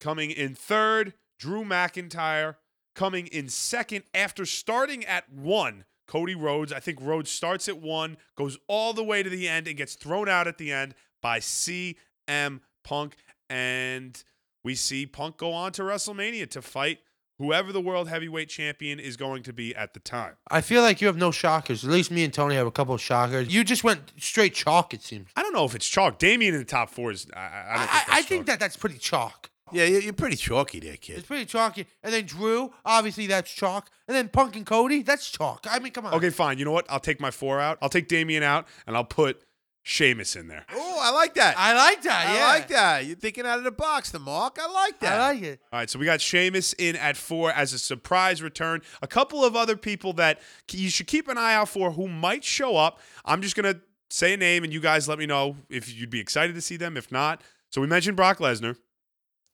Coming 0.00 0.30
in 0.30 0.54
third, 0.54 1.14
Drew 1.40 1.64
McIntyre. 1.64 2.56
Coming 2.94 3.26
in 3.26 3.48
second, 3.48 4.04
after 4.14 4.46
starting 4.46 5.04
at 5.06 5.28
one, 5.32 5.84
Cody 6.06 6.36
Rhodes. 6.36 6.72
I 6.72 6.78
think 6.78 6.98
Rhodes 7.00 7.30
starts 7.30 7.68
at 7.68 7.80
one, 7.80 8.16
goes 8.36 8.58
all 8.68 8.92
the 8.92 9.02
way 9.02 9.24
to 9.24 9.30
the 9.30 9.48
end, 9.48 9.66
and 9.66 9.76
gets 9.76 9.94
thrown 9.94 10.28
out 10.28 10.46
at 10.46 10.58
the 10.58 10.70
end 10.70 10.94
by 11.20 11.40
CM 11.40 12.60
Punk. 12.84 13.16
And 13.50 14.22
we 14.62 14.76
see 14.76 15.04
Punk 15.04 15.36
go 15.36 15.52
on 15.52 15.72
to 15.72 15.82
WrestleMania 15.82 16.48
to 16.50 16.62
fight 16.62 17.00
whoever 17.42 17.72
the 17.72 17.80
World 17.80 18.08
Heavyweight 18.08 18.48
Champion 18.48 19.00
is 19.00 19.16
going 19.16 19.42
to 19.44 19.52
be 19.52 19.74
at 19.74 19.94
the 19.94 20.00
time. 20.00 20.34
I 20.50 20.60
feel 20.60 20.82
like 20.82 21.00
you 21.00 21.06
have 21.08 21.16
no 21.16 21.30
shockers. 21.30 21.84
At 21.84 21.90
least 21.90 22.10
me 22.10 22.24
and 22.24 22.32
Tony 22.32 22.54
have 22.54 22.66
a 22.66 22.70
couple 22.70 22.94
of 22.94 23.00
shockers. 23.00 23.52
You 23.52 23.64
just 23.64 23.82
went 23.84 24.12
straight 24.18 24.54
chalk, 24.54 24.94
it 24.94 25.02
seems. 25.02 25.28
I 25.36 25.42
don't 25.42 25.52
know 25.52 25.64
if 25.64 25.74
it's 25.74 25.88
chalk. 25.88 26.18
Damian 26.18 26.54
in 26.54 26.60
the 26.60 26.64
top 26.66 26.90
four 26.90 27.10
is. 27.10 27.26
I, 27.34 27.38
I 27.40 27.42
I 27.42 27.76
don't 27.76 27.78
think 27.78 27.90
I, 27.90 28.04
that's 28.06 28.10
I 28.12 28.22
think 28.22 28.46
that 28.46 28.60
that's 28.60 28.76
pretty 28.76 28.98
chalk. 28.98 29.50
Yeah, 29.72 29.84
you- 29.84 30.00
you're 30.00 30.12
pretty 30.12 30.36
chalky 30.36 30.80
there, 30.80 30.96
kid. 30.96 31.12
It's 31.12 31.22
kid. 31.22 31.26
pretty 31.28 31.44
chalky. 31.46 31.86
And 32.02 32.12
then 32.12 32.26
Drew, 32.26 32.72
obviously 32.84 33.26
that's 33.26 33.50
chalk. 33.52 33.88
And 34.06 34.14
then 34.14 34.28
Punk 34.28 34.54
and 34.56 34.66
Cody, 34.66 35.02
that's 35.02 35.30
chalk. 35.30 35.66
I 35.70 35.78
mean, 35.78 35.92
come 35.92 36.04
on. 36.06 36.14
Okay, 36.14 36.28
fine. 36.30 36.58
You 36.58 36.64
know 36.66 36.72
what? 36.72 36.84
I'll 36.90 37.00
take 37.00 37.20
my 37.20 37.30
four 37.30 37.58
out. 37.60 37.78
I'll 37.80 37.88
take 37.88 38.06
Damian 38.08 38.42
out, 38.42 38.66
and 38.86 38.96
I'll 38.96 39.04
put 39.04 39.42
Sheamus 39.84 40.36
in 40.36 40.46
there. 40.46 40.64
Oh, 40.72 40.98
I 41.00 41.10
like 41.10 41.34
that. 41.34 41.56
I 41.58 41.74
like 41.74 42.02
that. 42.02 42.26
I 42.28 42.34
yeah. 42.36 42.46
like 42.46 42.68
that. 42.68 43.04
You're 43.04 43.16
thinking 43.16 43.44
out 43.44 43.58
of 43.58 43.64
the 43.64 43.72
box, 43.72 44.10
the 44.10 44.20
mark. 44.20 44.58
I 44.60 44.70
like 44.70 45.00
that. 45.00 45.20
I 45.20 45.32
like 45.32 45.42
it. 45.42 45.60
All 45.72 45.80
right, 45.80 45.90
so 45.90 45.98
we 45.98 46.06
got 46.06 46.20
Sheamus 46.20 46.72
in 46.74 46.94
at 46.94 47.16
four 47.16 47.50
as 47.50 47.72
a 47.72 47.78
surprise 47.78 48.42
return. 48.42 48.82
A 49.02 49.08
couple 49.08 49.44
of 49.44 49.56
other 49.56 49.76
people 49.76 50.12
that 50.14 50.40
you 50.70 50.88
should 50.88 51.08
keep 51.08 51.26
an 51.28 51.36
eye 51.36 51.54
out 51.54 51.68
for 51.68 51.90
who 51.90 52.06
might 52.06 52.44
show 52.44 52.76
up. 52.76 53.00
I'm 53.24 53.42
just 53.42 53.56
gonna 53.56 53.80
say 54.08 54.34
a 54.34 54.36
name, 54.36 54.62
and 54.62 54.72
you 54.72 54.80
guys 54.80 55.08
let 55.08 55.18
me 55.18 55.26
know 55.26 55.56
if 55.68 55.92
you'd 55.92 56.10
be 56.10 56.20
excited 56.20 56.54
to 56.54 56.60
see 56.60 56.76
them. 56.76 56.96
If 56.96 57.10
not, 57.10 57.42
so 57.70 57.80
we 57.80 57.88
mentioned 57.88 58.16
Brock 58.16 58.38
Lesnar, 58.38 58.76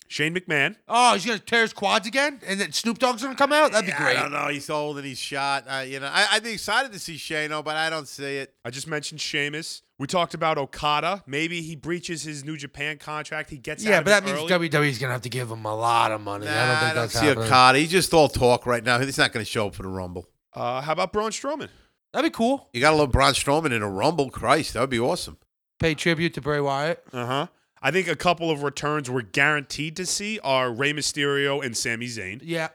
Shane 0.08 0.34
McMahon. 0.34 0.76
Oh, 0.88 1.12
he's 1.14 1.24
gonna 1.26 1.38
tear 1.38 1.62
his 1.62 1.72
quads 1.72 2.06
again, 2.06 2.40
and 2.46 2.58
then 2.60 2.72
Snoop 2.72 2.98
Dogg's 2.98 3.22
gonna 3.22 3.34
come 3.36 3.52
out. 3.52 3.72
That'd 3.72 3.86
be 3.86 3.92
Yeah, 3.92 4.02
great. 4.02 4.16
I 4.16 4.22
don't 4.22 4.32
know. 4.32 4.48
He's 4.48 4.68
old 4.70 4.96
and 4.96 5.06
he's 5.06 5.18
shot. 5.18 5.64
Uh, 5.68 5.80
you 5.86 6.00
know, 6.00 6.06
I, 6.12 6.26
I'd 6.32 6.42
be 6.42 6.52
excited 6.52 6.92
to 6.92 6.98
see 6.98 7.16
Shano, 7.16 7.62
but 7.62 7.76
I 7.76 7.90
don't 7.90 8.08
see 8.08 8.38
it. 8.38 8.54
I 8.64 8.70
just 8.70 8.86
mentioned 8.88 9.20
Sheamus. 9.20 9.82
We 9.98 10.06
talked 10.06 10.32
about 10.32 10.58
Okada. 10.58 11.24
Maybe 11.26 11.60
he 11.60 11.74
breaches 11.76 12.22
his 12.22 12.44
New 12.44 12.56
Japan 12.56 12.98
contract. 12.98 13.50
He 13.50 13.58
gets 13.58 13.84
Yeah, 13.84 13.96
out 13.96 13.98
of 13.98 14.04
but 14.06 14.10
that 14.10 14.22
it 14.22 14.26
means 14.26 14.50
early. 14.52 14.68
WWE's 14.68 14.98
gonna 14.98 15.12
have 15.12 15.22
to 15.22 15.28
give 15.28 15.50
him 15.50 15.64
a 15.64 15.74
lot 15.76 16.10
of 16.12 16.20
money. 16.20 16.46
Nah, 16.46 16.52
I 16.52 16.66
don't 16.66 16.78
think 16.80 16.94
that's 16.94 17.12
see 17.18 17.26
happening. 17.26 17.46
Okada. 17.46 17.78
He's 17.78 17.90
just 17.90 18.14
all 18.14 18.28
talk 18.28 18.64
right 18.66 18.82
now. 18.84 18.98
He's 18.98 19.18
not 19.18 19.32
going 19.32 19.44
to 19.44 19.50
show 19.50 19.66
up 19.66 19.74
for 19.74 19.82
the 19.82 19.88
Rumble. 19.88 20.26
Uh, 20.54 20.80
how 20.80 20.92
about 20.92 21.12
Braun 21.12 21.30
Strowman? 21.32 21.68
That'd 22.12 22.32
be 22.32 22.34
cool. 22.34 22.70
You 22.72 22.80
got 22.80 22.90
to 22.92 22.96
love 22.96 23.12
Braun 23.12 23.34
Strowman 23.34 23.72
in 23.72 23.82
a 23.82 23.88
Rumble. 23.90 24.30
Christ, 24.30 24.72
that 24.74 24.80
would 24.80 24.88
be 24.90 24.98
awesome. 24.98 25.36
Pay 25.78 25.94
tribute 25.94 26.32
to 26.34 26.40
Bray 26.40 26.60
Wyatt. 26.60 27.02
Uh 27.12 27.26
huh. 27.26 27.46
I 27.82 27.90
think 27.90 28.08
a 28.08 28.16
couple 28.16 28.50
of 28.50 28.62
returns 28.62 29.10
we're 29.10 29.22
guaranteed 29.22 29.96
to 29.96 30.06
see 30.06 30.38
are 30.40 30.72
Rey 30.72 30.92
Mysterio 30.92 31.64
and 31.64 31.76
Sami 31.76 32.06
Zayn. 32.06 32.40
Yeah. 32.42 32.68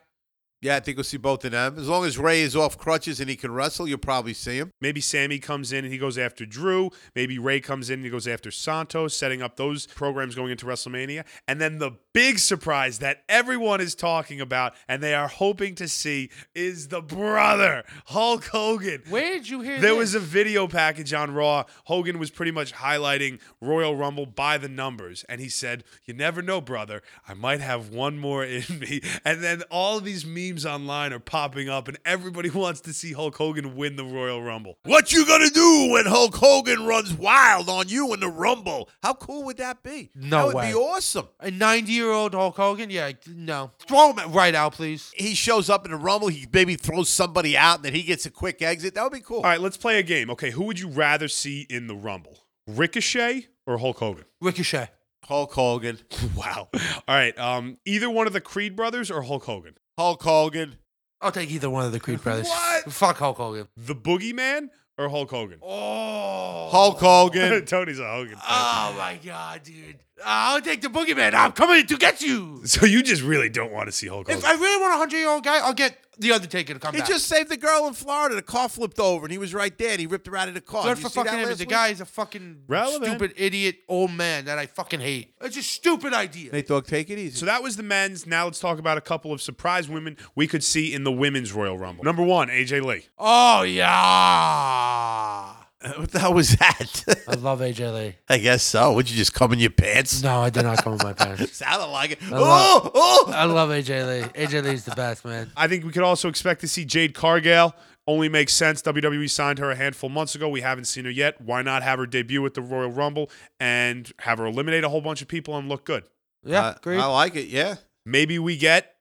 Yeah, 0.63 0.77
I 0.77 0.79
think 0.79 0.95
we'll 0.97 1.03
see 1.03 1.17
both 1.17 1.43
of 1.43 1.51
them. 1.51 1.77
As 1.77 1.89
long 1.89 2.05
as 2.05 2.17
Rey 2.17 2.41
is 2.41 2.55
off 2.55 2.77
crutches 2.77 3.19
and 3.19 3.29
he 3.29 3.35
can 3.35 3.51
wrestle, 3.51 3.85
you'll 3.87 3.97
probably 3.97 4.33
see 4.33 4.55
him. 4.57 4.71
Maybe 4.79 5.01
Sami 5.01 5.37
comes 5.37 5.73
in 5.73 5.83
and 5.83 5.91
he 5.93 5.99
goes 5.99 6.17
after 6.17 6.45
Drew. 6.45 6.89
Maybe 7.15 7.37
Rey 7.37 7.59
comes 7.59 7.89
in 7.89 7.95
and 7.95 8.05
he 8.05 8.09
goes 8.09 8.27
after 8.29 8.49
Santos, 8.49 9.13
setting 9.15 9.41
up 9.41 9.57
those 9.57 9.87
programs 9.87 10.35
going 10.35 10.51
into 10.51 10.65
WrestleMania. 10.65 11.25
And 11.49 11.59
then 11.59 11.79
the 11.79 11.91
big 12.13 12.39
surprise 12.39 12.99
that 12.99 13.23
everyone 13.27 13.81
is 13.81 13.93
talking 13.93 14.39
about 14.39 14.73
and 14.87 15.03
they 15.03 15.13
are 15.13 15.27
hoping 15.27 15.75
to 15.75 15.87
see 15.89 16.29
is 16.55 16.87
the 16.87 17.01
brother, 17.01 17.83
Hulk 18.05 18.45
Hogan. 18.45 19.03
Where 19.09 19.33
did 19.33 19.49
you 19.49 19.61
hear 19.61 19.81
There 19.81 19.89
this? 19.91 19.97
was 19.99 20.15
a 20.15 20.19
video 20.21 20.67
package 20.69 21.11
on 21.11 21.33
Raw. 21.33 21.65
Hogan 21.85 22.19
was 22.19 22.31
pretty 22.31 22.51
much 22.51 22.73
highlighting 22.73 23.39
Royal 23.59 23.97
Rumble 23.97 24.25
by 24.27 24.57
the 24.57 24.69
numbers. 24.69 25.25
And 25.27 25.41
he 25.41 25.49
said, 25.49 25.83
You 26.05 26.13
never 26.13 26.41
know, 26.41 26.61
brother. 26.61 27.01
I 27.27 27.33
might 27.33 27.59
have 27.59 27.89
one 27.89 28.17
more 28.17 28.45
in 28.45 28.63
me. 28.79 29.01
And 29.25 29.43
then 29.43 29.63
all 29.71 29.97
of 29.97 30.03
these 30.03 30.25
memes 30.25 30.52
online 30.65 31.11
are 31.13 31.19
popping 31.19 31.69
up, 31.69 31.87
and 31.87 31.97
everybody 32.05 32.49
wants 32.63 32.81
to 32.81 32.93
see 32.93 33.13
Hulk 33.13 33.35
Hogan 33.35 33.75
win 33.75 33.95
the 33.95 34.05
Royal 34.05 34.41
Rumble. 34.41 34.77
What 34.85 35.11
you 35.11 35.25
gonna 35.25 35.49
do 35.49 35.89
when 35.91 36.05
Hulk 36.05 36.35
Hogan 36.35 36.85
runs 36.85 37.13
wild 37.13 37.69
on 37.69 37.87
you 37.89 38.13
in 38.13 38.19
the 38.19 38.29
Rumble? 38.29 38.89
How 39.01 39.13
cool 39.13 39.43
would 39.43 39.57
that 39.57 39.81
be? 39.83 40.11
No 40.15 40.37
that 40.37 40.45
would 40.45 40.55
way. 40.55 40.71
be 40.71 40.75
awesome. 40.75 41.27
a 41.39 41.49
90 41.51 41.91
year 41.91 42.11
old 42.11 42.33
Hulk 42.33 42.55
Hogan. 42.55 42.89
Yeah, 42.89 43.11
no. 43.27 43.71
Throw 43.87 44.13
him 44.13 44.31
right 44.31 44.53
out, 44.55 44.73
please. 44.73 45.11
He 45.15 45.33
shows 45.33 45.69
up 45.69 45.85
in 45.85 45.91
the 45.91 45.97
Rumble. 45.97 46.27
He 46.27 46.47
maybe 46.53 46.75
throws 46.75 47.09
somebody 47.09 47.57
out, 47.57 47.77
and 47.77 47.85
then 47.85 47.93
he 47.93 48.03
gets 48.03 48.25
a 48.25 48.31
quick 48.31 48.61
exit. 48.61 48.93
That 48.95 49.03
would 49.03 49.13
be 49.13 49.21
cool. 49.21 49.37
All 49.37 49.43
right, 49.43 49.59
let's 49.61 49.77
play 49.77 49.97
a 49.99 50.03
game. 50.03 50.29
Okay, 50.29 50.51
who 50.51 50.63
would 50.65 50.79
you 50.79 50.87
rather 50.89 51.27
see 51.27 51.65
in 51.69 51.87
the 51.87 51.95
Rumble? 51.95 52.39
Ricochet 52.67 53.47
or 53.65 53.77
Hulk 53.77 53.97
Hogan? 53.97 54.25
Ricochet. 54.41 54.89
Hulk 55.25 55.53
Hogan. 55.53 55.99
Wow. 56.35 56.67
All 56.73 57.15
right, 57.15 57.37
um, 57.37 57.77
either 57.85 58.09
one 58.09 58.27
of 58.27 58.33
the 58.33 58.41
Creed 58.41 58.75
brothers 58.75 59.09
or 59.11 59.21
Hulk 59.21 59.43
Hogan? 59.45 59.75
Hulk 59.97 60.21
Hogan. 60.23 60.75
I'll 61.21 61.31
take 61.31 61.51
either 61.51 61.69
one 61.69 61.85
of 61.85 61.91
the 61.91 61.99
Creed 61.99 62.21
brothers. 62.21 62.49
What? 62.49 62.91
Fuck 62.91 63.17
Hulk 63.17 63.37
Hogan. 63.37 63.67
The 63.77 63.95
Boogeyman 63.95 64.69
or 64.97 65.09
Hulk 65.09 65.29
Hogan? 65.29 65.59
Oh. 65.61 66.69
Hulk 66.69 66.99
Hogan. 66.99 67.65
Tony's 67.65 67.99
a 67.99 68.07
Hogan. 68.07 68.35
Oh 68.35 68.39
fan. 68.39 68.93
Oh 68.93 68.97
my 68.97 69.19
god, 69.23 69.61
dude. 69.63 69.99
Uh, 70.23 70.29
I'll 70.53 70.61
take 70.61 70.81
the 70.81 70.87
boogeyman. 70.87 71.33
I'm 71.33 71.51
coming 71.51 71.85
to 71.87 71.97
get 71.97 72.21
you. 72.21 72.61
So 72.65 72.85
you 72.85 73.03
just 73.03 73.21
really 73.21 73.49
don't 73.49 73.71
want 73.73 73.87
to 73.87 73.91
see 73.91 74.07
Hulk 74.07 74.27
Hogan? 74.27 74.37
If 74.39 74.45
I 74.45 74.53
really 74.53 74.81
want 74.81 74.93
a 74.93 74.97
hundred 74.97 75.17
year 75.17 75.29
old 75.29 75.43
guy, 75.43 75.59
I'll 75.59 75.73
get 75.73 75.97
the 76.17 76.31
Undertaker 76.31 76.73
to 76.73 76.79
come 76.79 76.93
He 76.93 76.99
back. 77.01 77.09
just 77.09 77.25
saved 77.27 77.49
the 77.49 77.57
girl 77.57 77.87
in 77.87 77.93
Florida. 77.93 78.35
The 78.35 78.41
car 78.41 78.69
flipped 78.69 78.99
over, 78.99 79.25
and 79.25 79.31
he 79.31 79.37
was 79.37 79.53
right 79.53 79.75
there. 79.77 79.91
And 79.91 79.99
he 79.99 80.05
ripped 80.07 80.27
her 80.27 80.37
out 80.37 80.47
of 80.47 80.53
the 80.53 80.61
car. 80.61 80.83
Good 80.83 80.95
Did 80.95 81.03
for 81.03 81.09
see 81.09 81.15
that 81.21 81.25
fucking 81.25 81.39
him. 81.41 81.49
last 81.49 81.57
The 81.57 81.63
week? 81.63 81.69
guy 81.69 81.87
is 81.89 81.99
a 82.01 82.05
fucking 82.05 82.61
Relevant. 82.67 83.03
stupid 83.05 83.33
idiot 83.35 83.77
old 83.89 84.11
man 84.11 84.45
that 84.45 84.57
I 84.59 84.65
fucking 84.67 84.99
hate. 85.01 85.33
It's 85.41 85.57
a 85.57 85.63
stupid 85.63 86.13
idea. 86.13 86.51
Nate 86.53 86.67
Dogg, 86.67 86.85
take 86.85 87.09
it 87.09 87.17
easy. 87.19 87.35
So 87.35 87.45
that 87.47 87.61
was 87.63 87.75
the 87.77 87.83
men's. 87.83 88.25
Now 88.27 88.45
let's 88.45 88.59
talk 88.59 88.79
about 88.79 88.97
a 88.97 89.01
couple 89.01 89.33
of 89.33 89.41
surprise 89.41 89.89
women 89.89 90.15
we 90.35 90.47
could 90.47 90.63
see 90.63 90.93
in 90.93 91.03
the 91.03 91.11
women's 91.11 91.51
Royal 91.51 91.77
Rumble. 91.77 92.03
Number 92.05 92.23
one, 92.23 92.47
AJ 92.49 92.81
Lee. 92.85 93.07
Oh 93.17 93.63
yeah. 93.63 95.53
What 95.97 96.11
the 96.11 96.19
hell 96.19 96.33
was 96.33 96.55
that? 96.57 97.23
I 97.27 97.35
love 97.35 97.59
AJ 97.59 97.93
Lee. 97.93 98.15
I 98.29 98.37
guess 98.37 98.63
so. 98.63 98.93
Would 98.93 99.09
you 99.09 99.17
just 99.17 99.33
come 99.33 99.53
in 99.53 99.59
your 99.59 99.69
pants? 99.71 100.21
No, 100.23 100.41
I 100.41 100.49
did 100.49 100.63
not 100.63 100.83
come 100.83 100.93
in 100.93 100.99
my 101.03 101.13
pants. 101.13 101.55
Sounded 101.57 101.87
like 101.87 102.11
it. 102.11 102.19
I 102.23 102.35
Oh, 102.37 102.41
love- 102.41 102.91
oh. 102.95 103.31
I 103.35 103.45
love 103.45 103.69
AJ 103.69 104.07
Lee. 104.07 104.43
AJ 104.45 104.63
Lee's 104.63 104.85
the 104.85 104.95
best, 104.95 105.25
man. 105.25 105.51
I 105.57 105.67
think 105.67 105.83
we 105.85 105.91
could 105.91 106.03
also 106.03 106.27
expect 106.29 106.61
to 106.61 106.67
see 106.67 106.85
Jade 106.85 107.13
Cargill. 107.13 107.73
Only 108.05 108.27
makes 108.27 108.53
sense. 108.53 108.81
WWE 108.81 109.29
signed 109.29 109.59
her 109.59 109.71
a 109.71 109.75
handful 109.75 110.07
of 110.07 110.13
months 110.13 110.35
ago. 110.35 110.49
We 110.49 110.59
haven't 110.59 110.85
seen 110.85 111.05
her 111.05 111.11
yet. 111.11 111.39
Why 111.39 111.61
not 111.61 111.83
have 111.83 111.99
her 111.99 112.05
debut 112.05 112.45
at 112.45 112.53
the 112.53 112.61
Royal 112.61 112.91
Rumble 112.91 113.29
and 113.61 114.11
have 114.19 114.39
her 114.39 114.45
eliminate 114.45 114.83
a 114.83 114.89
whole 114.89 114.99
bunch 115.01 115.21
of 115.21 115.29
people 115.29 115.57
and 115.57 115.69
look 115.69 115.85
good? 115.85 116.03
Yeah, 116.43 116.61
I- 116.71 116.75
great. 116.81 116.99
I 116.99 117.05
like 117.05 117.35
it. 117.37 117.47
Yeah. 117.47 117.75
Maybe 118.05 118.37
we 118.39 118.57
get 118.57 118.95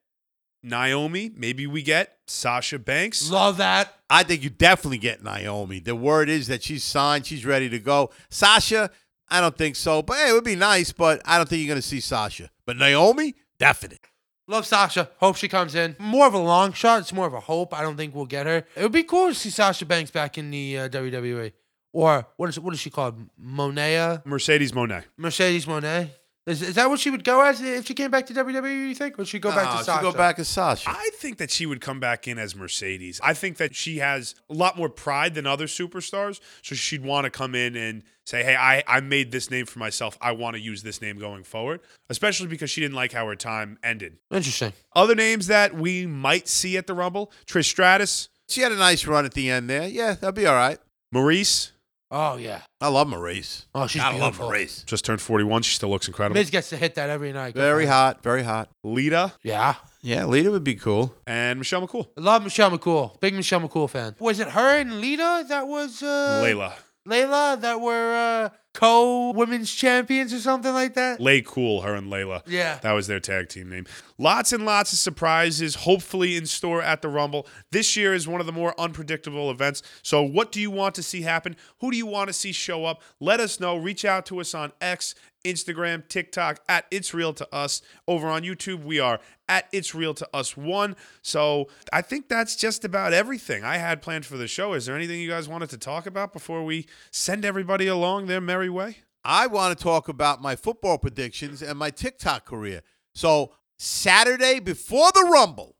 Naomi. 0.63 1.33
Maybe 1.37 1.67
we 1.67 1.83
get 1.83 2.17
Sasha 2.29 2.79
Banks. 2.79 3.29
love 3.31 3.57
that. 3.57 3.93
I 4.13 4.25
think 4.25 4.43
you 4.43 4.51
definitely 4.51 4.99
get 4.99 5.25
Naomi. 5.25 5.79
The 5.79 5.97
word 5.97 6.29
is 6.29 6.47
that 6.49 6.63
she's 6.63 6.85
signed. 6.85 7.25
She's 7.25 7.47
ready 7.47 7.71
to 7.71 7.79
go. 7.79 8.11
Sasha, 8.29 8.91
I 9.31 9.41
don't 9.41 9.57
think 9.57 9.75
so. 9.75 10.03
But 10.03 10.19
hey, 10.19 10.29
it 10.29 10.33
would 10.35 10.45
be 10.45 10.55
nice. 10.55 10.93
But 10.93 11.23
I 11.25 11.39
don't 11.39 11.49
think 11.49 11.61
you're 11.61 11.69
going 11.73 11.81
to 11.81 11.87
see 11.87 12.01
Sasha. 12.01 12.51
But 12.67 12.77
Naomi, 12.77 13.35
definite. 13.59 14.01
Love 14.47 14.67
Sasha. 14.67 15.09
Hope 15.17 15.37
she 15.37 15.49
comes 15.49 15.75
in. 15.75 15.97
More 15.99 16.27
of 16.27 16.35
a 16.35 16.39
long 16.39 16.75
shot. 16.75 17.01
It's 17.01 17.13
more 17.15 17.27
of 17.27 17.33
a 17.33 17.41
hope. 17.41 17.73
I 17.73 17.81
don't 17.81 17.97
think 17.97 18.15
we'll 18.15 18.27
get 18.27 18.45
her. 18.45 18.67
It 18.77 18.83
would 18.83 18.93
be 18.93 19.03
cool 19.03 19.29
to 19.29 19.35
see 19.35 19.49
Sasha 19.49 19.87
Banks 19.87 20.11
back 20.11 20.37
in 20.37 20.51
the 20.51 20.81
uh, 20.81 20.89
WWE. 20.91 21.53
Or 21.95 22.27
what 22.37 22.51
is 22.51 22.61
what 22.61 22.75
is 22.75 22.81
she 22.81 22.91
called? 22.91 23.19
Monea? 23.43 24.25
Mercedes 24.27 24.73
Moné. 24.73 25.05
Mercedes 25.17 25.65
Moné? 25.65 26.11
Is, 26.45 26.61
is 26.61 26.75
that 26.75 26.91
what 26.91 26.99
she 26.99 27.09
would 27.11 27.23
go 27.23 27.41
as 27.41 27.61
if 27.61 27.87
she 27.87 27.95
came 27.95 28.11
back 28.11 28.27
to 28.27 28.35
WWE? 28.35 28.89
You 28.89 28.95
think, 28.97 29.15
or 29.15 29.19
would 29.19 29.29
she 29.29 29.39
go 29.39 29.51
back 29.51 29.65
Nah, 29.67 29.71
to 29.71 29.77
she'll 29.79 29.85
Sasha? 29.85 30.03
go 30.03 30.13
back 30.13 30.41
as 30.41 30.49
Sasha. 30.49 30.91
I 30.91 31.11
think 31.15 31.39
that 31.39 31.53
she 31.53 31.67
would 31.67 31.81
come 31.81 32.01
back 32.01 32.27
in 32.27 32.37
as 32.37 32.57
Mercedes. 32.57 33.21
I 33.23 33.33
think 33.33 33.59
that 33.59 33.77
she 33.77 33.99
has 33.99 34.35
a 34.51 34.55
lot 34.55 34.77
more 34.77 34.89
pride 34.89 35.35
than 35.35 35.47
other 35.47 35.67
superstars. 35.69 36.41
So 36.63 36.75
she'd 36.75 37.05
want 37.05 37.27
to 37.27 37.31
come 37.31 37.55
in 37.55 37.77
and 37.77 38.03
say, 38.27 38.43
hey, 38.43 38.57
I, 38.57 38.83
I 38.89 38.99
made 39.01 39.31
this 39.31 39.53
name 39.53 39.67
for 39.67 39.79
myself. 39.79 40.19
I 40.21 40.33
want 40.33 40.57
to 40.57 40.61
use 40.61 40.83
this 40.83 41.01
name 41.01 41.17
going 41.19 41.45
forward, 41.45 41.79
especially 42.11 42.49
because 42.49 42.71
she 42.71 42.81
didn't 42.81 42.97
like 42.97 43.13
how 43.13 43.25
her 43.29 43.37
time 43.37 43.79
ended. 43.85 44.17
Interesting. 44.33 44.73
Other 44.97 45.15
names 45.15 45.47
that 45.47 45.75
we 45.77 46.07
might 46.07 46.49
see 46.49 46.77
at 46.77 46.89
the 46.89 46.95
Rumble 46.95 47.31
Trish 47.47 47.67
Stratus, 47.67 48.29
she 48.49 48.63
had 48.63 48.73
a 48.73 48.77
nice 48.77 49.07
run 49.07 49.25
at 49.25 49.35
the 49.35 49.49
end 49.49 49.71
there. 49.71 49.87
Yeah, 49.87 50.15
that'll 50.15 50.33
be 50.33 50.47
all 50.47 50.57
right. 50.57 50.79
Maryse, 51.15 51.71
Oh 52.15 52.37
yeah. 52.37 52.61
I 52.81 52.89
love 52.89 53.09
Maryse. 53.09 53.65
Oh, 53.75 53.87
she's 53.87 54.03
Gotta 54.03 54.19
love 54.19 54.35
beautiful. 54.35 54.51
Maryse. 54.51 54.85
just 54.85 55.05
turned 55.05 55.21
41. 55.23 55.63
She 55.63 55.75
still 55.77 55.89
looks 55.89 56.07
incredible. 56.09 56.39
Miz 56.39 56.51
gets 56.51 56.69
to 56.69 56.77
hit 56.77 56.95
that 56.97 57.09
every 57.09 57.33
night. 57.33 57.55
Very 57.55 57.87
for 57.87 57.91
hot, 57.93 58.23
very 58.23 58.43
hot. 58.43 58.69
Lita 58.85 59.33
Yeah. 59.43 59.77
Yeah, 60.03 60.27
Lita 60.27 60.51
would 60.51 60.65
be 60.65 60.75
cool. 60.75 61.15
and 61.27 61.59
Michelle 61.59 61.87
McCool. 61.87 62.09
I 62.19 62.21
love 62.21 62.43
Michelle 62.45 62.71
McCool. 62.71 63.19
Big 63.21 63.35
Michelle 63.35 63.61
McCool 63.61 63.89
fan. 63.89 64.15
Was 64.19 64.41
it 64.41 64.49
her 64.49 64.79
and 64.79 65.01
Lita 65.01 65.47
that 65.49 65.67
was 65.67 66.03
uh 66.03 66.43
Layla. 66.45 66.75
Layla 67.09 67.61
that 67.63 67.81
were 67.81 68.15
uh 68.15 68.49
co 68.75 69.31
women's 69.33 69.73
champions 69.73 70.33
or 70.35 70.39
something 70.39 70.73
like 70.75 70.95
that? 70.95 71.21
Lay 71.21 71.41
Cool, 71.41 71.81
her 71.83 71.95
and 71.95 72.13
Layla. 72.13 72.43
Yeah. 72.47 72.79
That 72.83 72.93
was 72.93 73.07
their 73.07 73.21
tag 73.21 73.49
team 73.49 73.71
name. 73.71 73.87
Lots 74.23 74.53
and 74.53 74.65
lots 74.65 74.93
of 74.93 75.01
surprises, 75.01 75.75
hopefully 75.75 76.37
in 76.37 76.47
store 76.47 76.81
at 76.81 77.03
the 77.03 77.09
Rumble. 77.09 77.45
This 77.73 77.97
year 77.97 78.15
is 78.15 78.29
one 78.29 78.39
of 78.39 78.47
the 78.47 78.53
more 78.53 78.73
unpredictable 78.79 79.51
events. 79.51 79.83
So, 80.05 80.23
what 80.23 80.53
do 80.53 80.61
you 80.61 80.71
want 80.71 80.95
to 80.95 81.03
see 81.03 81.23
happen? 81.23 81.57
Who 81.81 81.91
do 81.91 81.97
you 81.97 82.07
want 82.07 82.29
to 82.29 82.33
see 82.33 82.53
show 82.53 82.85
up? 82.85 83.03
Let 83.19 83.41
us 83.41 83.59
know. 83.59 83.77
Reach 83.77 84.05
out 84.05 84.25
to 84.27 84.41
us 84.41 84.55
on 84.55 84.71
X, 84.81 85.17
Instagram, 85.45 86.07
TikTok, 86.07 86.61
at 86.69 86.85
It's 86.93 87.13
Real 87.13 87.33
to 87.33 87.53
Us. 87.53 87.83
Over 88.07 88.29
on 88.29 88.43
YouTube, 88.43 88.85
we 88.85 89.01
are 89.01 89.19
at 89.49 89.67
It's 89.73 89.93
Real 89.93 90.15
to 90.15 90.29
Us 90.33 90.57
One. 90.57 90.95
So, 91.23 91.67
I 91.93 92.01
think 92.01 92.29
that's 92.29 92.55
just 92.55 92.85
about 92.85 93.13
everything 93.13 93.65
I 93.65 93.79
had 93.79 94.03
planned 94.03 94.25
for 94.25 94.37
the 94.37 94.47
show. 94.47 94.75
Is 94.75 94.87
there 94.87 94.95
anything 94.95 95.21
you 95.21 95.31
guys 95.31 95.49
wanted 95.49 95.71
to 95.71 95.79
talk 95.79 96.07
about 96.07 96.33
before 96.33 96.65
we 96.65 96.87
send 97.11 97.45
everybody 97.45 97.89
along 97.89 98.27
their 98.27 98.41
merry 98.41 98.71
way? 98.71 98.99
I 99.25 99.49
want 99.49 99.77
to 99.77 99.83
talk 99.83 100.07
about 100.07 100.41
my 100.41 100.55
football 100.55 100.97
predictions 100.99 101.61
and 101.61 101.77
my 101.77 101.91
TikTok 101.91 102.45
career. 102.45 102.83
So, 103.15 103.55
Saturday 103.83 104.61
before 104.61 105.11
the 105.13 105.29
Rumble, 105.33 105.75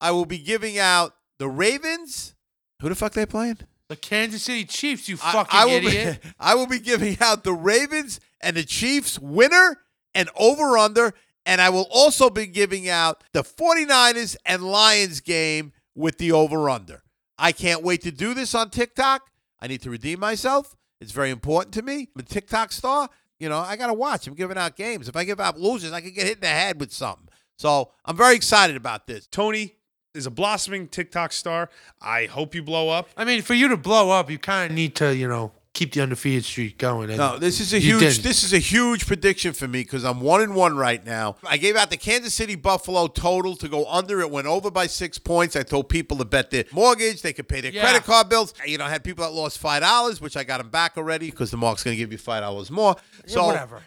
I 0.00 0.12
will 0.12 0.26
be 0.26 0.38
giving 0.38 0.78
out 0.78 1.16
the 1.40 1.48
Ravens. 1.48 2.36
Who 2.80 2.88
the 2.88 2.94
fuck 2.94 3.14
they 3.14 3.26
playing? 3.26 3.58
The 3.88 3.96
Kansas 3.96 4.44
City 4.44 4.64
Chiefs, 4.64 5.08
you 5.08 5.16
I- 5.22 5.32
fucking 5.32 5.58
I, 5.58 5.64
will 5.64 5.72
idiot. 5.72 6.22
Be, 6.22 6.28
I 6.40 6.54
will 6.54 6.68
be 6.68 6.78
giving 6.78 7.16
out 7.20 7.42
the 7.42 7.52
Ravens 7.52 8.20
and 8.40 8.56
the 8.56 8.62
Chiefs 8.62 9.18
winner 9.18 9.78
and 10.14 10.30
over 10.36 10.78
under. 10.78 11.14
And 11.44 11.60
I 11.60 11.70
will 11.70 11.88
also 11.90 12.30
be 12.30 12.46
giving 12.46 12.88
out 12.88 13.24
the 13.32 13.42
49ers 13.42 14.36
and 14.44 14.62
Lions 14.62 15.20
game 15.20 15.72
with 15.96 16.18
the 16.18 16.30
over 16.30 16.70
under. 16.70 17.02
I 17.38 17.50
can't 17.50 17.82
wait 17.82 18.02
to 18.02 18.12
do 18.12 18.34
this 18.34 18.54
on 18.54 18.70
TikTok. 18.70 19.30
I 19.60 19.66
need 19.66 19.82
to 19.82 19.90
redeem 19.90 20.20
myself. 20.20 20.76
It's 21.00 21.12
very 21.12 21.30
important 21.30 21.74
to 21.74 21.82
me. 21.82 22.08
I'm 22.14 22.20
a 22.20 22.22
TikTok 22.22 22.70
star. 22.72 23.08
You 23.38 23.48
know, 23.48 23.58
I 23.58 23.76
got 23.76 23.88
to 23.88 23.94
watch. 23.94 24.26
I'm 24.26 24.34
giving 24.34 24.56
out 24.56 24.76
games. 24.76 25.08
If 25.08 25.16
I 25.16 25.24
give 25.24 25.40
out 25.40 25.60
losers, 25.60 25.92
I 25.92 26.00
could 26.00 26.14
get 26.14 26.26
hit 26.26 26.36
in 26.36 26.40
the 26.40 26.46
head 26.48 26.80
with 26.80 26.92
something. 26.92 27.28
So 27.58 27.90
I'm 28.04 28.16
very 28.16 28.34
excited 28.34 28.76
about 28.76 29.06
this. 29.06 29.26
Tony 29.26 29.74
is 30.14 30.26
a 30.26 30.30
blossoming 30.30 30.88
TikTok 30.88 31.32
star. 31.32 31.68
I 32.00 32.26
hope 32.26 32.54
you 32.54 32.62
blow 32.62 32.88
up. 32.88 33.08
I 33.16 33.24
mean, 33.24 33.42
for 33.42 33.54
you 33.54 33.68
to 33.68 33.76
blow 33.76 34.10
up, 34.10 34.30
you 34.30 34.38
kind 34.38 34.70
of 34.70 34.76
need 34.76 34.94
to, 34.96 35.14
you 35.14 35.28
know, 35.28 35.52
keep 35.76 35.92
the 35.92 36.00
undefeated 36.00 36.44
streak 36.44 36.78
going. 36.78 37.10
And 37.10 37.18
No, 37.18 37.38
this 37.38 37.60
is 37.60 37.72
a 37.74 37.78
huge. 37.78 38.00
didn't. 38.00 38.22
This 38.22 38.42
is 38.42 38.52
a 38.52 38.58
huge 38.58 39.06
prediction 39.06 39.52
for 39.52 39.68
me 39.68 39.82
because 39.82 40.04
I'm 40.04 40.20
one 40.20 40.40
and 40.40 40.54
one 40.54 40.76
right 40.76 41.04
now. 41.04 41.36
I 41.44 41.58
gave 41.58 41.76
out 41.76 41.90
the 41.90 41.96
Kansas 41.98 42.32
City 42.34 42.54
Buffalo 42.54 43.06
total 43.06 43.54
to 43.56 43.68
go 43.68 43.86
under. 43.90 44.20
It 44.20 44.30
went 44.30 44.46
over 44.46 44.70
by 44.70 44.86
six 44.86 45.18
points. 45.18 45.54
I 45.54 45.62
told 45.62 45.88
people 45.88 46.16
to 46.16 46.24
bet 46.24 46.50
their 46.50 46.64
mortgage. 46.72 47.20
They 47.22 47.32
could 47.34 47.46
pay 47.48 47.60
their 47.60 47.70
Yeah. 47.72 47.82
credit 47.82 48.04
card 48.04 48.28
bills. 48.28 48.54
You 48.66 48.78
know, 48.78 48.86
I 48.86 48.90
had 48.90 49.04
people 49.04 49.24
that 49.24 49.32
lost 49.32 49.58
five 49.58 49.82
dollars, 49.82 50.20
which 50.20 50.36
I 50.36 50.44
got 50.44 50.58
them 50.58 50.70
back 50.70 50.96
already 50.96 51.30
because 51.30 51.50
the 51.50 51.56
mark's 51.58 51.82
going 51.84 51.94
to 51.94 51.98
give 51.98 52.10
you 52.10 52.18
five 52.18 52.42
dollars 52.42 52.70
more. 52.70 52.96
Yeah, 53.26 53.34
So 53.34 53.46
whatever. 53.46 53.82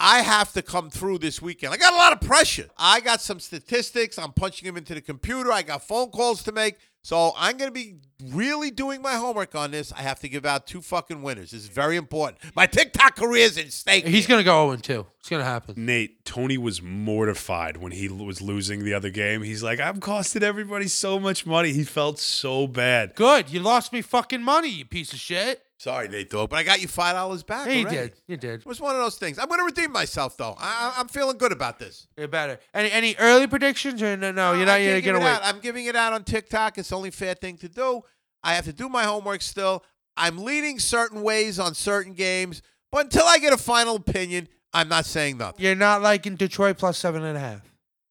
I 0.00 0.20
have 0.22 0.52
to 0.52 0.62
come 0.62 0.90
through 0.90 1.18
this 1.18 1.40
weekend. 1.42 1.72
I 1.72 1.76
got 1.76 1.92
a 1.92 1.96
lot 1.96 2.12
of 2.12 2.20
pressure. 2.20 2.68
I 2.78 3.00
got 3.00 3.20
some 3.20 3.40
statistics. 3.40 4.18
I'm 4.18 4.32
punching 4.32 4.66
them 4.66 4.76
into 4.76 4.94
the 4.94 5.00
computer. 5.00 5.50
I 5.52 5.62
got 5.62 5.86
phone 5.86 6.10
calls 6.10 6.42
to 6.44 6.52
make. 6.52 6.76
So 7.04 7.34
I'm 7.36 7.58
going 7.58 7.68
to 7.68 7.74
be 7.74 7.96
really 8.32 8.70
doing 8.70 9.02
my 9.02 9.16
homework 9.16 9.54
on 9.54 9.70
this. 9.70 9.92
I 9.92 10.00
have 10.00 10.20
to 10.20 10.28
give 10.28 10.46
out 10.46 10.66
two 10.66 10.80
fucking 10.80 11.20
winners. 11.20 11.50
This 11.50 11.60
is 11.64 11.68
very 11.68 11.98
important. 11.98 12.38
My 12.56 12.64
TikTok 12.64 13.16
career 13.16 13.44
is 13.44 13.58
at 13.58 13.70
stake. 13.74 14.06
He's 14.06 14.26
gonna 14.26 14.42
go 14.42 14.74
0 14.74 14.76
2. 14.80 15.06
It's 15.20 15.28
gonna 15.28 15.44
happen. 15.44 15.74
Nate, 15.84 16.24
Tony 16.24 16.56
was 16.56 16.80
mortified 16.80 17.76
when 17.76 17.92
he 17.92 18.08
was 18.08 18.40
losing 18.40 18.84
the 18.84 18.94
other 18.94 19.10
game. 19.10 19.42
He's 19.42 19.62
like, 19.62 19.80
I've 19.80 20.00
costed 20.00 20.42
everybody 20.42 20.88
so 20.88 21.20
much 21.20 21.44
money. 21.44 21.72
He 21.72 21.84
felt 21.84 22.18
so 22.18 22.66
bad. 22.66 23.14
Good. 23.14 23.50
You 23.50 23.60
lost 23.60 23.92
me 23.92 24.00
fucking 24.00 24.42
money, 24.42 24.70
you 24.70 24.86
piece 24.86 25.12
of 25.12 25.18
shit. 25.18 25.60
Sorry, 25.84 26.08
Nate 26.08 26.30
Dogg, 26.30 26.48
but 26.48 26.56
I 26.56 26.62
got 26.62 26.80
you 26.80 26.88
five 26.88 27.14
dollars 27.14 27.42
back. 27.42 27.66
Yeah, 27.66 27.74
you 27.74 27.80
already. 27.82 27.96
did. 27.98 28.12
You 28.26 28.36
did. 28.38 28.60
It 28.60 28.66
was 28.66 28.80
one 28.80 28.94
of 28.96 29.02
those 29.02 29.16
things. 29.16 29.38
I'm 29.38 29.48
going 29.48 29.60
to 29.60 29.66
redeem 29.66 29.92
myself, 29.92 30.34
though. 30.34 30.54
I, 30.56 30.94
I'm 30.96 31.08
feeling 31.08 31.36
good 31.36 31.52
about 31.52 31.78
this. 31.78 32.08
You're 32.16 32.26
better. 32.26 32.58
Any 32.72 32.90
any 32.90 33.14
early 33.18 33.46
predictions 33.46 34.02
or 34.02 34.16
no? 34.16 34.32
No, 34.32 34.54
you're 34.54 34.64
not. 34.64 34.76
You're 34.80 35.02
gonna 35.02 35.18
it 35.18 35.24
wait. 35.24 35.28
out. 35.28 35.44
I'm 35.44 35.60
giving 35.60 35.84
it 35.84 35.94
out 35.94 36.14
on 36.14 36.24
TikTok. 36.24 36.78
It's 36.78 36.88
the 36.88 36.96
only 36.96 37.10
fair 37.10 37.34
thing 37.34 37.58
to 37.58 37.68
do. 37.68 38.00
I 38.42 38.54
have 38.54 38.64
to 38.64 38.72
do 38.72 38.88
my 38.88 39.04
homework 39.04 39.42
still. 39.42 39.84
I'm 40.16 40.38
leaning 40.38 40.78
certain 40.78 41.20
ways 41.20 41.58
on 41.58 41.74
certain 41.74 42.14
games, 42.14 42.62
but 42.90 43.04
until 43.04 43.26
I 43.26 43.36
get 43.36 43.52
a 43.52 43.58
final 43.58 43.96
opinion, 43.96 44.48
I'm 44.72 44.88
not 44.88 45.04
saying 45.04 45.36
nothing. 45.36 45.62
You're 45.66 45.74
not 45.74 46.00
liking 46.00 46.36
Detroit 46.36 46.78
plus 46.78 46.96
seven 46.96 47.22
and 47.24 47.36
a 47.36 47.40
half. 47.40 47.60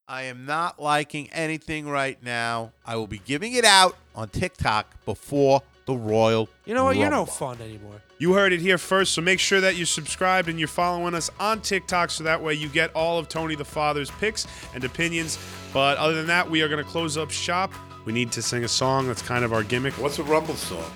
I 0.06 0.22
am 0.24 0.46
not 0.46 0.80
liking 0.80 1.28
anything 1.32 1.88
right 1.88 2.22
now. 2.22 2.72
I 2.86 2.94
will 2.94 3.08
be 3.08 3.18
giving 3.18 3.54
it 3.54 3.64
out 3.64 3.96
on 4.14 4.28
TikTok 4.28 5.04
before 5.04 5.60
the 5.86 5.94
Royal. 5.94 6.48
You 6.64 6.74
know 6.74 6.84
what? 6.84 6.96
You're 6.96 7.10
no 7.10 7.18
Rumble. 7.18 7.32
fun 7.32 7.60
anymore. 7.60 8.00
You 8.18 8.32
heard 8.34 8.52
it 8.52 8.60
here 8.60 8.78
first, 8.78 9.12
so 9.12 9.20
make 9.22 9.40
sure 9.40 9.60
that 9.60 9.76
you're 9.76 9.86
subscribed 9.86 10.48
and 10.48 10.58
you're 10.58 10.68
following 10.68 11.14
us 11.14 11.30
on 11.40 11.60
TikTok 11.60 12.10
so 12.10 12.24
that 12.24 12.42
way 12.42 12.54
you 12.54 12.68
get 12.68 12.94
all 12.94 13.18
of 13.18 13.28
Tony 13.28 13.54
the 13.54 13.64
Father's 13.64 14.10
picks 14.12 14.46
and 14.74 14.84
opinions. 14.84 15.38
But 15.72 15.98
other 15.98 16.14
than 16.14 16.26
that, 16.28 16.48
we 16.48 16.62
are 16.62 16.68
going 16.68 16.82
to 16.82 16.88
close 16.90 17.18
up 17.18 17.30
shop. 17.30 17.72
We 18.04 18.12
need 18.12 18.32
to 18.32 18.42
sing 18.42 18.64
a 18.64 18.68
song. 18.68 19.06
That's 19.08 19.22
kind 19.22 19.44
of 19.44 19.52
our 19.52 19.62
gimmick. 19.62 19.94
What's 19.94 20.18
a 20.18 20.22
Rumble 20.22 20.54
song? 20.54 20.90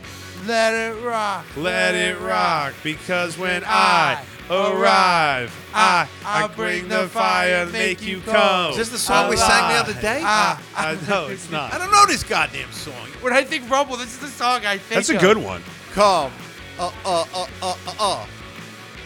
Let 0.46 0.72
it 0.74 1.02
rock. 1.02 1.44
Let 1.56 1.94
it 1.94 2.18
rock, 2.20 2.74
because 2.82 3.36
when 3.36 3.62
I 3.66 4.22
arrive, 4.50 5.54
I, 5.74 6.08
I 6.24 6.46
bring 6.48 6.88
the 6.88 7.08
fire, 7.08 7.66
make 7.66 8.02
you 8.02 8.20
come. 8.20 8.70
Is 8.72 8.76
this 8.76 8.88
the 8.90 8.98
song 8.98 9.28
we 9.30 9.36
sang 9.36 9.72
the 9.72 9.80
other 9.80 10.00
day? 10.00 10.20
Ah, 10.22 10.62
I 10.76 10.96
know 11.08 11.26
it's 11.28 11.50
not. 11.50 11.72
I 11.72 11.78
don't 11.78 11.90
know 11.90 12.06
this 12.06 12.22
goddamn 12.22 12.72
song. 12.72 12.94
When 13.20 13.32
I 13.32 13.42
think 13.42 13.68
Rumble, 13.70 13.96
this 13.96 14.14
is 14.14 14.18
the 14.18 14.28
song 14.28 14.64
I 14.64 14.78
think. 14.78 14.96
That's 14.96 15.10
a 15.10 15.16
of. 15.16 15.20
good 15.20 15.38
one. 15.38 15.62
Come. 15.92 16.32
Uh, 16.78 16.92
uh, 17.04 17.24
uh, 17.34 17.46
uh, 17.62 17.76
uh, 17.86 17.94
uh. 17.98 18.26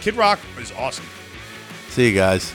Kid 0.00 0.14
Rock 0.16 0.38
is 0.58 0.72
awesome. 0.72 1.06
See 1.88 2.08
you 2.08 2.14
guys. 2.14 2.52